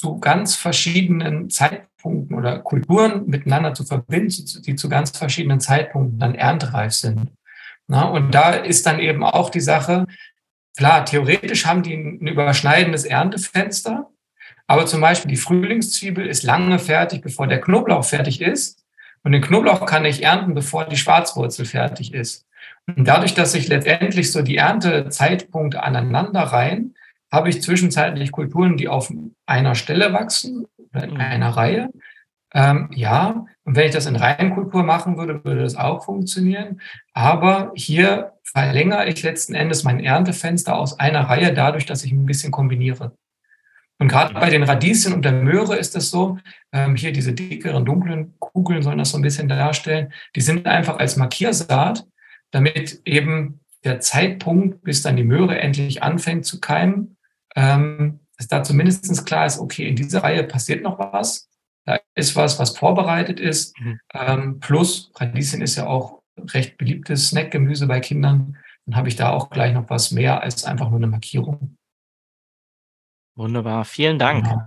zu 0.00 0.18
ganz 0.18 0.56
verschiedenen 0.56 1.50
Zeitpunkten 1.50 2.34
oder 2.34 2.60
Kulturen 2.60 3.26
miteinander 3.26 3.74
zu 3.74 3.84
verbinden, 3.84 4.46
die 4.66 4.74
zu 4.74 4.88
ganz 4.88 5.10
verschiedenen 5.10 5.60
Zeitpunkten 5.60 6.18
dann 6.18 6.34
erntereif 6.34 6.92
sind. 6.92 7.30
Na, 7.86 8.04
und 8.04 8.34
da 8.34 8.52
ist 8.52 8.86
dann 8.86 8.98
eben 8.98 9.22
auch 9.22 9.50
die 9.50 9.60
Sache, 9.60 10.06
klar, 10.74 11.04
theoretisch 11.04 11.66
haben 11.66 11.82
die 11.82 11.94
ein 11.94 12.26
überschneidendes 12.26 13.04
Erntefenster, 13.04 14.08
aber 14.66 14.86
zum 14.86 15.02
Beispiel 15.02 15.30
die 15.30 15.36
Frühlingszwiebel 15.36 16.26
ist 16.26 16.44
lange 16.44 16.78
fertig, 16.78 17.20
bevor 17.20 17.46
der 17.46 17.60
Knoblauch 17.60 18.04
fertig 18.04 18.40
ist. 18.40 18.82
Und 19.22 19.32
den 19.32 19.42
Knoblauch 19.42 19.84
kann 19.84 20.06
ich 20.06 20.22
ernten, 20.22 20.54
bevor 20.54 20.86
die 20.86 20.96
Schwarzwurzel 20.96 21.66
fertig 21.66 22.14
ist. 22.14 22.46
Und 22.86 23.06
dadurch, 23.06 23.34
dass 23.34 23.52
sich 23.52 23.68
letztendlich 23.68 24.32
so 24.32 24.40
die 24.40 24.56
Erntezeitpunkte 24.56 25.82
aneinander 25.82 26.40
reihen, 26.40 26.94
habe 27.32 27.48
ich 27.48 27.62
zwischenzeitlich 27.62 28.32
Kulturen, 28.32 28.76
die 28.76 28.88
auf 28.88 29.12
einer 29.46 29.74
Stelle 29.74 30.12
wachsen 30.12 30.66
oder 30.92 31.04
in 31.04 31.14
mhm. 31.14 31.20
einer 31.20 31.48
Reihe. 31.50 31.90
Ähm, 32.52 32.90
ja, 32.92 33.46
und 33.64 33.76
wenn 33.76 33.86
ich 33.86 33.92
das 33.92 34.06
in 34.06 34.16
Reihenkultur 34.16 34.82
machen 34.82 35.16
würde, 35.16 35.44
würde 35.44 35.62
das 35.62 35.76
auch 35.76 36.04
funktionieren. 36.04 36.80
Aber 37.12 37.72
hier 37.76 38.32
verlängere 38.42 39.08
ich 39.08 39.22
letzten 39.22 39.54
Endes 39.54 39.84
mein 39.84 40.00
Erntefenster 40.00 40.76
aus 40.76 40.98
einer 40.98 41.28
Reihe 41.28 41.54
dadurch, 41.54 41.86
dass 41.86 42.04
ich 42.04 42.10
ein 42.10 42.26
bisschen 42.26 42.50
kombiniere. 42.50 43.12
Und 44.00 44.08
gerade 44.08 44.32
bei 44.32 44.48
den 44.48 44.62
Radieschen 44.62 45.12
und 45.12 45.24
der 45.24 45.32
Möhre 45.32 45.76
ist 45.76 45.94
es 45.94 46.10
so, 46.10 46.38
ähm, 46.72 46.96
hier 46.96 47.12
diese 47.12 47.34
dickeren, 47.34 47.84
dunklen 47.84 48.34
Kugeln 48.38 48.82
sollen 48.82 48.98
das 48.98 49.10
so 49.10 49.18
ein 49.18 49.22
bisschen 49.22 49.46
darstellen, 49.46 50.12
die 50.34 50.40
sind 50.40 50.66
einfach 50.66 50.98
als 50.98 51.16
Markiersaat, 51.16 52.06
damit 52.50 53.02
eben 53.04 53.60
der 53.84 54.00
Zeitpunkt, 54.00 54.82
bis 54.82 55.02
dann 55.02 55.16
die 55.16 55.24
Möhre 55.24 55.58
endlich 55.58 56.02
anfängt 56.02 56.46
zu 56.46 56.60
keimen, 56.60 57.18
ähm, 57.56 58.20
dass 58.36 58.48
da 58.48 58.62
zumindest 58.62 59.26
klar 59.26 59.46
ist, 59.46 59.58
okay, 59.58 59.86
in 59.86 59.96
dieser 59.96 60.22
Reihe 60.22 60.44
passiert 60.44 60.82
noch 60.82 60.98
was. 60.98 61.48
Da 61.84 61.98
ist 62.14 62.36
was, 62.36 62.58
was 62.58 62.76
vorbereitet 62.76 63.40
ist. 63.40 63.78
Mhm. 63.80 64.00
Ähm, 64.14 64.60
plus, 64.60 65.10
Radieschen 65.14 65.62
ist 65.62 65.76
ja 65.76 65.86
auch 65.86 66.22
recht 66.54 66.78
beliebtes 66.78 67.28
Snackgemüse 67.28 67.86
bei 67.86 68.00
Kindern. 68.00 68.56
Dann 68.86 68.96
habe 68.96 69.08
ich 69.08 69.16
da 69.16 69.30
auch 69.30 69.50
gleich 69.50 69.74
noch 69.74 69.90
was 69.90 70.10
mehr 70.10 70.42
als 70.42 70.64
einfach 70.64 70.88
nur 70.88 70.98
eine 70.98 71.06
Markierung. 71.06 71.76
Wunderbar, 73.36 73.84
vielen 73.84 74.18
Dank. 74.18 74.44
Genau. 74.44 74.62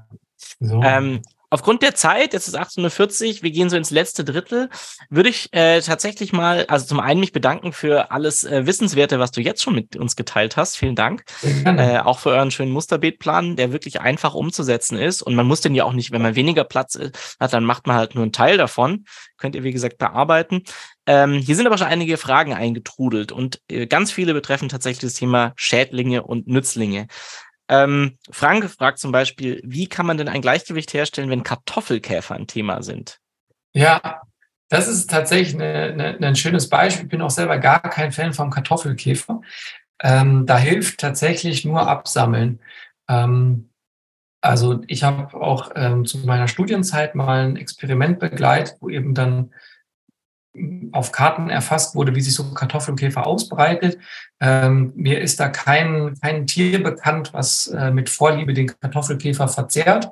So. 0.60 0.84
Ähm, 0.84 1.22
Aufgrund 1.54 1.84
der 1.84 1.94
Zeit, 1.94 2.34
es 2.34 2.48
ist 2.48 2.58
18.40 2.58 3.36
Uhr, 3.36 3.44
wir 3.44 3.52
gehen 3.52 3.70
so 3.70 3.78
ins 3.78 3.92
letzte 3.92 4.24
Drittel, 4.24 4.72
würde 5.12 5.30
ich 5.30 5.54
äh, 5.54 5.82
tatsächlich 5.82 6.34
mal, 6.34 6.66
also 6.66 6.88
zum 6.88 7.00
einen 7.00 7.20
mich 7.20 7.32
bedanken 7.32 7.74
für 7.74 8.10
alles 8.10 8.44
äh, 8.44 8.66
Wissenswerte, 8.66 9.20
was 9.20 9.30
du 9.30 9.40
jetzt 9.40 9.62
schon 9.62 9.76
mit 9.76 9.96
uns 9.96 10.16
geteilt 10.16 10.58
hast. 10.58 10.78
Vielen 10.78 10.96
Dank. 10.96 11.26
Äh, 11.66 12.00
auch 12.00 12.20
für 12.20 12.30
euren 12.32 12.52
schönen 12.52 12.72
Musterbeetplan, 12.72 13.56
der 13.56 13.72
wirklich 13.72 14.02
einfach 14.02 14.34
umzusetzen 14.34 14.98
ist. 14.98 15.22
Und 15.22 15.36
man 15.36 15.46
muss 15.46 15.62
den 15.62 15.76
ja 15.76 15.86
auch 15.86 15.94
nicht, 15.94 16.12
wenn 16.12 16.22
man 16.22 16.36
weniger 16.36 16.64
Platz 16.64 16.96
äh, 16.96 17.12
hat, 17.40 17.54
dann 17.54 17.64
macht 17.66 17.88
man 17.88 17.96
halt 17.96 18.16
nur 18.16 18.24
einen 18.24 18.32
Teil 18.32 18.58
davon. 18.58 19.06
Könnt 19.38 19.56
ihr, 19.56 19.64
wie 19.64 19.72
gesagt, 19.72 19.98
bearbeiten. 19.98 20.64
Ähm, 21.06 21.34
hier 21.34 21.56
sind 21.56 21.68
aber 21.68 21.78
schon 21.78 21.88
einige 21.88 22.18
Fragen 22.18 22.54
eingetrudelt 22.54 23.32
und 23.32 23.62
äh, 23.70 23.88
ganz 23.88 24.12
viele 24.12 24.34
betreffen 24.34 24.70
tatsächlich 24.70 25.12
das 25.12 25.20
Thema 25.20 25.54
Schädlinge 25.56 26.24
und 26.24 26.48
Nützlinge. 26.48 27.08
Ähm, 27.70 28.18
Frank 28.30 28.70
fragt 28.70 29.00
zum 29.00 29.12
Beispiel, 29.12 29.62
wie 29.64 29.88
kann 29.88 30.06
man 30.06 30.18
denn 30.18 30.28
ein 30.28 30.42
Gleichgewicht 30.42 30.94
herstellen, 30.94 31.30
wenn 31.30 31.44
Kartoffelkäfer 31.44 32.36
ein 32.36 32.48
Thema 32.48 32.84
sind? 32.84 33.20
Ja, 33.74 34.22
das 34.70 34.88
ist 34.88 35.10
tatsächlich 35.10 35.56
eine, 35.56 35.94
eine, 35.94 36.28
ein 36.28 36.36
schönes 36.36 36.70
Beispiel. 36.70 37.06
Ich 37.06 37.12
bin 37.12 37.22
auch 37.22 37.30
selber 37.30 37.58
gar 37.58 37.82
kein 37.82 38.12
Fan 38.12 38.34
vom 38.34 38.50
Kartoffelkäfer. 38.50 39.42
Ähm, 40.02 40.46
da 40.46 40.58
hilft 40.58 41.00
tatsächlich 41.00 41.64
nur 41.64 41.88
Absammeln. 41.88 42.60
Ähm, 43.08 43.70
also 44.42 44.82
ich 44.88 45.04
habe 45.04 45.40
auch 45.40 45.72
ähm, 45.76 46.06
zu 46.06 46.18
meiner 46.20 46.50
Studienzeit 46.50 47.16
mal 47.16 47.46
ein 47.46 47.56
Experiment 47.56 48.20
begleitet, 48.20 48.76
wo 48.82 48.90
eben 48.90 49.14
dann 49.14 49.54
auf 50.92 51.12
Karten 51.12 51.50
erfasst 51.50 51.96
wurde, 51.96 52.16
wie 52.16 52.22
sich 52.22 52.36
so 52.36 52.54
Kartoffelkäfer 52.54 53.26
ausbreitet. 53.26 53.98
Ähm, 54.40 54.94
mir 54.96 55.20
ist 55.20 55.40
da 55.40 55.50
kein, 55.50 56.16
kein 56.22 56.46
Tier 56.46 56.84
bekannt, 56.84 57.34
was 57.34 57.68
äh, 57.68 57.92
mit 57.92 58.10
Vorliebe 58.10 58.54
den 58.54 58.68
Kartoffelkäfer 58.68 59.48
verzehrt, 59.48 60.12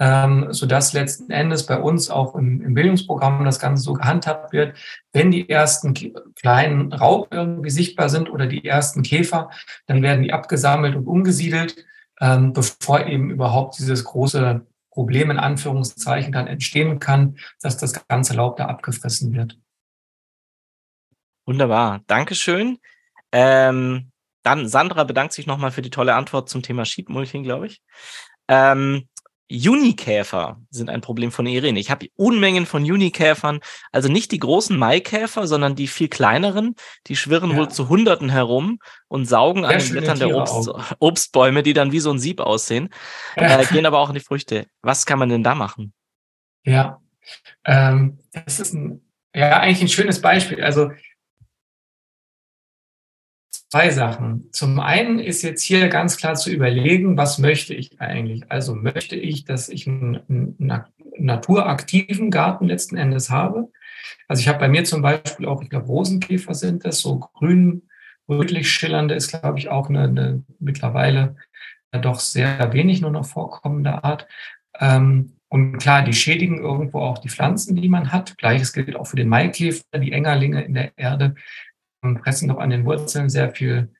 ähm, 0.00 0.48
sodass 0.50 0.92
letzten 0.92 1.30
Endes 1.30 1.66
bei 1.66 1.78
uns 1.78 2.10
auch 2.10 2.34
im, 2.34 2.62
im, 2.62 2.74
Bildungsprogramm 2.74 3.44
das 3.44 3.60
Ganze 3.60 3.84
so 3.84 3.94
gehandhabt 3.94 4.52
wird, 4.52 4.76
wenn 5.12 5.30
die 5.30 5.48
ersten 5.48 5.94
kleinen 6.34 6.92
Raub 6.92 7.28
irgendwie 7.30 7.70
sichtbar 7.70 8.08
sind 8.08 8.28
oder 8.28 8.46
die 8.46 8.64
ersten 8.64 9.02
Käfer, 9.02 9.50
dann 9.86 10.02
werden 10.02 10.22
die 10.22 10.32
abgesammelt 10.32 10.96
und 10.96 11.06
umgesiedelt, 11.06 11.76
ähm, 12.20 12.52
bevor 12.52 13.06
eben 13.06 13.30
überhaupt 13.30 13.78
dieses 13.78 14.04
große 14.04 14.62
Problem 14.90 15.30
in 15.30 15.38
Anführungszeichen 15.38 16.32
dann 16.32 16.46
entstehen 16.46 16.98
kann, 16.98 17.36
dass 17.60 17.76
das 17.76 18.06
ganze 18.08 18.34
Laub 18.34 18.56
da 18.56 18.66
abgefressen 18.66 19.34
wird. 19.34 19.58
Wunderbar, 21.46 22.02
Dankeschön. 22.06 22.78
Ähm, 23.32 24.10
dann 24.42 24.68
Sandra 24.68 25.04
bedankt 25.04 25.32
sich 25.32 25.46
nochmal 25.46 25.70
für 25.70 25.82
die 25.82 25.90
tolle 25.90 26.14
Antwort 26.14 26.48
zum 26.48 26.62
Thema 26.62 26.84
Schiebmulching, 26.84 27.42
glaube 27.42 27.66
ich. 27.66 27.80
Ähm, 28.48 29.08
Junikäfer 29.48 30.60
sind 30.70 30.90
ein 30.90 31.00
Problem 31.00 31.30
von 31.30 31.46
Irene. 31.46 31.78
Ich 31.78 31.90
habe 31.90 32.08
Unmengen 32.16 32.66
von 32.66 32.84
Junikäfern, 32.84 33.60
also 33.92 34.08
nicht 34.08 34.32
die 34.32 34.40
großen 34.40 34.76
Maikäfer, 34.76 35.46
sondern 35.46 35.76
die 35.76 35.86
viel 35.86 36.08
kleineren. 36.08 36.74
Die 37.06 37.14
schwirren 37.14 37.52
ja. 37.52 37.56
wohl 37.56 37.68
zu 37.68 37.88
Hunderten 37.88 38.28
herum 38.28 38.80
und 39.06 39.26
saugen 39.26 39.62
Sehr 39.62 39.70
an 39.70 39.78
den 39.78 39.90
Blättern 39.90 40.18
der 40.18 40.34
Obst, 40.34 40.70
Obstbäume, 40.98 41.62
die 41.62 41.74
dann 41.74 41.92
wie 41.92 42.00
so 42.00 42.10
ein 42.10 42.18
Sieb 42.18 42.40
aussehen, 42.40 42.88
ja. 43.36 43.60
äh, 43.60 43.64
gehen 43.66 43.86
aber 43.86 44.00
auch 44.00 44.08
in 44.08 44.14
die 44.14 44.20
Früchte. 44.20 44.66
Was 44.82 45.06
kann 45.06 45.18
man 45.18 45.28
denn 45.28 45.44
da 45.44 45.54
machen? 45.54 45.92
Ja, 46.64 47.00
ähm, 47.64 48.18
das 48.32 48.58
ist 48.58 48.74
ein, 48.74 49.04
ja 49.32 49.60
eigentlich 49.60 49.82
ein 49.82 49.88
schönes 49.88 50.20
Beispiel. 50.20 50.62
Also 50.62 50.90
zwei 53.76 53.90
Sachen. 53.90 54.48
Zum 54.52 54.80
einen 54.80 55.18
ist 55.18 55.42
jetzt 55.42 55.62
hier 55.62 55.88
ganz 55.88 56.16
klar 56.16 56.34
zu 56.34 56.50
überlegen, 56.50 57.18
was 57.18 57.36
möchte 57.36 57.74
ich 57.74 58.00
eigentlich? 58.00 58.50
Also 58.50 58.74
möchte 58.74 59.16
ich, 59.16 59.44
dass 59.44 59.68
ich 59.68 59.86
einen, 59.86 60.18
einen 60.30 60.84
naturaktiven 61.18 62.30
Garten 62.30 62.68
letzten 62.68 62.96
Endes 62.96 63.28
habe? 63.28 63.68
Also 64.28 64.40
ich 64.40 64.48
habe 64.48 64.60
bei 64.60 64.68
mir 64.68 64.84
zum 64.84 65.02
Beispiel 65.02 65.44
auch, 65.44 65.60
ich 65.60 65.68
glaube, 65.68 65.88
Rosenkäfer 65.88 66.54
sind 66.54 66.86
das, 66.86 67.00
so 67.00 67.18
grün, 67.18 67.82
rötlich 68.26 68.70
schillernde 68.70 69.14
ist, 69.14 69.28
glaube 69.28 69.58
ich, 69.58 69.68
auch 69.68 69.90
eine, 69.90 70.04
eine 70.04 70.42
mittlerweile 70.58 71.36
doch 71.92 72.18
sehr 72.18 72.72
wenig 72.72 73.02
nur 73.02 73.10
noch 73.10 73.26
vorkommende 73.26 74.02
Art. 74.04 74.26
Ähm, 74.80 75.36
und 75.48 75.76
klar, 75.76 76.02
die 76.02 76.14
schädigen 76.14 76.58
irgendwo 76.58 77.00
auch 77.00 77.18
die 77.18 77.28
Pflanzen, 77.28 77.76
die 77.76 77.88
man 77.90 78.10
hat. 78.10 78.38
Gleiches 78.38 78.72
gilt 78.72 78.96
auch 78.96 79.06
für 79.06 79.16
den 79.16 79.28
Maikäfer, 79.28 79.82
die 79.98 80.12
Engerlinge 80.12 80.64
in 80.64 80.74
der 80.74 80.96
Erde 80.96 81.34
pressen 82.00 82.48
doch 82.48 82.58
an 82.58 82.70
den 82.70 82.84
Wurzeln 82.84 83.28
sehr 83.28 83.50
viel 83.50 83.90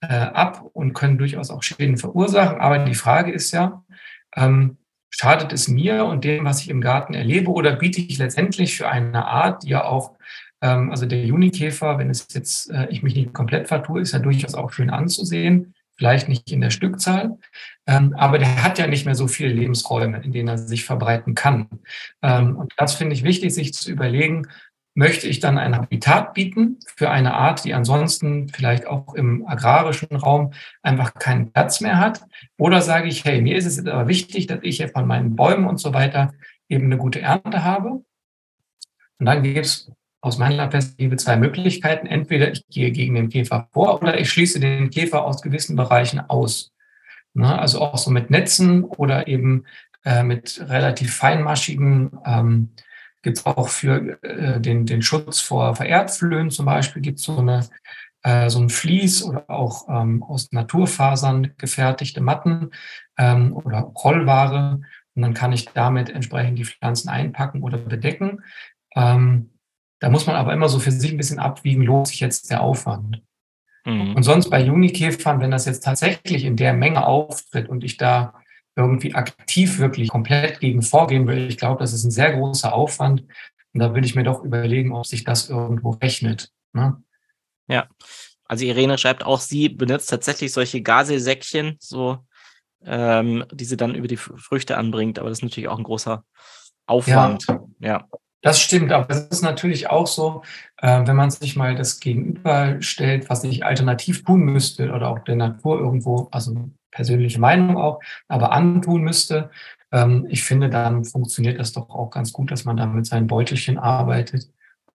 äh, 0.00 0.14
ab 0.14 0.64
und 0.72 0.92
können 0.92 1.18
durchaus 1.18 1.50
auch 1.50 1.62
Schäden 1.62 1.96
verursachen. 1.96 2.60
Aber 2.60 2.78
die 2.78 2.94
Frage 2.94 3.32
ist 3.32 3.52
ja, 3.52 3.84
ähm, 4.36 4.78
schadet 5.10 5.52
es 5.52 5.68
mir 5.68 6.04
und 6.04 6.24
dem, 6.24 6.44
was 6.44 6.60
ich 6.60 6.70
im 6.70 6.80
Garten 6.80 7.14
erlebe, 7.14 7.50
oder 7.50 7.76
biete 7.76 8.00
ich 8.00 8.18
letztendlich 8.18 8.76
für 8.76 8.88
eine 8.88 9.26
Art, 9.26 9.62
die 9.62 9.68
ja 9.68 9.84
auch, 9.84 10.16
ähm, 10.60 10.90
also 10.90 11.06
der 11.06 11.24
Junikäfer, 11.24 11.98
wenn 11.98 12.10
es 12.10 12.26
jetzt, 12.32 12.70
äh, 12.70 12.88
ich 12.90 13.02
mich 13.02 13.14
nicht 13.14 13.32
komplett 13.32 13.68
vertue, 13.68 14.00
ist 14.00 14.12
ja 14.12 14.18
durchaus 14.18 14.54
auch 14.54 14.72
schön 14.72 14.90
anzusehen, 14.90 15.74
vielleicht 15.96 16.28
nicht 16.28 16.50
in 16.50 16.60
der 16.60 16.70
Stückzahl, 16.70 17.38
ähm, 17.86 18.14
aber 18.18 18.38
der 18.38 18.64
hat 18.64 18.78
ja 18.80 18.88
nicht 18.88 19.06
mehr 19.06 19.14
so 19.14 19.28
viele 19.28 19.52
Lebensräume, 19.52 20.20
in 20.24 20.32
denen 20.32 20.48
er 20.48 20.58
sich 20.58 20.84
verbreiten 20.84 21.36
kann. 21.36 21.68
Ähm, 22.20 22.56
und 22.56 22.72
das 22.76 22.94
finde 22.94 23.14
ich 23.14 23.22
wichtig, 23.22 23.54
sich 23.54 23.72
zu 23.72 23.92
überlegen, 23.92 24.48
möchte 24.94 25.26
ich 25.26 25.40
dann 25.40 25.58
ein 25.58 25.76
Habitat 25.76 26.34
bieten 26.34 26.78
für 26.96 27.10
eine 27.10 27.34
Art, 27.34 27.64
die 27.64 27.74
ansonsten 27.74 28.48
vielleicht 28.48 28.86
auch 28.86 29.14
im 29.14 29.46
agrarischen 29.46 30.16
Raum 30.16 30.52
einfach 30.82 31.14
keinen 31.14 31.52
Platz 31.52 31.80
mehr 31.80 31.98
hat? 31.98 32.24
Oder 32.56 32.80
sage 32.80 33.08
ich, 33.08 33.24
hey, 33.24 33.42
mir 33.42 33.56
ist 33.56 33.66
es 33.66 33.84
aber 33.84 34.08
wichtig, 34.08 34.46
dass 34.46 34.60
ich 34.62 34.86
von 34.92 35.06
meinen 35.06 35.34
Bäumen 35.34 35.66
und 35.66 35.78
so 35.78 35.92
weiter 35.92 36.32
eben 36.68 36.86
eine 36.86 36.96
gute 36.96 37.20
Ernte 37.20 37.64
habe. 37.64 38.04
Und 39.18 39.26
dann 39.26 39.42
gibt 39.42 39.66
es 39.66 39.90
aus 40.20 40.38
meiner 40.38 40.68
Perspektive 40.68 41.16
zwei 41.16 41.36
Möglichkeiten. 41.36 42.06
Entweder 42.06 42.52
ich 42.52 42.66
gehe 42.68 42.92
gegen 42.92 43.14
den 43.14 43.28
Käfer 43.28 43.68
vor 43.72 44.00
oder 44.00 44.18
ich 44.18 44.30
schließe 44.30 44.60
den 44.60 44.90
Käfer 44.90 45.24
aus 45.24 45.42
gewissen 45.42 45.76
Bereichen 45.76 46.20
aus. 46.20 46.72
also 47.36 47.80
auch 47.80 47.98
so 47.98 48.10
mit 48.10 48.30
Netzen 48.30 48.84
oder 48.84 49.26
eben 49.26 49.64
äh, 50.04 50.22
mit 50.22 50.64
relativ 50.68 51.14
feinmaschigen 51.14 52.12
ähm, 52.24 52.70
gibt 53.24 53.38
es 53.38 53.46
auch 53.46 53.68
für 53.68 54.22
äh, 54.22 54.60
den, 54.60 54.86
den 54.86 55.02
Schutz 55.02 55.40
vor 55.40 55.74
Vererbflöhen 55.74 56.50
zum 56.50 56.66
Beispiel 56.66 57.02
gibt 57.02 57.18
es 57.18 57.24
so 57.24 57.38
eine 57.38 57.68
äh, 58.24 58.48
so 58.48 58.58
ein 58.58 58.70
Vlies 58.70 59.22
oder 59.22 59.48
auch 59.50 59.88
ähm, 59.88 60.22
aus 60.22 60.50
Naturfasern 60.50 61.52
gefertigte 61.58 62.20
Matten 62.20 62.70
ähm, 63.18 63.54
oder 63.54 63.80
Rollware. 63.80 64.80
Und 65.14 65.22
dann 65.22 65.34
kann 65.34 65.52
ich 65.52 65.66
damit 65.66 66.08
entsprechend 66.08 66.58
die 66.58 66.64
Pflanzen 66.64 67.08
einpacken 67.08 67.62
oder 67.62 67.78
bedecken. 67.78 68.42
Ähm, 68.96 69.50
da 70.00 70.08
muss 70.08 70.26
man 70.26 70.36
aber 70.36 70.52
immer 70.52 70.68
so 70.68 70.78
für 70.78 70.90
sich 70.90 71.12
ein 71.12 71.18
bisschen 71.18 71.38
abwiegen, 71.38 71.82
lohnt 71.82 72.08
sich 72.08 72.20
jetzt 72.20 72.50
der 72.50 72.62
Aufwand. 72.62 73.22
Mhm. 73.84 74.16
Und 74.16 74.22
sonst 74.22 74.50
bei 74.50 74.60
Junikäfern, 74.62 75.40
wenn 75.40 75.50
das 75.50 75.66
jetzt 75.66 75.84
tatsächlich 75.84 76.44
in 76.44 76.56
der 76.56 76.72
Menge 76.72 77.06
auftritt 77.06 77.68
und 77.68 77.84
ich 77.84 77.98
da 77.98 78.34
irgendwie 78.76 79.14
aktiv 79.14 79.78
wirklich 79.78 80.08
komplett 80.08 80.60
gegen 80.60 80.82
vorgehen 80.82 81.26
will, 81.26 81.48
ich 81.48 81.58
glaube, 81.58 81.80
das 81.80 81.92
ist 81.92 82.04
ein 82.04 82.10
sehr 82.10 82.32
großer 82.32 82.72
Aufwand. 82.72 83.24
Und 83.72 83.80
da 83.80 83.94
würde 83.94 84.06
ich 84.06 84.14
mir 84.14 84.24
doch 84.24 84.42
überlegen, 84.42 84.92
ob 84.92 85.06
sich 85.06 85.24
das 85.24 85.50
irgendwo 85.50 85.90
rechnet. 85.90 86.50
Ne? 86.72 87.02
Ja, 87.68 87.88
also 88.46 88.64
Irene 88.64 88.98
schreibt 88.98 89.24
auch, 89.24 89.40
sie 89.40 89.68
benutzt 89.68 90.10
tatsächlich 90.10 90.52
solche 90.52 90.82
Gasesäckchen, 90.82 91.76
so, 91.80 92.18
ähm, 92.84 93.44
die 93.52 93.64
sie 93.64 93.76
dann 93.76 93.94
über 93.94 94.08
die 94.08 94.16
Früchte 94.16 94.76
anbringt. 94.76 95.18
Aber 95.18 95.28
das 95.28 95.38
ist 95.38 95.44
natürlich 95.44 95.68
auch 95.68 95.78
ein 95.78 95.84
großer 95.84 96.24
Aufwand. 96.86 97.46
Ja. 97.48 97.58
ja. 97.80 98.08
Das 98.42 98.60
stimmt, 98.60 98.92
aber 98.92 99.08
es 99.08 99.20
ist 99.28 99.42
natürlich 99.42 99.88
auch 99.88 100.06
so, 100.06 100.42
äh, 100.76 101.06
wenn 101.06 101.16
man 101.16 101.30
sich 101.30 101.56
mal 101.56 101.74
das 101.74 101.98
gegenüberstellt, 101.98 103.30
was 103.30 103.42
ich 103.42 103.64
alternativ 103.64 104.22
tun 104.22 104.40
müsste 104.40 104.92
oder 104.92 105.08
auch 105.08 105.20
der 105.20 105.36
Natur 105.36 105.80
irgendwo, 105.80 106.28
also 106.30 106.54
persönliche 106.94 107.40
Meinung 107.40 107.76
auch, 107.76 108.00
aber 108.28 108.52
antun 108.52 109.02
müsste. 109.02 109.50
Ähm, 109.92 110.26
ich 110.30 110.44
finde, 110.44 110.70
dann 110.70 111.04
funktioniert 111.04 111.58
das 111.58 111.72
doch 111.72 111.90
auch 111.90 112.10
ganz 112.10 112.32
gut, 112.32 112.50
dass 112.50 112.64
man 112.64 112.76
da 112.76 112.86
mit 112.86 113.06
seinen 113.06 113.26
Beutelchen 113.26 113.78
arbeitet. 113.78 114.48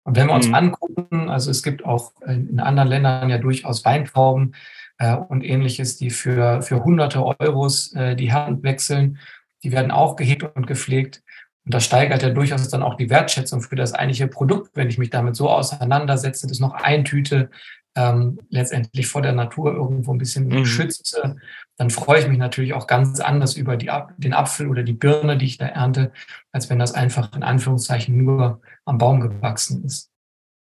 Und 0.04 0.16
wenn 0.16 0.28
wir 0.28 0.36
uns 0.36 0.48
mhm. 0.48 0.56
angucken, 0.56 1.30
also 1.30 1.52
es 1.52 1.64
gibt 1.64 1.84
auch 1.84 2.14
in 2.26 2.62
anderen 2.62 2.88
Ländern 2.88 3.30
ja 3.30 3.40
durchaus 3.40 3.84
Weintrauben 3.84 4.56
äh, 5.00 5.16
und 5.16 5.44
ähnliches, 5.44 5.98
die 5.98 6.12
für, 6.12 6.62
für 6.62 6.84
hunderte 6.84 7.26
Euros 7.26 7.94
äh, 7.94 8.16
die 8.16 8.32
Hand 8.32 8.64
wechseln. 8.64 9.20
Die 9.64 9.72
werden 9.72 9.92
auch 9.92 10.16
gehegt 10.16 10.44
und 10.44 10.66
gepflegt. 10.66 11.24
Und 11.66 11.74
das 11.74 11.84
steigert 11.84 12.24
ja 12.24 12.30
durchaus 12.30 12.70
dann 12.70 12.84
auch 12.84 12.96
die 12.96 13.10
Wertschätzung 13.10 13.62
für 13.62 13.76
das 13.76 13.94
eigentliche 13.94 14.28
Produkt, 14.28 14.72
wenn 14.76 14.88
ich 14.88 14.98
mich 14.98 15.10
damit 15.10 15.36
so 15.36 15.50
auseinandersetze, 15.50 16.48
dass 16.48 16.62
noch 16.62 16.74
ein 16.74 17.04
Tüte 17.04 17.50
ähm, 17.98 18.40
letztendlich 18.50 19.08
vor 19.08 19.24
der 19.24 19.34
Natur 19.34 19.74
irgendwo 19.74 20.14
ein 20.14 20.20
bisschen 20.20 20.48
mhm. 20.48 20.66
schütze, 20.66 21.36
dann 21.78 21.90
freue 21.90 22.22
ich 22.22 22.28
mich 22.28 22.38
natürlich 22.38 22.74
auch 22.74 22.86
ganz 22.86 23.20
anders 23.20 23.56
über 23.56 23.76
die, 23.76 23.90
den 24.18 24.34
Apfel 24.34 24.68
oder 24.68 24.84
die 24.84 24.94
Birne, 24.94 25.38
die 25.38 25.46
ich 25.46 25.58
da 25.58 25.66
ernte, 25.66 26.12
als 26.52 26.70
wenn 26.70 26.80
das 26.80 26.94
einfach 26.94 27.34
in 27.34 27.44
Anführungszeichen 27.44 28.16
nur 28.16 28.62
am 28.86 29.00
Baum 29.00 29.20
gewachsen 29.20 29.84
ist. 29.84 30.12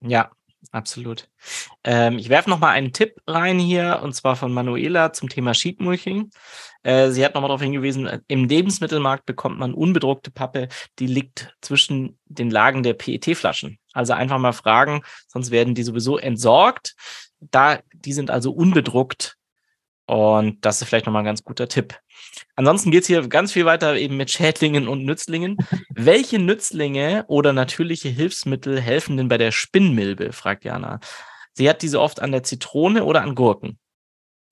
Ja, 0.02 0.30
absolut. 0.72 1.30
Ähm, 1.84 2.18
ich 2.18 2.30
werfe 2.30 2.50
noch 2.50 2.60
mal 2.60 2.70
einen 2.70 2.94
Tipp 2.94 3.22
rein 3.28 3.60
hier, 3.60 4.00
und 4.04 4.14
zwar 4.14 4.36
von 4.36 4.54
Manuela 4.54 5.14
zum 5.14 5.30
Thema 5.30 5.54
Sheetmulching. 5.54 6.32
Äh, 6.84 7.12
sie 7.12 7.24
hat 7.24 7.34
nochmal 7.34 7.50
darauf 7.50 7.62
hingewiesen, 7.62 8.08
äh, 8.08 8.20
im 8.28 8.46
Lebensmittelmarkt 8.46 9.26
bekommt 9.26 9.60
man 9.60 9.74
unbedruckte 9.74 10.32
Pappe, 10.32 10.68
die 11.00 11.08
liegt 11.08 11.56
zwischen 11.62 12.20
den 12.26 12.50
Lagen 12.50 12.84
der 12.84 12.94
PET-Flaschen. 12.94 13.80
Also 13.94 14.14
einfach 14.14 14.40
mal 14.40 14.54
fragen, 14.54 15.04
sonst 15.28 15.52
werden 15.52 15.76
die 15.76 15.84
sowieso 15.84 16.18
entsorgt. 16.18 16.96
Da, 17.40 17.80
die 17.94 18.14
sind 18.14 18.32
also 18.32 18.52
unbedruckt. 18.52 19.38
Und 20.06 20.66
das 20.66 20.82
ist 20.82 20.88
vielleicht 20.88 21.06
nochmal 21.06 21.22
ein 21.22 21.26
ganz 21.28 21.44
guter 21.44 21.68
Tipp. 21.68 21.98
Ansonsten 22.56 22.92
geht 22.92 23.02
es 23.02 23.08
hier 23.08 23.28
ganz 23.28 23.52
viel 23.52 23.66
weiter 23.66 23.96
eben 23.96 24.18
mit 24.18 24.32
Schädlingen 24.32 24.88
und 24.88 25.06
Nützlingen. 25.06 25.58
Welche 25.90 26.40
Nützlinge 26.40 27.26
oder 27.28 27.54
natürliche 27.54 28.10
Hilfsmittel 28.10 28.80
helfen 28.80 29.18
denn 29.18 29.28
bei 29.28 29.38
der 29.38 29.52
Spinnmilbe, 29.52 30.32
fragt 30.32 30.66
Jana. 30.66 31.00
Sie 31.54 31.70
hat 31.70 31.82
diese 31.82 32.00
oft 32.00 32.22
an 32.22 32.32
der 32.32 32.44
Zitrone 32.44 33.06
oder 33.06 33.22
an 33.22 33.36
Gurken. 33.36 33.78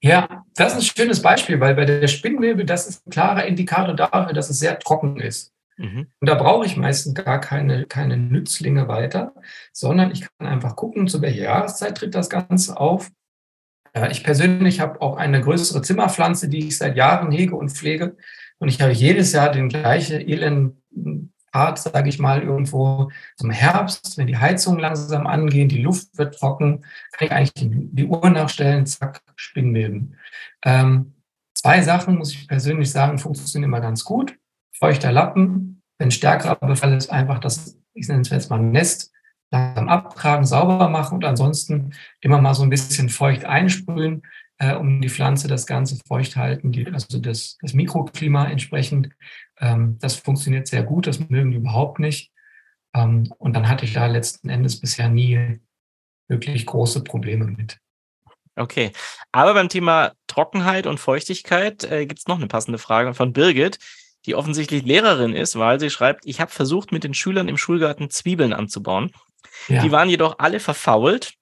Ja, 0.03 0.45
das 0.55 0.73
ist 0.73 0.79
ein 0.79 0.95
schönes 0.97 1.21
Beispiel, 1.21 1.59
weil 1.59 1.75
bei 1.75 1.85
der 1.85 2.07
Spinnmilbe, 2.07 2.65
das 2.65 2.87
ist 2.87 3.05
ein 3.05 3.11
klarer 3.11 3.45
Indikator 3.45 3.95
dafür, 3.95 4.33
dass 4.33 4.49
es 4.49 4.59
sehr 4.59 4.79
trocken 4.79 5.19
ist. 5.19 5.53
Mhm. 5.77 6.07
Und 6.19 6.29
da 6.29 6.35
brauche 6.35 6.65
ich 6.65 6.77
meistens 6.77 7.13
gar 7.13 7.39
keine, 7.39 7.85
keine 7.85 8.17
Nützlinge 8.17 8.87
weiter, 8.87 9.33
sondern 9.73 10.11
ich 10.11 10.21
kann 10.21 10.47
einfach 10.47 10.75
gucken, 10.75 11.07
zu 11.07 11.21
welcher 11.21 11.43
Jahreszeit 11.43 11.97
tritt 11.97 12.15
das 12.15 12.29
Ganze 12.29 12.77
auf. 12.77 13.09
Ich 14.11 14.23
persönlich 14.23 14.79
habe 14.79 15.01
auch 15.01 15.17
eine 15.17 15.41
größere 15.41 15.81
Zimmerpflanze, 15.81 16.47
die 16.47 16.67
ich 16.67 16.77
seit 16.77 16.95
Jahren 16.95 17.31
hege 17.31 17.55
und 17.55 17.69
pflege. 17.69 18.15
Und 18.59 18.69
ich 18.69 18.81
habe 18.81 18.93
jedes 18.93 19.33
Jahr 19.33 19.51
den 19.51 19.69
gleichen 19.69 20.21
elenden 20.21 21.33
Art, 21.51 21.79
sage 21.79 22.07
ich 22.07 22.19
mal, 22.19 22.41
irgendwo 22.41 23.11
im 23.41 23.49
Herbst, 23.49 24.17
wenn 24.17 24.27
die 24.27 24.37
Heizungen 24.37 24.79
langsam 24.79 25.27
angehen, 25.27 25.67
die 25.67 25.81
Luft 25.81 26.17
wird 26.17 26.39
trocken, 26.39 26.85
kann 27.11 27.27
ich 27.27 27.31
eigentlich 27.31 27.53
die, 27.53 27.69
die 27.91 28.05
Uhr 28.05 28.29
nachstellen, 28.29 28.85
zack, 28.85 29.21
Spinnmilben. 29.35 30.15
Ähm, 30.63 31.13
zwei 31.53 31.81
Sachen, 31.81 32.17
muss 32.17 32.31
ich 32.31 32.47
persönlich 32.47 32.91
sagen, 32.91 33.17
funktionieren 33.17 33.69
immer 33.69 33.81
ganz 33.81 34.05
gut. 34.05 34.37
Feuchter 34.77 35.11
Lappen, 35.11 35.81
wenn 35.97 36.11
stärkerer 36.11 36.55
Befall 36.55 36.93
ist, 36.93 37.11
einfach 37.11 37.39
das, 37.39 37.77
ich 37.93 38.07
nenne 38.07 38.21
es 38.21 38.29
jetzt 38.29 38.49
mal 38.49 38.59
Nest, 38.59 39.10
langsam 39.51 39.89
abtragen, 39.89 40.45
sauber 40.45 40.89
machen 40.89 41.15
und 41.15 41.25
ansonsten 41.25 41.93
immer 42.21 42.41
mal 42.41 42.53
so 42.53 42.63
ein 42.63 42.69
bisschen 42.69 43.09
feucht 43.09 43.45
einsprühen, 43.45 44.23
äh, 44.57 44.73
um 44.75 45.01
die 45.01 45.09
Pflanze 45.09 45.47
das 45.47 45.67
Ganze 45.67 45.97
feucht 46.07 46.37
halten, 46.37 46.71
die, 46.71 46.87
also 46.87 47.19
das, 47.19 47.57
das 47.61 47.73
Mikroklima 47.73 48.45
entsprechend. 48.45 49.09
Ähm, 49.59 49.97
das 49.99 50.15
funktioniert 50.15 50.67
sehr 50.67 50.83
gut, 50.83 51.07
das 51.07 51.19
mögen 51.29 51.51
die 51.51 51.57
überhaupt 51.57 51.99
nicht. 51.99 52.31
Ähm, 52.93 53.33
und 53.37 53.53
dann 53.53 53.67
hatte 53.67 53.85
ich 53.85 53.93
da 53.93 54.05
letzten 54.07 54.49
Endes 54.49 54.79
bisher 54.79 55.09
nie 55.09 55.59
wirklich 56.27 56.65
große 56.65 57.03
Probleme 57.03 57.45
mit. 57.45 57.77
Okay, 58.55 58.91
aber 59.31 59.53
beim 59.53 59.69
Thema 59.69 60.13
Trockenheit 60.27 60.85
und 60.85 60.99
Feuchtigkeit 60.99 61.83
äh, 61.83 62.05
gibt 62.05 62.19
es 62.19 62.27
noch 62.27 62.37
eine 62.37 62.47
passende 62.47 62.77
Frage 62.77 63.13
von 63.13 63.33
Birgit, 63.33 63.79
die 64.25 64.35
offensichtlich 64.35 64.83
Lehrerin 64.83 65.33
ist, 65.33 65.57
weil 65.57 65.79
sie 65.79 65.89
schreibt, 65.89 66.25
ich 66.25 66.39
habe 66.39 66.51
versucht, 66.51 66.91
mit 66.91 67.03
den 67.03 67.13
Schülern 67.13 67.47
im 67.47 67.57
Schulgarten 67.57 68.09
Zwiebeln 68.09 68.53
anzubauen. 68.53 69.11
Ja. 69.67 69.81
Die 69.81 69.91
waren 69.91 70.09
jedoch 70.09 70.39
alle 70.39 70.59
verfault. 70.59 71.33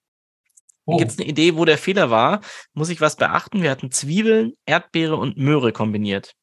Oh. 0.85 0.97
Gibt 0.97 1.11
es 1.11 1.19
eine 1.19 1.27
Idee, 1.27 1.55
wo 1.55 1.65
der 1.65 1.77
Fehler 1.77 2.09
war? 2.09 2.41
Muss 2.73 2.89
ich 2.89 2.99
was 2.99 3.15
beachten? 3.15 3.61
Wir 3.61 3.69
hatten 3.69 3.91
Zwiebeln, 3.91 4.53
Erdbeere 4.65 5.15
und 5.17 5.37
Möhre 5.37 5.71
kombiniert. 5.71 6.35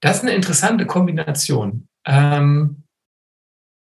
Das 0.00 0.18
ist 0.18 0.22
eine 0.22 0.34
interessante 0.34 0.86
Kombination. 0.86 1.88
Ähm, 2.04 2.84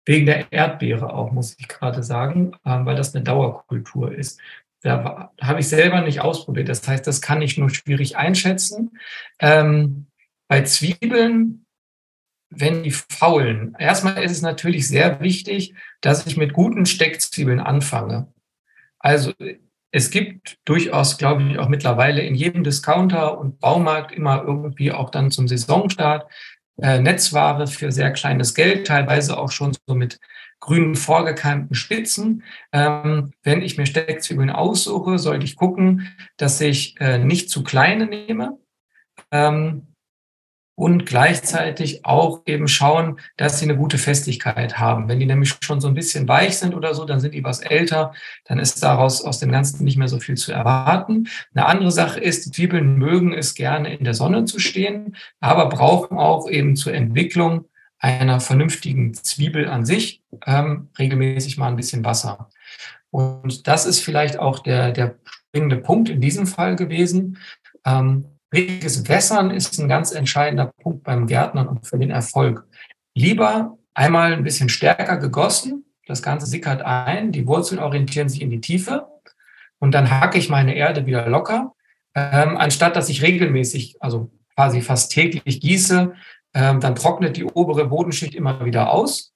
wegen 0.05 0.25
der 0.25 0.51
Erdbeere 0.51 1.13
auch, 1.13 1.31
muss 1.31 1.55
ich 1.59 1.67
gerade 1.67 2.01
sagen, 2.01 2.55
ähm, 2.65 2.85
weil 2.85 2.95
das 2.95 3.13
eine 3.13 3.23
Dauerkultur 3.23 4.11
ist. 4.11 4.39
Da 4.81 5.31
habe 5.41 5.59
ich 5.59 5.67
selber 5.67 6.01
nicht 6.01 6.21
ausprobiert. 6.21 6.69
Das 6.69 6.87
heißt, 6.87 7.05
das 7.05 7.21
kann 7.21 7.41
ich 7.41 7.57
nur 7.57 7.69
schwierig 7.69 8.17
einschätzen. 8.17 8.97
Ähm, 9.39 10.07
bei 10.47 10.63
Zwiebeln 10.63 11.65
wenn 12.49 12.83
die 12.83 12.91
faulen. 12.91 13.75
Erstmal 13.77 14.23
ist 14.23 14.31
es 14.31 14.41
natürlich 14.41 14.87
sehr 14.87 15.21
wichtig, 15.21 15.73
dass 16.01 16.25
ich 16.25 16.37
mit 16.37 16.53
guten 16.53 16.85
Steckzwiebeln 16.85 17.59
anfange. 17.59 18.31
Also 18.99 19.33
es 19.91 20.11
gibt 20.11 20.57
durchaus, 20.65 21.17
glaube 21.17 21.43
ich, 21.43 21.59
auch 21.59 21.69
mittlerweile 21.69 22.21
in 22.21 22.35
jedem 22.35 22.63
Discounter 22.63 23.37
und 23.39 23.59
Baumarkt 23.59 24.11
immer 24.11 24.43
irgendwie 24.43 24.91
auch 24.91 25.09
dann 25.09 25.31
zum 25.31 25.47
Saisonstart 25.47 26.29
äh, 26.81 26.99
Netzware 26.99 27.67
für 27.67 27.91
sehr 27.91 28.11
kleines 28.11 28.53
Geld, 28.53 28.87
teilweise 28.87 29.37
auch 29.37 29.51
schon 29.51 29.75
so 29.87 29.95
mit 29.95 30.19
grünen 30.59 30.95
vorgekeimten 30.95 31.75
Spitzen. 31.75 32.43
Ähm, 32.71 33.31
wenn 33.43 33.61
ich 33.61 33.77
mir 33.77 33.85
Steckzwiebeln 33.85 34.49
aussuche, 34.49 35.17
sollte 35.17 35.45
ich 35.45 35.55
gucken, 35.55 36.15
dass 36.37 36.59
ich 36.61 36.99
äh, 36.99 37.17
nicht 37.17 37.49
zu 37.49 37.63
kleine 37.63 38.05
nehme. 38.05 38.57
Ähm, 39.31 39.87
und 40.79 41.05
gleichzeitig 41.05 42.05
auch 42.05 42.43
eben 42.45 42.69
schauen, 42.69 43.19
dass 43.35 43.59
sie 43.59 43.65
eine 43.65 43.75
gute 43.75 43.97
Festigkeit 43.97 44.79
haben. 44.79 45.09
Wenn 45.09 45.19
die 45.19 45.25
nämlich 45.25 45.53
schon 45.61 45.81
so 45.81 45.89
ein 45.89 45.93
bisschen 45.93 46.25
weich 46.29 46.57
sind 46.57 46.73
oder 46.73 46.93
so, 46.93 47.03
dann 47.03 47.19
sind 47.19 47.33
die 47.33 47.43
was 47.43 47.59
älter, 47.59 48.13
dann 48.45 48.59
ist 48.59 48.81
daraus 48.81 49.21
aus 49.21 49.39
dem 49.39 49.51
Ganzen 49.51 49.83
nicht 49.83 49.97
mehr 49.97 50.07
so 50.07 50.21
viel 50.21 50.37
zu 50.37 50.53
erwarten. 50.53 51.27
Eine 51.53 51.65
andere 51.65 51.91
Sache 51.91 52.21
ist, 52.21 52.45
die 52.45 52.51
Zwiebeln 52.51 52.97
mögen 52.97 53.33
es 53.33 53.55
gerne 53.55 53.93
in 53.93 54.05
der 54.05 54.13
Sonne 54.13 54.45
zu 54.45 54.57
stehen, 54.57 55.17
aber 55.41 55.67
brauchen 55.67 56.17
auch 56.17 56.49
eben 56.49 56.77
zur 56.77 56.93
Entwicklung 56.93 57.65
einer 57.97 58.39
vernünftigen 58.39 59.13
Zwiebel 59.13 59.67
an 59.67 59.85
sich 59.85 60.21
ähm, 60.45 60.87
regelmäßig 60.97 61.57
mal 61.57 61.67
ein 61.67 61.75
bisschen 61.75 62.05
Wasser. 62.05 62.47
Und 63.11 63.67
das 63.67 63.85
ist 63.85 63.99
vielleicht 63.99 64.39
auch 64.39 64.59
der, 64.59 64.93
der 64.93 65.15
springende 65.49 65.75
Punkt 65.75 66.07
in 66.07 66.21
diesem 66.21 66.47
Fall 66.47 66.77
gewesen. 66.77 67.37
Ähm, 67.85 68.23
Richtiges 68.53 69.07
Wässern 69.07 69.51
ist 69.51 69.79
ein 69.79 69.87
ganz 69.87 70.11
entscheidender 70.11 70.71
Punkt 70.81 71.03
beim 71.03 71.27
Gärtnern 71.27 71.67
und 71.67 71.85
für 71.85 71.99
den 71.99 72.09
Erfolg. 72.09 72.65
Lieber 73.13 73.77
einmal 73.93 74.33
ein 74.33 74.43
bisschen 74.43 74.69
stärker 74.69 75.17
gegossen, 75.17 75.85
das 76.07 76.23
Ganze 76.23 76.47
sickert 76.47 76.81
ein, 76.81 77.31
die 77.31 77.45
Wurzeln 77.45 77.79
orientieren 77.79 78.29
sich 78.29 78.41
in 78.41 78.49
die 78.49 78.61
Tiefe 78.61 79.07
und 79.77 79.93
dann 79.93 80.09
hacke 80.09 80.39
ich 80.39 80.49
meine 80.49 80.75
Erde 80.75 81.05
wieder 81.05 81.27
locker, 81.29 81.73
ähm, 82.15 82.57
anstatt 82.57 82.95
dass 82.95 83.09
ich 83.09 83.21
regelmäßig, 83.21 83.97
also 83.99 84.31
quasi 84.55 84.81
fast 84.81 85.11
täglich 85.11 85.61
gieße, 85.61 86.13
ähm, 86.55 86.79
dann 86.79 86.95
trocknet 86.95 87.37
die 87.37 87.45
obere 87.45 87.85
Bodenschicht 87.85 88.33
immer 88.33 88.65
wieder 88.65 88.91
aus 88.91 89.33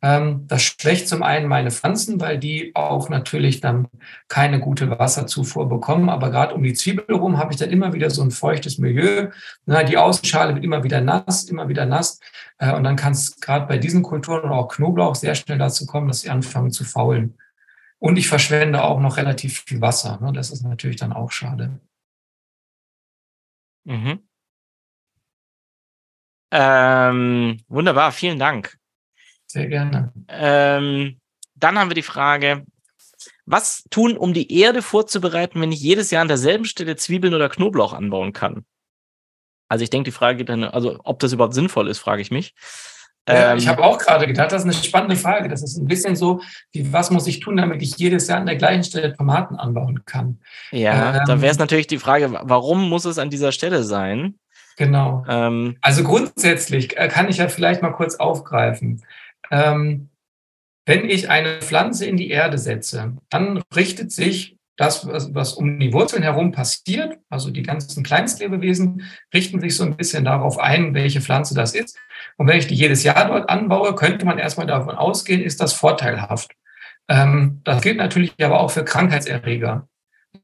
das 0.00 0.62
schwächt 0.62 1.08
zum 1.08 1.24
einen 1.24 1.48
meine 1.48 1.72
Pflanzen, 1.72 2.20
weil 2.20 2.38
die 2.38 2.70
auch 2.74 3.08
natürlich 3.08 3.60
dann 3.60 3.88
keine 4.28 4.60
gute 4.60 4.96
Wasserzufuhr 4.96 5.68
bekommen. 5.68 6.08
Aber 6.08 6.30
gerade 6.30 6.54
um 6.54 6.62
die 6.62 6.74
Zwiebel 6.74 7.04
herum 7.08 7.38
habe 7.38 7.52
ich 7.52 7.58
dann 7.58 7.70
immer 7.70 7.92
wieder 7.92 8.08
so 8.10 8.22
ein 8.22 8.30
feuchtes 8.30 8.78
Milieu. 8.78 9.30
die 9.66 9.98
Außenschale 9.98 10.54
wird 10.54 10.64
immer 10.64 10.84
wieder 10.84 11.00
nass, 11.00 11.44
immer 11.44 11.68
wieder 11.68 11.84
nass. 11.84 12.20
Äh, 12.58 12.74
und 12.74 12.84
dann 12.84 12.96
kann 12.96 13.12
es 13.12 13.40
gerade 13.40 13.66
bei 13.66 13.78
diesen 13.78 14.02
Kulturen 14.02 14.44
und 14.44 14.52
auch 14.52 14.68
Knoblauch 14.68 15.16
sehr 15.16 15.34
schnell 15.34 15.58
dazu 15.58 15.84
kommen, 15.86 16.08
dass 16.08 16.20
sie 16.20 16.30
anfangen 16.30 16.70
zu 16.70 16.84
faulen. 16.84 17.36
Und 17.98 18.16
ich 18.16 18.28
verschwende 18.28 18.84
auch 18.84 19.00
noch 19.00 19.16
relativ 19.16 19.64
viel 19.66 19.80
Wasser. 19.80 20.18
Ne? 20.20 20.32
Das 20.32 20.50
ist 20.50 20.62
natürlich 20.62 20.96
dann 20.96 21.12
auch 21.12 21.32
schade. 21.32 21.80
Mhm. 23.84 24.20
Ähm, 26.50 27.60
wunderbar, 27.68 28.12
vielen 28.12 28.38
Dank. 28.38 28.78
Sehr 29.48 29.66
gerne. 29.66 30.12
Ähm, 30.28 31.18
dann 31.56 31.78
haben 31.78 31.90
wir 31.90 31.94
die 31.94 32.02
Frage, 32.02 32.64
was 33.46 33.84
tun, 33.90 34.16
um 34.16 34.32
die 34.32 34.60
Erde 34.60 34.82
vorzubereiten, 34.82 35.60
wenn 35.60 35.72
ich 35.72 35.80
jedes 35.80 36.10
Jahr 36.10 36.22
an 36.22 36.28
derselben 36.28 36.66
Stelle 36.66 36.96
Zwiebeln 36.96 37.34
oder 37.34 37.48
Knoblauch 37.48 37.92
anbauen 37.92 38.32
kann? 38.32 38.64
Also 39.68 39.82
ich 39.82 39.90
denke, 39.90 40.04
die 40.04 40.16
Frage 40.16 40.38
geht 40.38 40.48
dann, 40.48 40.64
also 40.64 41.00
ob 41.04 41.18
das 41.18 41.32
überhaupt 41.32 41.54
sinnvoll 41.54 41.88
ist, 41.88 41.98
frage 41.98 42.22
ich 42.22 42.30
mich. 42.30 42.54
Ja, 43.28 43.54
ich 43.54 43.64
ähm, 43.64 43.70
habe 43.70 43.84
auch 43.84 43.98
gerade 43.98 44.26
gedacht, 44.26 44.52
das 44.52 44.64
ist 44.64 44.74
eine 44.74 44.84
spannende 44.84 45.16
Frage. 45.16 45.48
Das 45.48 45.62
ist 45.62 45.76
ein 45.76 45.86
bisschen 45.86 46.16
so, 46.16 46.40
wie 46.72 46.92
was 46.92 47.10
muss 47.10 47.26
ich 47.26 47.40
tun, 47.40 47.58
damit 47.58 47.82
ich 47.82 47.96
jedes 47.98 48.26
Jahr 48.28 48.38
an 48.38 48.46
der 48.46 48.56
gleichen 48.56 48.84
Stelle 48.84 49.14
Tomaten 49.14 49.56
anbauen 49.56 50.04
kann. 50.06 50.40
Ja, 50.70 51.18
ähm, 51.18 51.22
da 51.26 51.40
wäre 51.42 51.52
es 51.52 51.58
natürlich 51.58 51.86
die 51.86 51.98
Frage, 51.98 52.30
warum 52.42 52.88
muss 52.88 53.04
es 53.04 53.18
an 53.18 53.28
dieser 53.28 53.52
Stelle 53.52 53.82
sein? 53.82 54.38
Genau. 54.78 55.24
Ähm, 55.28 55.76
also 55.82 56.04
grundsätzlich 56.04 56.96
äh, 56.96 57.08
kann 57.08 57.28
ich 57.28 57.38
ja 57.38 57.48
vielleicht 57.48 57.82
mal 57.82 57.92
kurz 57.92 58.14
aufgreifen. 58.16 59.02
Ähm, 59.50 60.10
wenn 60.86 61.08
ich 61.08 61.28
eine 61.28 61.60
Pflanze 61.60 62.06
in 62.06 62.16
die 62.16 62.30
Erde 62.30 62.56
setze, 62.56 63.16
dann 63.28 63.62
richtet 63.74 64.10
sich 64.10 64.56
das, 64.78 65.06
was, 65.06 65.34
was, 65.34 65.52
um 65.54 65.78
die 65.78 65.92
Wurzeln 65.92 66.22
herum 66.22 66.52
passiert, 66.52 67.18
also 67.28 67.50
die 67.50 67.64
ganzen 67.64 68.04
Kleinstlebewesen, 68.04 69.02
richten 69.34 69.60
sich 69.60 69.76
so 69.76 69.84
ein 69.84 69.96
bisschen 69.96 70.24
darauf 70.24 70.58
ein, 70.58 70.94
welche 70.94 71.20
Pflanze 71.20 71.54
das 71.54 71.74
ist. 71.74 71.98
Und 72.36 72.46
wenn 72.46 72.58
ich 72.58 72.68
die 72.68 72.76
jedes 72.76 73.02
Jahr 73.02 73.26
dort 73.26 73.50
anbaue, 73.50 73.94
könnte 73.96 74.24
man 74.24 74.38
erstmal 74.38 74.68
davon 74.68 74.94
ausgehen, 74.94 75.42
ist 75.42 75.60
das 75.60 75.72
vorteilhaft. 75.72 76.52
Ähm, 77.08 77.60
das 77.64 77.82
gilt 77.82 77.96
natürlich 77.96 78.32
aber 78.40 78.60
auch 78.60 78.70
für 78.70 78.84
Krankheitserreger. 78.84 79.88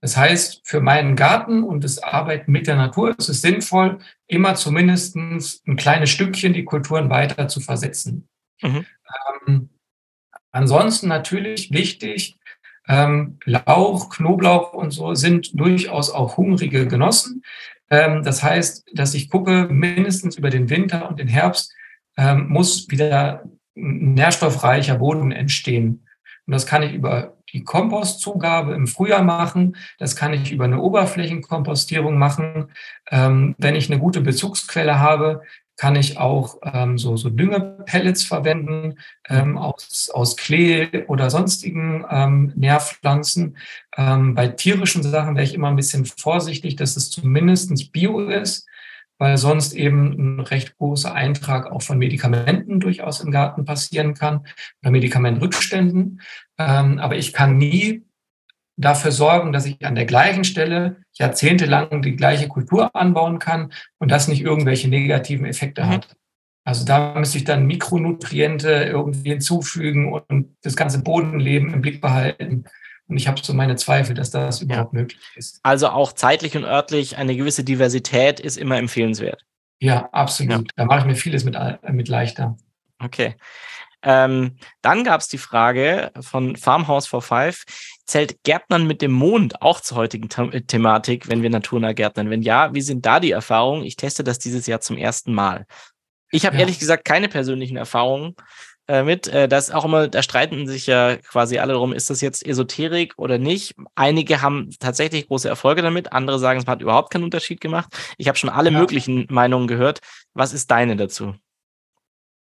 Das 0.00 0.16
heißt, 0.16 0.62
für 0.64 0.80
meinen 0.80 1.14
Garten 1.14 1.62
und 1.62 1.84
das 1.84 2.02
Arbeiten 2.02 2.50
mit 2.50 2.66
der 2.66 2.76
Natur 2.76 3.14
ist 3.16 3.28
es 3.28 3.40
sinnvoll, 3.40 3.98
immer 4.26 4.56
zumindest 4.56 5.14
ein 5.16 5.76
kleines 5.76 6.10
Stückchen 6.10 6.52
die 6.52 6.64
Kulturen 6.64 7.08
weiter 7.08 7.48
zu 7.48 7.60
versetzen. 7.60 8.28
Mhm. 8.62 8.84
Ähm, 9.46 9.70
Ansonsten 10.54 11.08
natürlich 11.08 11.72
wichtig, 11.72 12.38
ähm, 12.86 13.38
Lauch, 13.44 14.08
Knoblauch 14.08 14.72
und 14.72 14.92
so 14.92 15.14
sind 15.14 15.58
durchaus 15.58 16.10
auch 16.10 16.36
hungrige 16.36 16.86
Genossen. 16.86 17.42
Ähm, 17.90 18.22
das 18.22 18.44
heißt, 18.44 18.86
dass 18.94 19.14
ich 19.14 19.30
gucke, 19.30 19.66
mindestens 19.68 20.36
über 20.36 20.50
den 20.50 20.70
Winter 20.70 21.08
und 21.08 21.18
den 21.18 21.26
Herbst 21.26 21.74
ähm, 22.16 22.48
muss 22.50 22.88
wieder 22.88 23.42
nährstoffreicher 23.74 24.98
Boden 24.98 25.32
entstehen. 25.32 26.06
Und 26.46 26.52
das 26.52 26.66
kann 26.66 26.84
ich 26.84 26.92
über 26.92 27.36
die 27.52 27.64
Kompostzugabe 27.64 28.74
im 28.74 28.86
Frühjahr 28.86 29.24
machen. 29.24 29.76
Das 29.98 30.14
kann 30.14 30.32
ich 30.32 30.52
über 30.52 30.66
eine 30.66 30.80
Oberflächenkompostierung 30.80 32.16
machen. 32.16 32.70
Ähm, 33.10 33.56
wenn 33.58 33.74
ich 33.74 33.90
eine 33.90 33.98
gute 33.98 34.20
Bezugsquelle 34.20 35.00
habe, 35.00 35.42
kann 35.76 35.96
ich 35.96 36.18
auch 36.18 36.58
ähm, 36.62 36.98
so, 36.98 37.16
so 37.16 37.30
Düngepellets 37.30 38.24
verwenden 38.24 38.98
ähm, 39.28 39.58
aus, 39.58 40.10
aus 40.12 40.36
Klee 40.36 41.04
oder 41.08 41.30
sonstigen 41.30 42.04
ähm, 42.08 42.52
Nährpflanzen. 42.54 43.56
Ähm, 43.96 44.34
bei 44.34 44.48
tierischen 44.48 45.02
Sachen 45.02 45.34
wäre 45.34 45.44
ich 45.44 45.54
immer 45.54 45.68
ein 45.68 45.76
bisschen 45.76 46.04
vorsichtig, 46.04 46.76
dass 46.76 46.96
es 46.96 47.10
zumindestens 47.10 47.88
Bio 47.88 48.20
ist, 48.20 48.66
weil 49.18 49.36
sonst 49.36 49.72
eben 49.72 50.38
ein 50.38 50.40
recht 50.40 50.76
großer 50.78 51.12
Eintrag 51.12 51.70
auch 51.70 51.82
von 51.82 51.98
Medikamenten 51.98 52.78
durchaus 52.78 53.20
im 53.20 53.30
Garten 53.30 53.64
passieren 53.64 54.14
kann 54.14 54.46
oder 54.82 54.90
Medikamentrückständen. 54.92 56.20
Ähm, 56.58 56.98
aber 56.98 57.16
ich 57.16 57.32
kann 57.32 57.56
nie 57.56 58.04
dafür 58.76 59.12
sorgen, 59.12 59.52
dass 59.52 59.66
ich 59.66 59.84
an 59.84 59.94
der 59.94 60.04
gleichen 60.04 60.44
Stelle 60.44 60.96
jahrzehntelang 61.14 62.02
die 62.02 62.16
gleiche 62.16 62.48
Kultur 62.48 62.94
anbauen 62.94 63.38
kann 63.38 63.72
und 63.98 64.10
das 64.10 64.28
nicht 64.28 64.42
irgendwelche 64.42 64.88
negativen 64.88 65.46
Effekte 65.46 65.84
mhm. 65.84 65.88
hat. 65.88 66.16
Also 66.64 66.84
da 66.84 67.14
müsste 67.14 67.38
ich 67.38 67.44
dann 67.44 67.66
Mikronutriente 67.66 68.70
irgendwie 68.70 69.30
hinzufügen 69.30 70.12
und 70.12 70.56
das 70.62 70.76
ganze 70.76 71.02
Bodenleben 71.02 71.74
im 71.74 71.82
Blick 71.82 72.00
behalten. 72.00 72.64
Und 73.06 73.18
ich 73.18 73.28
habe 73.28 73.38
so 73.42 73.52
meine 73.52 73.76
Zweifel, 73.76 74.14
dass 74.14 74.30
das 74.30 74.62
überhaupt 74.62 74.94
ja. 74.94 75.00
möglich 75.00 75.20
ist. 75.36 75.60
Also 75.62 75.88
auch 75.88 76.14
zeitlich 76.14 76.56
und 76.56 76.64
örtlich 76.64 77.18
eine 77.18 77.36
gewisse 77.36 77.64
Diversität 77.64 78.40
ist 78.40 78.56
immer 78.56 78.78
empfehlenswert. 78.78 79.44
Ja, 79.78 80.08
absolut. 80.12 80.50
Ja. 80.52 80.62
Da 80.76 80.84
mache 80.86 81.00
ich 81.00 81.04
mir 81.04 81.16
vieles 81.16 81.44
mit, 81.44 81.56
mit 81.90 82.08
leichter. 82.08 82.56
Okay. 82.98 83.36
Ähm, 84.02 84.56
dann 84.80 85.04
gab 85.04 85.20
es 85.20 85.28
die 85.28 85.38
Frage 85.38 86.12
von 86.20 86.56
Farmhouse 86.56 87.06
for 87.06 87.20
Five, 87.20 87.64
zählt 88.06 88.42
Gärtnern 88.44 88.86
mit 88.86 89.02
dem 89.02 89.12
Mond 89.12 89.62
auch 89.62 89.80
zur 89.80 89.98
heutigen 89.98 90.28
The 90.30 90.60
Thematik, 90.62 91.28
wenn 91.28 91.42
wir 91.42 91.50
naturnah 91.50 91.92
gärtnern? 91.92 92.30
Wenn 92.30 92.42
ja, 92.42 92.74
wie 92.74 92.80
sind 92.80 93.06
da 93.06 93.20
die 93.20 93.30
Erfahrungen? 93.30 93.84
Ich 93.84 93.96
teste 93.96 94.24
das 94.24 94.38
dieses 94.38 94.66
Jahr 94.66 94.80
zum 94.80 94.96
ersten 94.96 95.32
Mal. 95.32 95.66
Ich 96.30 96.46
habe 96.46 96.56
ja. 96.56 96.62
ehrlich 96.62 96.78
gesagt 96.78 97.04
keine 97.04 97.28
persönlichen 97.28 97.76
Erfahrungen 97.76 98.34
äh, 98.88 99.02
mit. 99.02 99.28
Äh, 99.28 99.48
das 99.48 99.70
auch 99.70 99.84
immer, 99.84 100.08
da 100.08 100.22
streiten 100.22 100.66
sich 100.66 100.86
ja 100.86 101.16
quasi 101.16 101.58
alle 101.58 101.72
darum, 101.72 101.92
ist 101.92 102.10
das 102.10 102.20
jetzt 102.20 102.44
Esoterik 102.44 103.14
oder 103.16 103.38
nicht. 103.38 103.74
Einige 103.94 104.42
haben 104.42 104.70
tatsächlich 104.78 105.28
große 105.28 105.48
Erfolge 105.48 105.82
damit, 105.82 106.12
andere 106.12 106.38
sagen, 106.38 106.60
es 106.60 106.66
hat 106.66 106.82
überhaupt 106.82 107.12
keinen 107.12 107.24
Unterschied 107.24 107.60
gemacht. 107.60 107.88
Ich 108.18 108.28
habe 108.28 108.36
schon 108.36 108.50
alle 108.50 108.70
ja. 108.70 108.78
möglichen 108.78 109.26
Meinungen 109.30 109.68
gehört. 109.68 110.00
Was 110.34 110.52
ist 110.52 110.70
deine 110.70 110.96
dazu? 110.96 111.34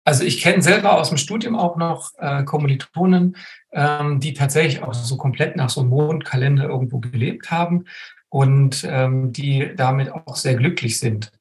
Also 0.05 0.24
ich 0.24 0.40
kenne 0.40 0.62
selber 0.62 0.98
aus 0.98 1.11
dem 1.11 1.18
Studium 1.18 1.57
auch 1.57 1.76
noch 1.76 2.12
äh, 2.18 2.42
Kommilitonen, 2.44 3.36
ähm, 3.72 4.20
die 4.20 4.32
tatsächlich 4.32 4.82
auch 4.82 4.94
so 4.94 5.16
komplett 5.16 5.57
nach 5.57 5.70
so 5.70 5.80
einem 5.82 5.90
Mondkalender 5.90 6.64
irgendwo 6.64 6.98
gelebt 6.98 7.51
haben 7.51 7.84
und 8.28 8.86
ähm, 8.88 9.32
die 9.32 9.72
damit 9.76 10.11
auch 10.11 10.36
sehr 10.36 10.55
glücklich 10.55 10.98
sind. 10.98 11.32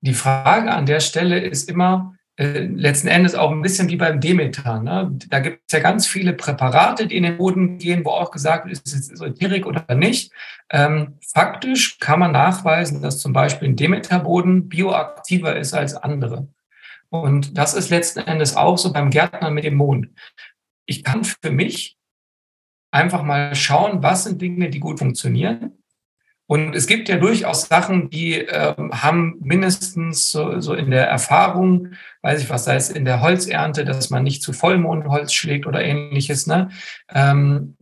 Die 0.00 0.14
Frage 0.14 0.72
an 0.72 0.86
der 0.86 1.00
Stelle 1.00 1.40
ist 1.40 1.68
immer, 1.68 2.14
äh, 2.38 2.60
letzten 2.60 3.08
Endes 3.08 3.34
auch 3.34 3.50
ein 3.50 3.62
bisschen 3.62 3.88
wie 3.88 3.96
beim 3.96 4.20
Demeter. 4.20 4.80
Ne? 4.80 5.10
Da 5.28 5.40
gibt 5.40 5.62
es 5.66 5.72
ja 5.72 5.80
ganz 5.80 6.06
viele 6.06 6.32
Präparate, 6.32 7.08
die 7.08 7.16
in 7.16 7.24
den 7.24 7.36
Boden 7.36 7.78
gehen, 7.78 8.04
wo 8.04 8.10
auch 8.10 8.30
gesagt 8.30 8.66
wird, 8.66 8.78
ist 8.78 8.86
es 8.86 9.10
Esoterik 9.10 9.66
oder 9.66 9.92
nicht. 9.96 10.32
Ähm, 10.70 11.18
faktisch 11.20 11.98
kann 11.98 12.20
man 12.20 12.30
nachweisen, 12.30 13.02
dass 13.02 13.18
zum 13.18 13.32
Beispiel 13.32 13.68
ein 13.68 13.76
Demeter-Boden 13.76 14.68
bioaktiver 14.68 15.56
ist 15.56 15.74
als 15.74 15.96
andere. 15.96 16.46
Und 17.10 17.56
das 17.56 17.74
ist 17.74 17.90
letzten 17.90 18.20
Endes 18.20 18.56
auch 18.56 18.78
so 18.78 18.92
beim 18.92 19.10
Gärtner 19.10 19.50
mit 19.50 19.64
dem 19.64 19.76
Mond. 19.76 20.08
Ich 20.86 21.04
kann 21.04 21.24
für 21.24 21.50
mich 21.50 21.96
einfach 22.90 23.22
mal 23.22 23.54
schauen, 23.54 24.02
was 24.02 24.24
sind 24.24 24.40
Dinge, 24.40 24.70
die 24.70 24.80
gut 24.80 24.98
funktionieren. 24.98 25.78
Und 26.50 26.74
es 26.74 26.86
gibt 26.86 27.10
ja 27.10 27.18
durchaus 27.18 27.68
Sachen, 27.68 28.08
die 28.08 28.36
ähm, 28.36 28.90
haben 29.02 29.36
mindestens 29.40 30.30
so, 30.30 30.60
so 30.60 30.72
in 30.72 30.90
der 30.90 31.06
Erfahrung, 31.06 31.92
weiß 32.22 32.42
ich 32.42 32.48
was, 32.48 32.64
sei 32.64 32.76
es 32.76 32.88
in 32.88 33.04
der 33.04 33.20
Holzernte, 33.20 33.84
dass 33.84 34.08
man 34.08 34.22
nicht 34.22 34.42
zu 34.42 34.54
Vollmondholz 34.54 35.34
schlägt 35.34 35.66
oder 35.66 35.84
ähnliches. 35.84 36.46
Ne? 36.46 36.70
Ähm, 37.12 37.76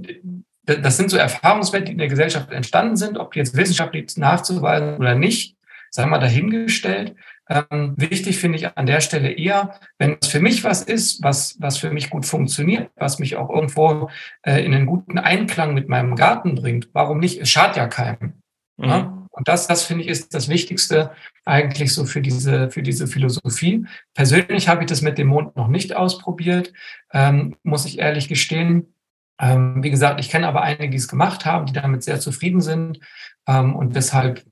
das 0.65 0.97
sind 0.97 1.11
so 1.11 1.17
Erfahrungswerte, 1.17 1.87
die 1.87 1.93
in 1.93 1.99
der 1.99 2.09
Gesellschaft 2.09 2.51
entstanden 2.51 2.97
sind, 2.97 3.19
ob 3.19 3.33
die 3.33 3.39
jetzt 3.39 3.57
wissenschaftlich 3.57 4.17
nachzuweisen 4.17 4.97
oder 4.97 5.15
nicht, 5.15 5.57
sagen 5.91 6.11
wir 6.11 6.19
dahingestellt. 6.19 7.15
Ähm, 7.49 7.95
wichtig 7.97 8.39
finde 8.39 8.59
ich 8.59 8.77
an 8.77 8.87
der 8.87 9.01
Stelle 9.01 9.31
eher, 9.31 9.79
wenn 9.99 10.17
es 10.21 10.29
für 10.29 10.41
mich 10.41 10.65
was 10.65 10.83
ist, 10.83 11.23
was, 11.23 11.57
was 11.61 11.79
für 11.79 11.91
mich 11.91 12.11
gut 12.11 12.27
funktioniert, 12.27 12.91
was 12.97 13.19
mich 13.19 13.37
auch 13.37 13.51
irgendwo 13.51 14.11
äh, 14.43 14.65
in 14.65 14.75
einen 14.75 14.87
guten 14.87 15.19
Einklang 15.19 15.73
mit 15.73 15.89
meinem 15.89 16.17
Garten 16.17 16.57
bringt, 16.57 16.89
warum 16.93 17.19
nicht? 17.19 17.41
Es 17.41 17.49
schadet 17.49 17.77
ja 17.77 17.87
keinem. 17.87 18.43
Mhm. 18.77 18.89
Ja? 18.89 19.27
Und 19.31 19.49
das, 19.49 19.67
das 19.67 19.85
finde 19.85 20.03
ich, 20.03 20.09
ist 20.09 20.35
das 20.35 20.49
Wichtigste 20.49 21.13
eigentlich 21.45 21.93
so 21.93 22.07
für 22.07 22.23
diese, 22.23 22.71
für 22.71 22.83
diese 22.83 23.07
Philosophie. 23.07 23.87
Persönlich 24.15 24.67
habe 24.69 24.83
ich 24.83 24.89
das 24.89 25.03
mit 25.03 25.19
dem 25.19 25.29
Mond 25.29 25.57
noch 25.57 25.69
nicht 25.69 25.95
ausprobiert, 25.95 26.73
ähm, 27.13 27.55
muss 27.63 27.85
ich 27.85 27.99
ehrlich 27.99 28.29
gestehen. 28.29 28.95
Ähm, 29.39 29.83
wie 29.83 29.91
gesagt, 29.91 30.21
ich 30.21 30.31
kenne 30.31 30.49
aber 30.49 30.63
einige, 30.63 30.89
die 30.89 30.97
es 30.97 31.07
gemacht 31.07 31.45
haben, 31.45 31.67
die 31.67 31.75
damit 31.75 32.03
sehr 32.03 32.19
zufrieden 32.19 32.63
sind. 32.63 32.99
Ähm, 33.47 33.77
und 33.77 33.95
deshalb 33.95 34.43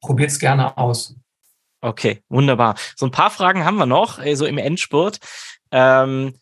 probiert 0.00 0.30
es 0.30 0.38
gerne 0.38 0.78
aus. 0.78 1.16
Okay, 1.86 2.20
wunderbar. 2.28 2.74
So 2.96 3.06
ein 3.06 3.12
paar 3.12 3.30
Fragen 3.30 3.64
haben 3.64 3.76
wir 3.76 3.86
noch, 3.86 4.18
äh, 4.18 4.34
so 4.34 4.44
im 4.44 4.58
Endspurt. 4.58 5.20
Ähm, 5.70 6.34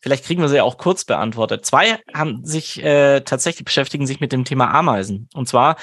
vielleicht 0.00 0.24
kriegen 0.24 0.42
wir 0.42 0.48
sie 0.48 0.56
ja 0.56 0.64
auch 0.64 0.76
kurz 0.76 1.04
beantwortet. 1.04 1.64
Zwei 1.64 2.00
haben 2.12 2.44
sich 2.44 2.82
äh, 2.82 3.20
tatsächlich 3.20 3.64
beschäftigen 3.64 4.08
sich 4.08 4.18
mit 4.18 4.32
dem 4.32 4.44
Thema 4.44 4.74
Ameisen. 4.74 5.28
Und 5.34 5.48
zwar, 5.48 5.76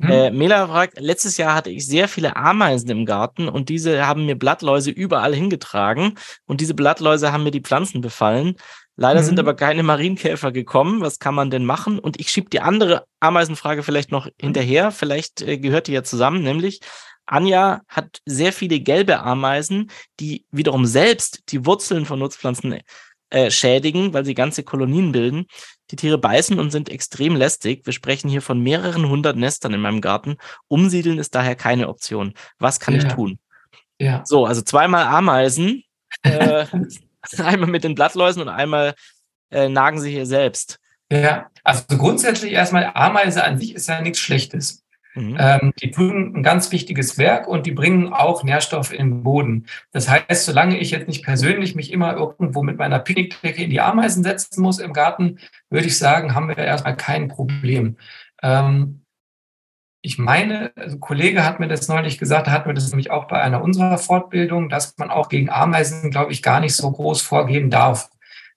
hm. 0.00 0.10
äh, 0.10 0.30
Mela 0.32 0.66
fragt, 0.66 0.98
letztes 0.98 1.36
Jahr 1.36 1.54
hatte 1.54 1.70
ich 1.70 1.86
sehr 1.86 2.08
viele 2.08 2.34
Ameisen 2.34 2.90
im 2.90 3.06
Garten 3.06 3.48
und 3.48 3.68
diese 3.68 4.04
haben 4.04 4.26
mir 4.26 4.36
Blattläuse 4.36 4.90
überall 4.90 5.32
hingetragen 5.32 6.18
und 6.46 6.60
diese 6.60 6.74
Blattläuse 6.74 7.30
haben 7.30 7.44
mir 7.44 7.52
die 7.52 7.62
Pflanzen 7.62 8.00
befallen. 8.00 8.56
Leider 8.96 9.20
mhm. 9.20 9.26
sind 9.26 9.38
aber 9.38 9.54
keine 9.54 9.84
Marienkäfer 9.84 10.50
gekommen. 10.50 11.02
Was 11.02 11.20
kann 11.20 11.36
man 11.36 11.50
denn 11.50 11.64
machen? 11.64 12.00
Und 12.00 12.18
ich 12.18 12.30
schiebe 12.30 12.50
die 12.50 12.60
andere 12.60 13.04
Ameisenfrage 13.20 13.84
vielleicht 13.84 14.10
noch 14.10 14.28
hinterher. 14.40 14.90
Vielleicht 14.90 15.40
äh, 15.40 15.56
gehört 15.56 15.86
die 15.86 15.92
ja 15.92 16.02
zusammen, 16.02 16.42
nämlich 16.42 16.80
Anja 17.30 17.82
hat 17.88 18.20
sehr 18.26 18.52
viele 18.52 18.80
gelbe 18.80 19.20
Ameisen, 19.20 19.90
die 20.18 20.44
wiederum 20.50 20.84
selbst 20.84 21.42
die 21.50 21.64
Wurzeln 21.64 22.04
von 22.04 22.18
Nutzpflanzen 22.18 22.80
äh, 23.30 23.50
schädigen, 23.50 24.12
weil 24.12 24.24
sie 24.24 24.34
ganze 24.34 24.64
Kolonien 24.64 25.12
bilden. 25.12 25.46
Die 25.90 25.96
Tiere 25.96 26.18
beißen 26.18 26.58
und 26.58 26.70
sind 26.70 26.88
extrem 26.88 27.36
lästig. 27.36 27.86
Wir 27.86 27.92
sprechen 27.92 28.28
hier 28.28 28.42
von 28.42 28.60
mehreren 28.60 29.08
hundert 29.08 29.36
Nestern 29.36 29.72
in 29.72 29.80
meinem 29.80 30.00
Garten. 30.00 30.36
Umsiedeln 30.68 31.18
ist 31.18 31.34
daher 31.34 31.54
keine 31.54 31.88
Option. 31.88 32.34
Was 32.58 32.80
kann 32.80 32.94
ja. 32.94 33.02
ich 33.02 33.12
tun? 33.12 33.38
Ja. 33.98 34.22
So, 34.24 34.46
also 34.46 34.62
zweimal 34.62 35.04
Ameisen, 35.04 35.84
äh, 36.22 36.66
einmal 37.38 37.70
mit 37.70 37.84
den 37.84 37.94
Blattläusen 37.94 38.42
und 38.42 38.48
einmal 38.48 38.94
äh, 39.50 39.68
nagen 39.68 40.00
sie 40.00 40.10
hier 40.10 40.26
selbst. 40.26 40.80
Ja, 41.12 41.50
also 41.64 41.84
grundsätzlich 41.88 42.52
erstmal 42.52 42.90
Ameise 42.94 43.44
an 43.44 43.58
sich 43.58 43.74
ist 43.74 43.88
ja 43.88 44.00
nichts 44.00 44.20
Schlechtes. 44.20 44.79
Mhm. 45.14 45.36
Ähm, 45.38 45.72
die 45.80 45.90
tun 45.90 46.34
ein 46.36 46.42
ganz 46.42 46.70
wichtiges 46.70 47.18
Werk 47.18 47.48
und 47.48 47.66
die 47.66 47.72
bringen 47.72 48.12
auch 48.12 48.44
Nährstoffe 48.44 48.92
in 48.92 49.10
den 49.10 49.22
Boden. 49.22 49.66
Das 49.92 50.08
heißt, 50.08 50.44
solange 50.44 50.78
ich 50.78 50.92
jetzt 50.92 51.08
nicht 51.08 51.24
persönlich 51.24 51.74
mich 51.74 51.92
immer 51.92 52.16
irgendwo 52.16 52.62
mit 52.62 52.78
meiner 52.78 53.00
Picknickdecke 53.00 53.64
in 53.64 53.70
die 53.70 53.80
Ameisen 53.80 54.22
setzen 54.22 54.62
muss 54.62 54.78
im 54.78 54.92
Garten, 54.92 55.38
würde 55.68 55.86
ich 55.86 55.98
sagen, 55.98 56.34
haben 56.34 56.48
wir 56.48 56.58
erstmal 56.58 56.96
kein 56.96 57.28
Problem. 57.28 57.96
Ähm, 58.42 59.02
ich 60.02 60.18
meine, 60.18 60.72
also 60.76 60.96
ein 60.96 61.00
Kollege 61.00 61.44
hat 61.44 61.60
mir 61.60 61.68
das 61.68 61.88
neulich 61.88 62.16
gesagt, 62.16 62.46
da 62.46 62.52
hatten 62.52 62.68
wir 62.68 62.74
das 62.74 62.88
nämlich 62.88 63.10
auch 63.10 63.26
bei 63.26 63.40
einer 63.40 63.62
unserer 63.62 63.98
Fortbildung, 63.98 64.68
dass 64.68 64.96
man 64.96 65.10
auch 65.10 65.28
gegen 65.28 65.50
Ameisen, 65.50 66.10
glaube 66.10 66.32
ich, 66.32 66.42
gar 66.42 66.60
nicht 66.60 66.74
so 66.74 66.90
groß 66.90 67.20
vorgehen 67.20 67.68
darf. 67.68 68.10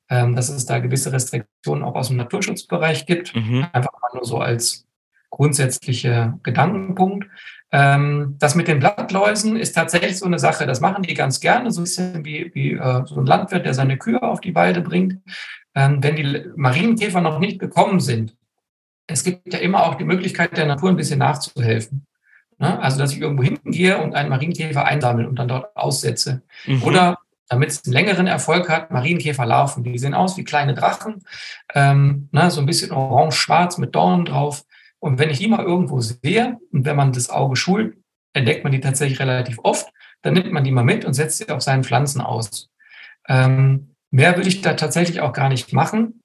Ähm, 0.10 0.36
dass 0.36 0.50
es 0.50 0.66
da 0.66 0.80
gewisse 0.80 1.14
Restriktionen 1.14 1.84
auch 1.84 1.96
aus 1.96 2.10
dem 2.10 2.18
Naturschutzbereich 2.18 3.06
gibt. 3.06 3.34
Mhm. 3.36 3.66
Einfach 3.72 3.94
mal 3.94 4.12
nur 4.14 4.26
so 4.26 4.38
als 4.38 4.83
grundsätzliche 5.34 6.38
Gedankenpunkt. 6.44 7.28
Ähm, 7.72 8.36
das 8.38 8.54
mit 8.54 8.68
den 8.68 8.78
Blattläusen 8.78 9.58
ist 9.58 9.74
tatsächlich 9.74 10.20
so 10.20 10.28
eine 10.28 10.38
Sache, 10.38 10.68
das 10.68 10.80
machen 10.80 11.02
die 11.02 11.16
ganz 11.16 11.40
gerne, 11.40 11.72
so 11.72 11.82
ein 11.82 11.86
bisschen 11.86 12.24
wie, 12.24 12.52
wie 12.54 12.74
äh, 12.74 13.04
so 13.06 13.20
ein 13.20 13.26
Landwirt, 13.26 13.66
der 13.66 13.74
seine 13.74 13.98
Kühe 13.98 14.22
auf 14.22 14.42
die 14.42 14.54
Weide 14.54 14.82
bringt. 14.82 15.18
Ähm, 15.74 16.04
wenn 16.04 16.16
die 16.16 16.46
Marienkäfer 16.56 17.20
noch 17.20 17.40
nicht 17.40 17.58
gekommen 17.58 18.00
sind, 18.00 18.36
es 19.08 19.24
gibt 19.24 19.52
ja 19.52 19.60
immer 19.60 19.88
auch 19.88 19.96
die 19.96 20.04
Möglichkeit 20.04 20.56
der 20.56 20.68
Natur 20.68 20.90
ein 20.90 20.96
bisschen 20.96 21.18
nachzuhelfen. 21.18 22.06
Ne? 22.60 22.80
Also, 22.80 23.00
dass 23.00 23.12
ich 23.12 23.20
irgendwo 23.20 23.44
hingehe 23.44 23.98
und 23.98 24.14
einen 24.14 24.30
Marienkäfer 24.30 24.86
einsammle 24.86 25.28
und 25.28 25.40
dann 25.40 25.48
dort 25.48 25.76
aussetze. 25.76 26.44
Mhm. 26.68 26.84
Oder 26.84 27.18
damit 27.50 27.70
es 27.70 27.84
einen 27.86 27.94
längeren 27.94 28.28
Erfolg 28.28 28.70
hat, 28.70 28.92
Marienkäferlarven. 28.92 29.84
Die 29.84 29.98
sehen 29.98 30.14
aus 30.14 30.38
wie 30.38 30.44
kleine 30.44 30.76
Drachen, 30.76 31.24
ähm, 31.74 32.30
ne, 32.32 32.52
so 32.52 32.62
ein 32.62 32.68
bisschen 32.68 32.92
orange-schwarz 32.92 33.80
mit 33.80 33.96
Dornen 33.96 34.26
drauf. 34.26 34.64
Und 35.04 35.20
wenn 35.20 35.30
ich 35.30 35.40
die 35.40 35.50
mal 35.50 35.66
irgendwo 35.66 36.00
sehe 36.00 36.58
und 36.72 36.86
wenn 36.86 36.96
man 36.96 37.12
das 37.12 37.30
Auge 37.30 37.58
schult, 37.58 37.98
entdeckt 38.32 38.64
man 38.64 38.72
die 38.72 38.80
tatsächlich 38.80 39.20
relativ 39.20 39.60
oft, 39.62 39.92
dann 40.22 40.34
nimmt 40.34 40.54
man 40.54 40.64
die 40.64 40.72
mal 40.72 40.86
mit 40.86 41.04
und 41.04 41.14
setzt 41.14 41.40
sie 41.40 41.50
auf 41.50 41.62
seinen 41.62 41.84
Pflanzen 41.84 42.22
aus. 42.22 42.70
Ähm, 43.28 43.96
mehr 44.12 44.38
würde 44.38 44.48
ich 44.48 44.62
da 44.62 44.76
tatsächlich 44.76 45.20
auch 45.20 45.34
gar 45.34 45.50
nicht 45.50 45.74
machen. 45.74 46.22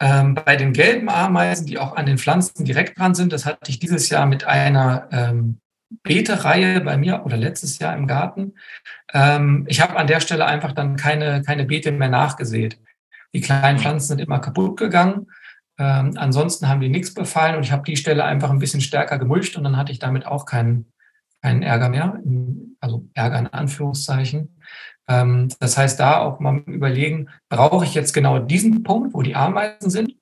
Ähm, 0.00 0.34
bei 0.34 0.56
den 0.56 0.74
gelben 0.74 1.08
Ameisen, 1.08 1.64
die 1.64 1.78
auch 1.78 1.96
an 1.96 2.04
den 2.04 2.18
Pflanzen 2.18 2.66
direkt 2.66 2.98
dran 2.98 3.14
sind, 3.14 3.32
das 3.32 3.46
hatte 3.46 3.70
ich 3.70 3.78
dieses 3.78 4.10
Jahr 4.10 4.26
mit 4.26 4.44
einer 4.44 5.08
ähm, 5.10 5.58
Beete-Reihe 6.02 6.82
bei 6.82 6.98
mir 6.98 7.24
oder 7.24 7.38
letztes 7.38 7.78
Jahr 7.78 7.96
im 7.96 8.06
Garten. 8.06 8.52
Ähm, 9.14 9.64
ich 9.66 9.80
habe 9.80 9.96
an 9.96 10.08
der 10.08 10.20
Stelle 10.20 10.44
einfach 10.44 10.72
dann 10.72 10.96
keine, 10.96 11.40
keine 11.40 11.64
Beete 11.64 11.90
mehr 11.90 12.10
nachgesät. 12.10 12.78
Die 13.32 13.40
kleinen 13.40 13.78
Pflanzen 13.78 14.08
sind 14.08 14.20
immer 14.20 14.40
kaputt 14.40 14.76
gegangen. 14.76 15.28
Ähm, 15.82 16.12
ansonsten 16.16 16.68
haben 16.68 16.80
die 16.80 16.88
nichts 16.88 17.12
befallen 17.12 17.56
und 17.56 17.64
ich 17.64 17.72
habe 17.72 17.82
die 17.82 17.96
Stelle 17.96 18.22
einfach 18.22 18.50
ein 18.50 18.60
bisschen 18.60 18.80
stärker 18.80 19.18
gemulcht 19.18 19.56
und 19.56 19.64
dann 19.64 19.76
hatte 19.76 19.90
ich 19.90 19.98
damit 19.98 20.26
auch 20.26 20.46
keinen, 20.46 20.92
keinen 21.42 21.64
Ärger 21.64 21.88
mehr. 21.88 22.20
Also 22.78 23.08
Ärger 23.14 23.40
in 23.40 23.46
Anführungszeichen. 23.48 24.60
Ähm, 25.08 25.48
das 25.58 25.76
heißt, 25.76 25.98
da 25.98 26.18
auch 26.18 26.38
mal 26.38 26.58
überlegen, 26.66 27.30
brauche 27.48 27.84
ich 27.84 27.94
jetzt 27.94 28.12
genau 28.12 28.38
diesen 28.38 28.84
Punkt, 28.84 29.12
wo 29.12 29.22
die 29.22 29.34
Ameisen 29.34 29.90
sind? 29.90 30.14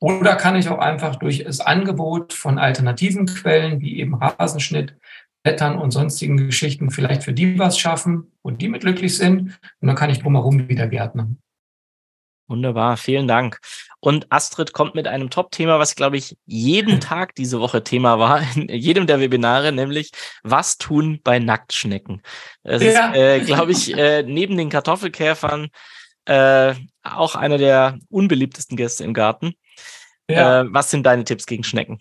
Oder 0.00 0.36
kann 0.36 0.54
ich 0.54 0.68
auch 0.68 0.80
einfach 0.80 1.16
durch 1.16 1.44
das 1.44 1.60
Angebot 1.60 2.34
von 2.34 2.58
alternativen 2.58 3.24
Quellen, 3.24 3.80
wie 3.80 3.98
eben 3.98 4.16
Rasenschnitt, 4.16 4.98
Blättern 5.42 5.78
und 5.78 5.92
sonstigen 5.92 6.36
Geschichten, 6.36 6.90
vielleicht 6.90 7.22
für 7.22 7.32
die 7.32 7.58
was 7.58 7.78
schaffen, 7.78 8.32
wo 8.42 8.50
die 8.50 8.68
mit 8.68 8.82
glücklich 8.82 9.16
sind? 9.16 9.58
Und 9.80 9.88
dann 9.88 9.96
kann 9.96 10.10
ich 10.10 10.18
drumherum 10.18 10.68
wieder 10.68 10.88
gärtnern. 10.88 11.38
Wunderbar, 12.48 12.98
vielen 12.98 13.26
Dank. 13.26 13.58
Und 14.06 14.30
Astrid 14.30 14.72
kommt 14.72 14.94
mit 14.94 15.08
einem 15.08 15.30
Top-Thema, 15.30 15.80
was, 15.80 15.96
glaube 15.96 16.16
ich, 16.16 16.38
jeden 16.46 17.00
Tag 17.00 17.34
diese 17.34 17.58
Woche 17.58 17.82
Thema 17.82 18.20
war, 18.20 18.40
in 18.54 18.68
jedem 18.68 19.08
der 19.08 19.18
Webinare, 19.18 19.72
nämlich 19.72 20.12
was 20.44 20.78
tun 20.78 21.18
bei 21.24 21.40
Nacktschnecken. 21.40 22.22
Das 22.62 22.84
ja. 22.84 23.10
ist, 23.10 23.16
äh, 23.16 23.40
glaube 23.40 23.72
ich, 23.72 23.98
äh, 23.98 24.22
neben 24.22 24.56
den 24.56 24.70
Kartoffelkäfern 24.70 25.70
äh, 26.26 26.74
auch 27.02 27.34
einer 27.34 27.58
der 27.58 27.98
unbeliebtesten 28.08 28.76
Gäste 28.76 29.02
im 29.02 29.12
Garten. 29.12 29.54
Ja. 30.30 30.60
Äh, 30.60 30.66
was 30.68 30.92
sind 30.92 31.04
deine 31.04 31.24
Tipps 31.24 31.44
gegen 31.44 31.64
Schnecken? 31.64 32.00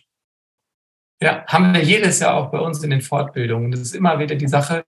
Ja, 1.24 1.44
haben 1.48 1.74
wir 1.74 1.82
jedes 1.84 2.20
Jahr 2.20 2.36
auch 2.36 2.52
bei 2.52 2.60
uns 2.60 2.84
in 2.84 2.92
den 2.92 3.02
Fortbildungen. 3.02 3.72
Das 3.72 3.82
ist 3.82 3.96
immer 3.96 4.20
wieder 4.20 4.36
die 4.36 4.48
Sache. 4.48 4.86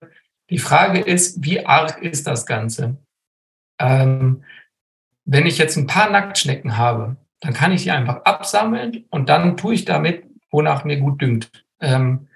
Die 0.51 0.59
Frage 0.59 0.99
ist, 0.99 1.43
wie 1.43 1.65
arg 1.65 1.99
ist 1.99 2.27
das 2.27 2.45
Ganze? 2.45 2.97
Ähm, 3.79 4.43
wenn 5.27 5.45
ich 5.45 5.57
jetzt 5.57 5.77
ein 5.77 5.87
paar 5.87 6.09
Nacktschnecken 6.09 6.77
habe, 6.77 7.17
dann 7.41 7.53
kann 7.53 7.73
ich 7.73 7.83
die 7.83 7.91
einfach 7.91 8.23
absammeln 8.23 9.05
und 9.09 9.29
dann 9.29 9.57
tue 9.57 9.75
ich 9.75 9.85
damit, 9.85 10.23
wonach 10.49 10.85
mir 10.85 10.97
gut 10.97 11.21
düngt. 11.21 11.51
Ähm, 11.79 12.29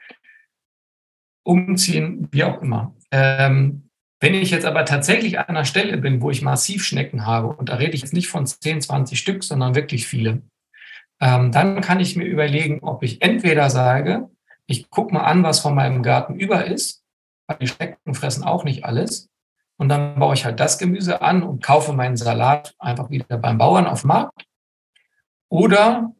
umziehen, 1.43 2.27
wie 2.31 2.43
auch 2.43 2.61
immer. 2.61 2.93
Ähm, 3.09 3.89
wenn 4.19 4.35
ich 4.35 4.51
jetzt 4.51 4.65
aber 4.65 4.85
tatsächlich 4.85 5.39
an 5.39 5.45
einer 5.45 5.65
Stelle 5.65 5.97
bin, 5.97 6.21
wo 6.21 6.29
ich 6.29 6.43
massiv 6.43 6.83
Schnecken 6.83 7.25
habe, 7.25 7.47
und 7.47 7.69
da 7.69 7.75
rede 7.75 7.93
ich 7.93 8.01
jetzt 8.01 8.13
nicht 8.13 8.27
von 8.27 8.45
10, 8.45 8.81
20 8.81 9.17
Stück, 9.17 9.43
sondern 9.43 9.73
wirklich 9.73 10.05
viele, 10.05 10.43
ähm, 11.21 11.51
dann 11.51 11.81
kann 11.81 11.99
ich 11.99 12.15
mir 12.15 12.25
überlegen, 12.25 12.79
ob 12.81 13.03
ich 13.03 13.21
entweder 13.21 13.69
sage, 13.69 14.29
ich 14.67 14.89
gucke 14.89 15.13
mal 15.13 15.23
an, 15.23 15.43
was 15.43 15.61
von 15.61 15.73
meinem 15.73 16.03
Garten 16.03 16.35
über 16.35 16.65
ist, 16.65 17.03
weil 17.47 17.57
die 17.59 17.67
Schnecken 17.67 18.13
fressen 18.13 18.43
auch 18.43 18.63
nicht 18.63 18.85
alles, 18.85 19.30
und 19.81 19.89
dann 19.89 20.19
baue 20.19 20.35
ich 20.35 20.45
halt 20.45 20.59
das 20.59 20.77
Gemüse 20.77 21.23
an 21.23 21.41
und 21.41 21.63
kaufe 21.63 21.91
meinen 21.91 22.15
Salat 22.15 22.75
einfach 22.77 23.09
wieder 23.09 23.39
beim 23.39 23.57
Bauern 23.57 23.87
auf 23.87 24.01
dem 24.01 24.09
Markt. 24.09 24.45
Oder 25.49 26.11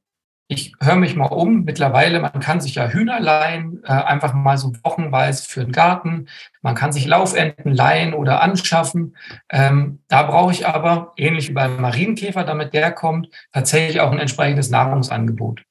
ich 0.47 0.73
höre 0.81 0.95
mich 0.95 1.15
mal 1.15 1.27
um. 1.27 1.63
Mittlerweile, 1.63 2.19
man 2.19 2.39
kann 2.39 2.59
sich 2.59 2.73
ja 2.73 2.87
Hühner 2.87 3.19
leihen, 3.19 3.83
äh, 3.83 3.91
einfach 3.91 4.33
mal 4.33 4.57
so 4.57 4.73
wochenweise 4.81 5.47
für 5.47 5.63
den 5.63 5.73
Garten. 5.73 6.25
Man 6.63 6.73
kann 6.73 6.91
sich 6.91 7.05
Laufenten 7.05 7.71
leihen 7.71 8.15
oder 8.15 8.41
anschaffen. 8.41 9.15
Ähm, 9.51 9.99
da 10.07 10.23
brauche 10.23 10.53
ich 10.53 10.65
aber, 10.65 11.13
ähnlich 11.15 11.49
wie 11.49 11.53
beim 11.53 11.79
Marienkäfer, 11.79 12.43
damit 12.43 12.73
der 12.73 12.91
kommt, 12.91 13.29
tatsächlich 13.53 14.01
auch 14.01 14.11
ein 14.11 14.17
entsprechendes 14.17 14.71
Nahrungsangebot. 14.71 15.61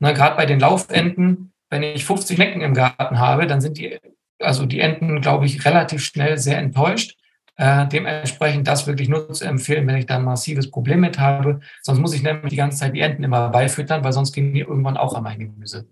Gerade 0.00 0.36
bei 0.36 0.44
den 0.44 0.60
Laufenten, 0.60 1.54
wenn 1.70 1.82
ich 1.82 2.04
50 2.04 2.36
Schnecken 2.36 2.60
im 2.60 2.74
Garten 2.74 3.18
habe, 3.18 3.46
dann 3.46 3.62
sind 3.62 3.78
die, 3.78 3.98
also 4.38 4.66
die 4.66 4.80
Enten, 4.80 5.22
glaube 5.22 5.46
ich, 5.46 5.64
relativ 5.64 6.04
schnell 6.04 6.36
sehr 6.36 6.58
enttäuscht. 6.58 7.17
Äh, 7.60 7.88
dementsprechend 7.88 8.68
das 8.68 8.86
wirklich 8.86 9.08
nur 9.08 9.32
zu 9.32 9.44
empfehlen, 9.44 9.86
wenn 9.88 9.96
ich 9.96 10.06
da 10.06 10.16
ein 10.16 10.24
massives 10.24 10.70
Problem 10.70 11.00
mit 11.00 11.18
habe. 11.18 11.58
Sonst 11.82 11.98
muss 11.98 12.14
ich 12.14 12.22
nämlich 12.22 12.50
die 12.50 12.56
ganze 12.56 12.78
Zeit 12.78 12.94
die 12.94 13.00
Enten 13.00 13.24
immer 13.24 13.48
beifüttern, 13.48 14.04
weil 14.04 14.12
sonst 14.12 14.32
gehen 14.32 14.54
die 14.54 14.60
irgendwann 14.60 14.96
auch 14.96 15.14
an 15.14 15.24
mein 15.24 15.40
Gemüse. 15.40 15.88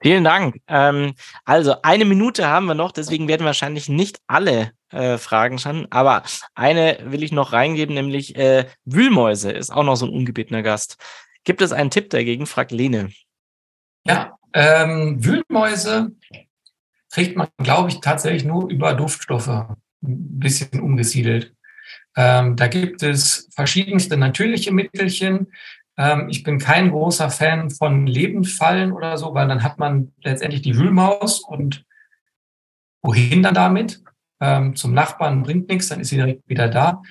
Vielen 0.00 0.22
Dank. 0.22 0.60
Ähm, 0.68 1.14
also 1.44 1.74
eine 1.82 2.04
Minute 2.04 2.46
haben 2.46 2.66
wir 2.66 2.74
noch, 2.74 2.92
deswegen 2.92 3.26
werden 3.26 3.46
wahrscheinlich 3.46 3.88
nicht 3.88 4.20
alle 4.28 4.72
äh, 4.90 5.18
Fragen 5.18 5.58
schon, 5.58 5.88
aber 5.90 6.22
eine 6.54 6.98
will 7.04 7.24
ich 7.24 7.32
noch 7.32 7.52
reingeben, 7.52 7.94
nämlich 7.94 8.36
äh, 8.36 8.66
Wühlmäuse 8.84 9.50
ist 9.50 9.70
auch 9.70 9.84
noch 9.84 9.96
so 9.96 10.06
ein 10.06 10.12
ungebettener 10.12 10.62
Gast. 10.62 10.98
Gibt 11.44 11.62
es 11.62 11.72
einen 11.72 11.90
Tipp 11.90 12.10
dagegen? 12.10 12.46
fragt 12.46 12.70
Lene. 12.70 13.10
Ja, 14.04 14.36
ähm, 14.52 15.24
Wühlmäuse 15.24 16.12
kriegt 17.12 17.36
man, 17.36 17.48
glaube 17.58 17.90
ich, 17.90 18.00
tatsächlich 18.00 18.44
nur 18.44 18.68
über 18.68 18.94
Duftstoffe 18.94 19.48
ein 19.48 19.76
bisschen 20.00 20.80
umgesiedelt. 20.80 21.54
Ähm, 22.16 22.56
da 22.56 22.66
gibt 22.66 23.02
es 23.02 23.48
verschiedenste 23.54 24.16
natürliche 24.16 24.72
Mittelchen. 24.72 25.52
Ähm, 25.96 26.28
ich 26.30 26.42
bin 26.42 26.58
kein 26.58 26.90
großer 26.90 27.30
Fan 27.30 27.70
von 27.70 28.06
Lebendfallen 28.06 28.92
oder 28.92 29.18
so, 29.18 29.34
weil 29.34 29.46
dann 29.46 29.62
hat 29.62 29.78
man 29.78 30.12
letztendlich 30.22 30.62
die 30.62 30.76
Wühlmaus 30.76 31.40
und 31.40 31.84
wohin 33.02 33.42
dann 33.42 33.54
damit? 33.54 34.02
Ähm, 34.40 34.74
zum 34.74 34.92
Nachbarn 34.94 35.42
bringt 35.42 35.68
nichts, 35.68 35.88
dann 35.88 36.00
ist 36.00 36.08
sie 36.08 36.16
direkt 36.16 36.48
wieder 36.48 36.68
da. 36.68 37.02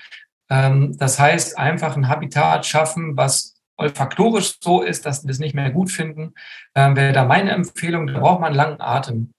Ähm, 0.50 0.96
das 0.98 1.18
heißt, 1.18 1.58
einfach 1.58 1.96
ein 1.96 2.08
Habitat 2.08 2.66
schaffen, 2.66 3.16
was 3.16 3.54
olfaktorisch 3.76 4.58
so 4.60 4.82
ist, 4.82 5.06
dass 5.06 5.24
wir 5.24 5.30
es 5.30 5.38
nicht 5.38 5.54
mehr 5.54 5.70
gut 5.70 5.90
finden, 5.90 6.34
ähm, 6.74 6.96
wäre 6.96 7.12
da 7.12 7.24
meine 7.24 7.52
Empfehlung. 7.52 8.08
Da 8.08 8.20
braucht 8.20 8.40
man 8.40 8.48
einen 8.48 8.56
langen 8.56 8.80
Atem. 8.80 9.32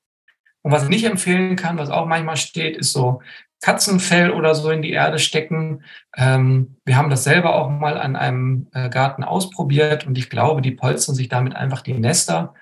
Und 0.63 0.71
was 0.71 0.83
ich 0.83 0.89
nicht 0.89 1.05
empfehlen 1.05 1.55
kann, 1.55 1.77
was 1.77 1.89
auch 1.89 2.07
manchmal 2.07 2.37
steht, 2.37 2.77
ist 2.77 2.93
so 2.93 3.21
Katzenfell 3.61 4.31
oder 4.31 4.55
so 4.55 4.71
in 4.71 4.81
die 4.81 4.91
Erde 4.91 5.19
stecken. 5.19 5.83
Ähm, 6.17 6.77
wir 6.83 6.97
haben 6.97 7.09
das 7.09 7.23
selber 7.23 7.55
auch 7.55 7.69
mal 7.69 7.97
an 7.97 8.15
einem 8.15 8.67
äh, 8.73 8.89
Garten 8.89 9.23
ausprobiert 9.23 10.05
und 10.07 10.17
ich 10.17 10.29
glaube, 10.29 10.61
die 10.61 10.71
polstern 10.71 11.15
sich 11.15 11.29
damit 11.29 11.55
einfach 11.55 11.81
die 11.81 11.93
Nester. 11.93 12.55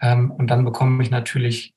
Ähm, 0.00 0.30
und 0.30 0.48
dann 0.48 0.64
bekomme 0.64 1.02
ich 1.02 1.10
natürlich 1.10 1.73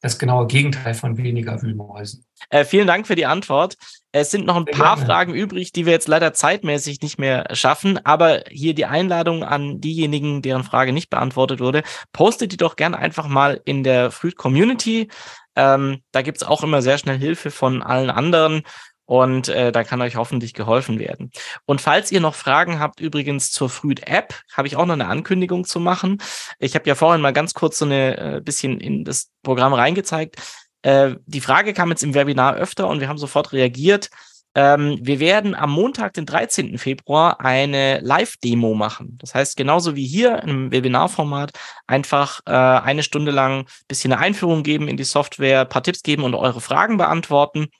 das 0.00 0.18
genaue 0.18 0.46
Gegenteil 0.46 0.94
von 0.94 1.16
weniger 1.16 1.60
Wühlmäusen. 1.60 2.24
Äh, 2.48 2.64
vielen 2.64 2.86
Dank 2.86 3.06
für 3.06 3.16
die 3.16 3.26
Antwort. 3.26 3.76
Es 4.12 4.30
sind 4.30 4.46
noch 4.46 4.56
ein 4.56 4.64
Sehr 4.64 4.74
paar 4.74 4.96
gerne. 4.96 5.06
Fragen 5.06 5.34
übrig, 5.34 5.72
die 5.72 5.86
wir 5.86 5.92
jetzt 5.92 6.08
leider 6.08 6.32
zeitmäßig 6.32 7.02
nicht 7.02 7.18
mehr 7.18 7.46
schaffen. 7.52 8.04
Aber 8.04 8.42
hier 8.48 8.74
die 8.74 8.86
Einladung 8.86 9.44
an 9.44 9.80
diejenigen, 9.80 10.42
deren 10.42 10.64
Frage 10.64 10.92
nicht 10.92 11.10
beantwortet 11.10 11.60
wurde. 11.60 11.82
Postet 12.12 12.52
die 12.52 12.56
doch 12.56 12.76
gerne 12.76 12.98
einfach 12.98 13.28
mal 13.28 13.60
in 13.64 13.84
der 13.84 14.10
Fruit 14.10 14.36
Community. 14.36 15.08
Ähm, 15.54 16.00
da 16.12 16.22
gibt's 16.22 16.42
auch 16.42 16.62
immer 16.62 16.80
sehr 16.80 16.98
schnell 16.98 17.18
Hilfe 17.18 17.50
von 17.50 17.82
allen 17.82 18.10
anderen 18.10 18.62
und 19.10 19.48
äh, 19.48 19.72
da 19.72 19.82
kann 19.82 20.00
euch 20.02 20.14
hoffentlich 20.14 20.54
geholfen 20.54 21.00
werden. 21.00 21.32
Und 21.66 21.80
falls 21.80 22.12
ihr 22.12 22.20
noch 22.20 22.36
Fragen 22.36 22.78
habt, 22.78 23.00
übrigens 23.00 23.50
zur 23.50 23.68
Früht 23.68 24.06
App, 24.06 24.40
habe 24.52 24.68
ich 24.68 24.76
auch 24.76 24.86
noch 24.86 24.94
eine 24.94 25.08
Ankündigung 25.08 25.64
zu 25.64 25.80
machen. 25.80 26.22
Ich 26.60 26.76
habe 26.76 26.88
ja 26.88 26.94
vorhin 26.94 27.20
mal 27.20 27.32
ganz 27.32 27.52
kurz 27.52 27.80
so 27.80 27.86
eine 27.86 28.36
äh, 28.36 28.40
bisschen 28.40 28.78
in 28.78 29.04
das 29.04 29.32
Programm 29.42 29.72
reingezeigt. 29.74 30.36
Äh, 30.82 31.16
die 31.26 31.40
Frage 31.40 31.72
kam 31.72 31.90
jetzt 31.90 32.04
im 32.04 32.14
Webinar 32.14 32.54
öfter 32.54 32.86
und 32.86 33.00
wir 33.00 33.08
haben 33.08 33.18
sofort 33.18 33.52
reagiert. 33.52 34.10
Ähm, 34.54 35.00
wir 35.02 35.18
werden 35.18 35.56
am 35.56 35.72
Montag, 35.72 36.12
den 36.12 36.24
13. 36.24 36.78
Februar, 36.78 37.40
eine 37.40 37.98
Live-Demo 38.02 38.74
machen. 38.74 39.18
Das 39.20 39.34
heißt, 39.34 39.56
genauso 39.56 39.96
wie 39.96 40.06
hier 40.06 40.40
im 40.44 40.70
Webinarformat, 40.70 41.50
einfach 41.88 42.42
äh, 42.46 42.52
eine 42.52 43.02
Stunde 43.02 43.32
lang 43.32 43.66
bisschen 43.88 44.12
eine 44.12 44.22
Einführung 44.22 44.62
geben 44.62 44.86
in 44.86 44.96
die 44.96 45.02
Software, 45.02 45.64
paar 45.64 45.82
Tipps 45.82 46.04
geben 46.04 46.22
und 46.22 46.36
eure 46.36 46.60
Fragen 46.60 46.96
beantworten. 46.96 47.70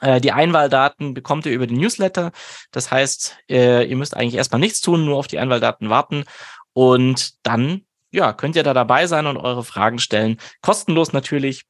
Äh, 0.00 0.20
die 0.20 0.32
Einwahldaten 0.32 1.14
bekommt 1.14 1.46
ihr 1.46 1.52
über 1.52 1.66
den 1.66 1.78
Newsletter. 1.78 2.32
Das 2.70 2.90
heißt, 2.90 3.36
äh, 3.48 3.84
ihr 3.84 3.96
müsst 3.96 4.16
eigentlich 4.16 4.34
erstmal 4.34 4.60
nichts 4.60 4.80
tun, 4.80 5.04
nur 5.04 5.18
auf 5.18 5.26
die 5.26 5.38
Einwahldaten 5.38 5.90
warten. 5.90 6.24
Und 6.72 7.34
dann, 7.46 7.82
ja, 8.10 8.32
könnt 8.32 8.56
ihr 8.56 8.62
da 8.62 8.74
dabei 8.74 9.06
sein 9.06 9.26
und 9.26 9.36
eure 9.36 9.64
Fragen 9.64 9.98
stellen. 9.98 10.38
Kostenlos 10.60 11.12
natürlich 11.12 11.64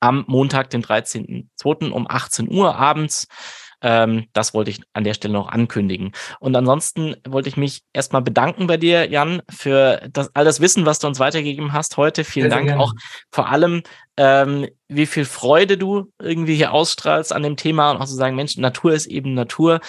am 0.00 0.24
Montag, 0.26 0.70
den 0.70 0.82
13.02. 0.82 1.90
um 1.90 2.06
18 2.08 2.50
Uhr 2.50 2.74
abends. 2.74 3.28
Ähm, 3.82 4.26
das 4.32 4.54
wollte 4.54 4.70
ich 4.70 4.80
an 4.92 5.04
der 5.04 5.14
Stelle 5.14 5.34
noch 5.34 5.48
ankündigen. 5.48 6.12
Und 6.40 6.56
ansonsten 6.56 7.16
wollte 7.28 7.48
ich 7.48 7.56
mich 7.56 7.82
erstmal 7.92 8.22
bedanken 8.22 8.66
bei 8.66 8.76
dir, 8.76 9.10
Jan, 9.10 9.42
für 9.50 10.08
das, 10.10 10.30
all 10.34 10.44
das 10.44 10.60
Wissen, 10.60 10.86
was 10.86 11.00
du 11.00 11.08
uns 11.08 11.18
weitergegeben 11.18 11.72
hast 11.72 11.96
heute. 11.96 12.24
Vielen 12.24 12.50
sehr, 12.50 12.58
Dank 12.58 12.68
sehr 12.68 12.80
auch 12.80 12.94
vor 13.30 13.48
allem, 13.48 13.82
ähm, 14.16 14.68
wie 14.88 15.06
viel 15.06 15.24
Freude 15.24 15.76
du 15.76 16.12
irgendwie 16.20 16.54
hier 16.54 16.72
ausstrahlst 16.72 17.32
an 17.32 17.42
dem 17.42 17.56
Thema 17.56 17.90
und 17.90 17.98
auch 17.98 18.04
zu 18.04 18.12
so 18.12 18.18
sagen, 18.18 18.36
Mensch, 18.36 18.56
Natur 18.56 18.92
ist 18.92 19.06
eben 19.06 19.34
Natur. 19.34 19.80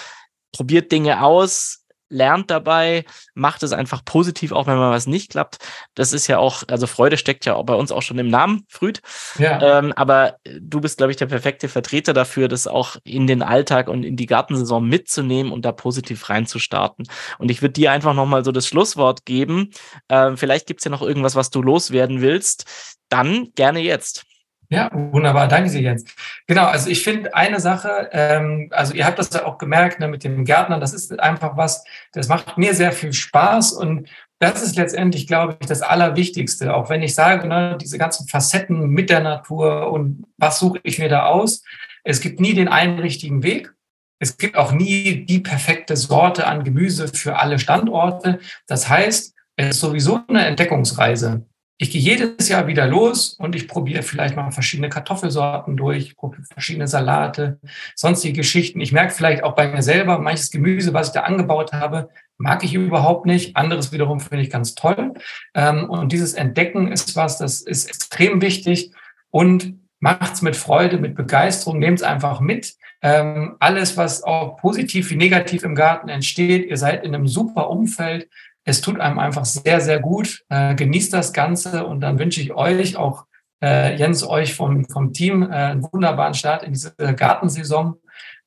Probiert 0.52 0.92
Dinge 0.92 1.24
aus, 1.24 1.83
lernt 2.14 2.50
dabei, 2.50 3.04
macht 3.34 3.64
es 3.64 3.74
einfach 3.74 4.06
positiv, 4.06 4.52
auch 4.52 4.68
wenn 4.68 4.78
mal 4.78 4.92
was 4.92 5.08
nicht 5.08 5.32
klappt. 5.32 5.58
Das 5.96 6.14
ist 6.14 6.28
ja 6.28 6.38
auch, 6.38 6.64
also 6.68 6.88
Freude 6.88 7.18
steckt 7.18 7.46
ja 7.46 7.56
auch 7.56 7.66
bei 7.66 7.74
uns 7.74 7.92
auch 7.92 8.02
schon 8.02 8.20
im 8.20 8.30
Namen, 8.30 8.66
Früd. 8.70 9.02
Ja. 9.38 9.80
Ähm, 9.80 9.92
aber 9.94 10.38
du 10.46 10.80
bist, 10.80 10.98
glaube 10.98 11.12
ich, 11.12 11.18
der 11.18 11.26
perfekte 11.26 11.68
Vertreter 11.68 12.14
dafür, 12.14 12.48
das 12.48 12.68
auch 12.68 12.96
in 13.04 13.28
den 13.28 13.42
Alltag 13.42 13.88
und 13.88 14.04
in 14.04 14.16
die 14.16 14.28
Gartensaison 14.28 14.88
mitzunehmen 14.88 15.52
und 15.52 15.66
da 15.66 15.72
positiv 15.72 16.30
reinzustarten. 16.30 17.08
Und 17.40 17.52
ich 17.52 17.62
würde 17.62 17.74
dir 17.74 17.92
einfach 17.92 18.14
nochmal 18.14 18.46
so 18.46 18.52
das 18.52 18.68
Schlusswort 18.68 19.26
geben. 19.26 19.72
Ähm, 20.10 20.38
vielleicht 20.38 20.68
gibt 20.68 20.80
es 20.80 20.86
ja 20.86 20.92
noch 20.92 21.02
irgendwas, 21.02 21.36
was 21.36 21.50
du 21.50 21.62
loswerden 21.62 22.22
willst. 22.22 22.66
Dann 23.10 23.50
gerne 23.56 23.80
jetzt. 23.80 24.26
Ja, 24.74 24.90
wunderbar. 24.92 25.48
Danke 25.48 25.70
Sie, 25.70 25.82
Jens. 25.82 26.04
Genau, 26.48 26.66
also 26.66 26.90
ich 26.90 27.04
finde 27.04 27.36
eine 27.36 27.60
Sache, 27.60 28.10
ähm, 28.12 28.70
also 28.72 28.96
ihr 28.96 29.06
habt 29.06 29.20
das 29.20 29.32
ja 29.32 29.46
auch 29.46 29.60
gemerkt 29.60 30.00
ne, 30.00 30.08
mit 30.08 30.24
dem 30.24 30.46
Gärtner, 30.46 30.80
das 30.80 30.94
ist 30.94 31.20
einfach 31.20 31.56
was, 31.58 31.84
das 32.12 32.28
macht 32.28 32.58
mir 32.58 32.74
sehr 32.74 32.92
viel 32.92 33.14
Spaß 33.14 33.74
und 33.74 34.10
das 34.40 34.64
ist 34.64 34.76
letztendlich, 34.76 35.28
glaube 35.28 35.58
ich, 35.60 35.68
das 35.68 35.84
Allerwichtigste. 35.84 36.74
Auch 36.74 36.90
wenn 36.90 37.04
ich 37.04 37.14
sage, 37.14 37.48
ne, 37.48 37.78
diese 37.80 38.00
ganzen 38.00 38.28
Facetten 38.28 38.90
mit 38.90 39.12
der 39.12 39.20
Natur 39.20 39.92
und 39.92 40.26
was 40.38 40.58
suche 40.58 40.80
ich 40.82 40.98
mir 40.98 41.08
da 41.08 41.28
aus, 41.28 41.64
es 42.04 42.20
gibt 42.20 42.40
nie 42.40 42.56
den 42.56 42.68
einen 42.68 42.98
richtigen 42.98 43.44
Weg. 43.44 43.72
Es 44.18 44.38
gibt 44.40 44.58
auch 44.58 44.72
nie 44.72 45.24
die 45.26 45.40
perfekte 45.40 45.96
Sorte 45.96 46.48
an 46.48 46.64
Gemüse 46.64 47.10
für 47.10 47.38
alle 47.38 47.60
Standorte. 47.60 48.40
Das 48.66 48.90
heißt, 48.90 49.36
es 49.56 49.70
ist 49.70 49.80
sowieso 49.80 50.22
eine 50.28 50.48
Entdeckungsreise 50.48 51.46
ich 51.78 51.92
gehe 51.92 52.02
jedes 52.02 52.50
Jahr 52.50 52.68
wieder 52.68 52.88
los 52.88 53.34
und 53.34 53.56
ich 53.56 53.68
probiere 53.68 54.04
vielleicht 54.04 54.36
mal 54.36 54.52
verschiedene 54.52 54.90
Kartoffelsorten 54.90 55.76
durch, 55.76 56.16
probiere 56.16 56.44
verschiedene 56.44 56.88
Salate, 56.88 57.60
sonstige 57.96 58.38
Geschichten. 58.38 58.80
Ich 58.80 58.92
merke 58.92 59.14
vielleicht 59.14 59.44
auch 59.44 59.56
bei 59.56 59.68
mir 59.68 59.82
selber, 59.82 60.20
manches 60.20 60.52
Gemüse, 60.52 60.94
was 60.94 61.08
ich 61.08 61.14
da 61.14 61.22
angebaut 61.22 61.74
habe, 61.74 62.10
mag 62.38 62.64
ich 62.64 62.74
überhaupt 62.74 63.26
nicht. 63.26 63.58
Anderes 63.58 63.92
wiederum 63.92 64.20
finde 64.20 64.44
ich 64.44 64.50
ganz 64.50 64.76
toll. 64.76 65.14
Ähm, 65.56 65.90
und 65.90 66.12
dieses 66.12 66.36
Entdecken 66.36 66.92
ist 66.92 67.16
was, 67.16 67.38
das 67.38 67.62
ist 67.62 67.88
extrem 67.88 68.42
wichtig 68.42 68.92
und 69.32 69.80
macht's 70.00 70.42
mit 70.42 70.56
Freude, 70.56 70.98
mit 70.98 71.16
Begeisterung, 71.16 71.80
nehmt 71.80 72.00
es 72.00 72.04
einfach 72.04 72.40
mit. 72.40 72.76
Ähm, 73.02 73.56
alles, 73.60 73.98
was 73.98 74.24
auch 74.24 74.58
positiv 74.58 75.10
wie 75.10 75.16
negativ 75.16 75.64
im 75.64 75.76
Garten 75.76 76.08
entsteht, 76.08 76.70
ihr 76.70 76.78
seid 76.78 77.04
in 77.04 77.16
einem 77.16 77.28
super 77.28 77.70
Umfeld, 77.70 78.30
es 78.66 78.82
tut 78.82 79.00
einem 79.00 79.20
einfach 79.20 79.46
sehr, 79.46 79.82
sehr 79.82 80.00
gut. 80.00 80.44
Äh, 80.50 80.76
genießt 80.76 81.14
das 81.14 81.34
Ganze 81.34 81.86
und 81.86 82.02
dann 82.02 82.20
wünsche 82.20 82.42
ich 82.42 82.54
euch, 82.54 82.98
auch 82.98 83.26
äh, 83.62 83.96
Jens, 83.96 84.28
euch 84.28 84.54
vom, 84.54 84.86
vom 84.86 85.14
Team, 85.14 85.44
äh, 85.44 85.56
einen 85.56 85.84
wunderbaren 85.84 86.34
Start 86.34 86.64
in 86.64 86.74
diese 86.74 86.94
Gartensaison 86.96 87.96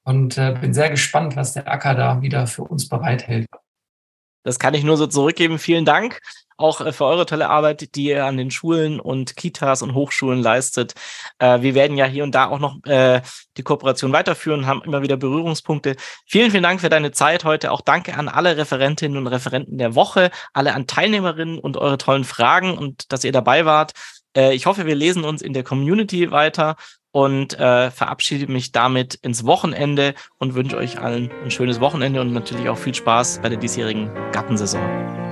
und 0.05 0.39
äh, 0.39 0.55
bin 0.61 0.73
sehr 0.73 0.91
gespannt, 0.91 1.37
was 1.37 1.53
der 1.53 1.71
Acker 1.71 1.95
da 1.95 2.23
wieder 2.23 2.47
für 2.47 2.63
uns 2.63 2.89
bereithält. 2.89 3.47
Das 4.47 4.61
kann 4.61 4.75
ich 4.75 4.85
nur 4.85 4.97
so 4.97 5.09
zurückgeben. 5.09 5.59
Vielen 5.59 5.85
Dank 5.85 6.21
auch 6.57 6.81
äh, 6.81 6.93
für 6.93 7.05
eure 7.05 7.27
tolle 7.27 7.49
Arbeit, 7.49 7.95
die 7.97 8.05
ihr 8.07 8.25
an 8.25 8.37
den 8.37 8.53
Schulen 8.53 9.01
und 9.01 9.37
Kitas 9.37 9.83
und 9.83 9.95
Hochschulen 9.95 10.41
leistet. 10.41 10.95
Äh, 11.39 11.63
wir 11.63 11.75
werden 11.75 11.97
ja 11.97 12.07
hier 12.07 12.23
und 12.23 12.35
da 12.35 12.47
auch 12.47 12.61
noch 12.61 12.83
äh, 12.85 13.23
die 13.57 13.65
Kooperation 13.65 14.13
weiterführen, 14.13 14.67
haben 14.67 14.83
immer 14.83 15.03
wieder 15.03 15.17
Berührungspunkte. 15.17 15.97
Vielen, 16.27 16.53
vielen 16.53 16.63
Dank 16.63 16.81
für 16.81 16.89
deine 16.89 17.11
Zeit 17.11 17.45
heute. 17.45 17.73
Auch 17.73 17.81
danke 17.81 18.17
an 18.17 18.29
alle 18.29 18.57
Referentinnen 18.57 19.19
und 19.19 19.27
Referenten 19.27 19.79
der 19.79 19.97
Woche, 19.97 20.31
alle 20.53 20.75
an 20.75 20.87
Teilnehmerinnen 20.87 21.59
und 21.59 21.77
eure 21.77 21.99
tollen 21.99 22.25
Fragen 22.25 22.79
und 22.79 23.13
dass 23.13 23.25
ihr 23.25 23.33
dabei 23.33 23.65
wart. 23.65 23.93
Ich 24.39 24.67
hoffe, 24.67 24.85
wir 24.85 24.95
lesen 24.95 25.25
uns 25.25 25.41
in 25.41 25.55
der 25.55 25.65
Community 25.65 26.31
weiter 26.31 26.77
und 27.17 27.59
äh, 27.59 27.91
verabschiede 27.91 28.53
mich 28.53 28.73
damit 28.73 29.15
ins 29.15 29.47
Wochenende 29.47 30.13
und 30.37 30.55
wünsche 30.55 30.77
euch 30.77 31.01
allen 31.01 31.31
ein 31.43 31.51
schönes 31.51 31.81
Wochenende 31.81 32.21
und 32.21 32.35
natürlich 32.35 32.69
auch 32.69 32.77
viel 32.77 32.95
Spaß 32.95 33.41
bei 33.43 33.49
der 33.49 33.57
diesjährigen 33.57 34.11
Gartensaison. 34.33 35.26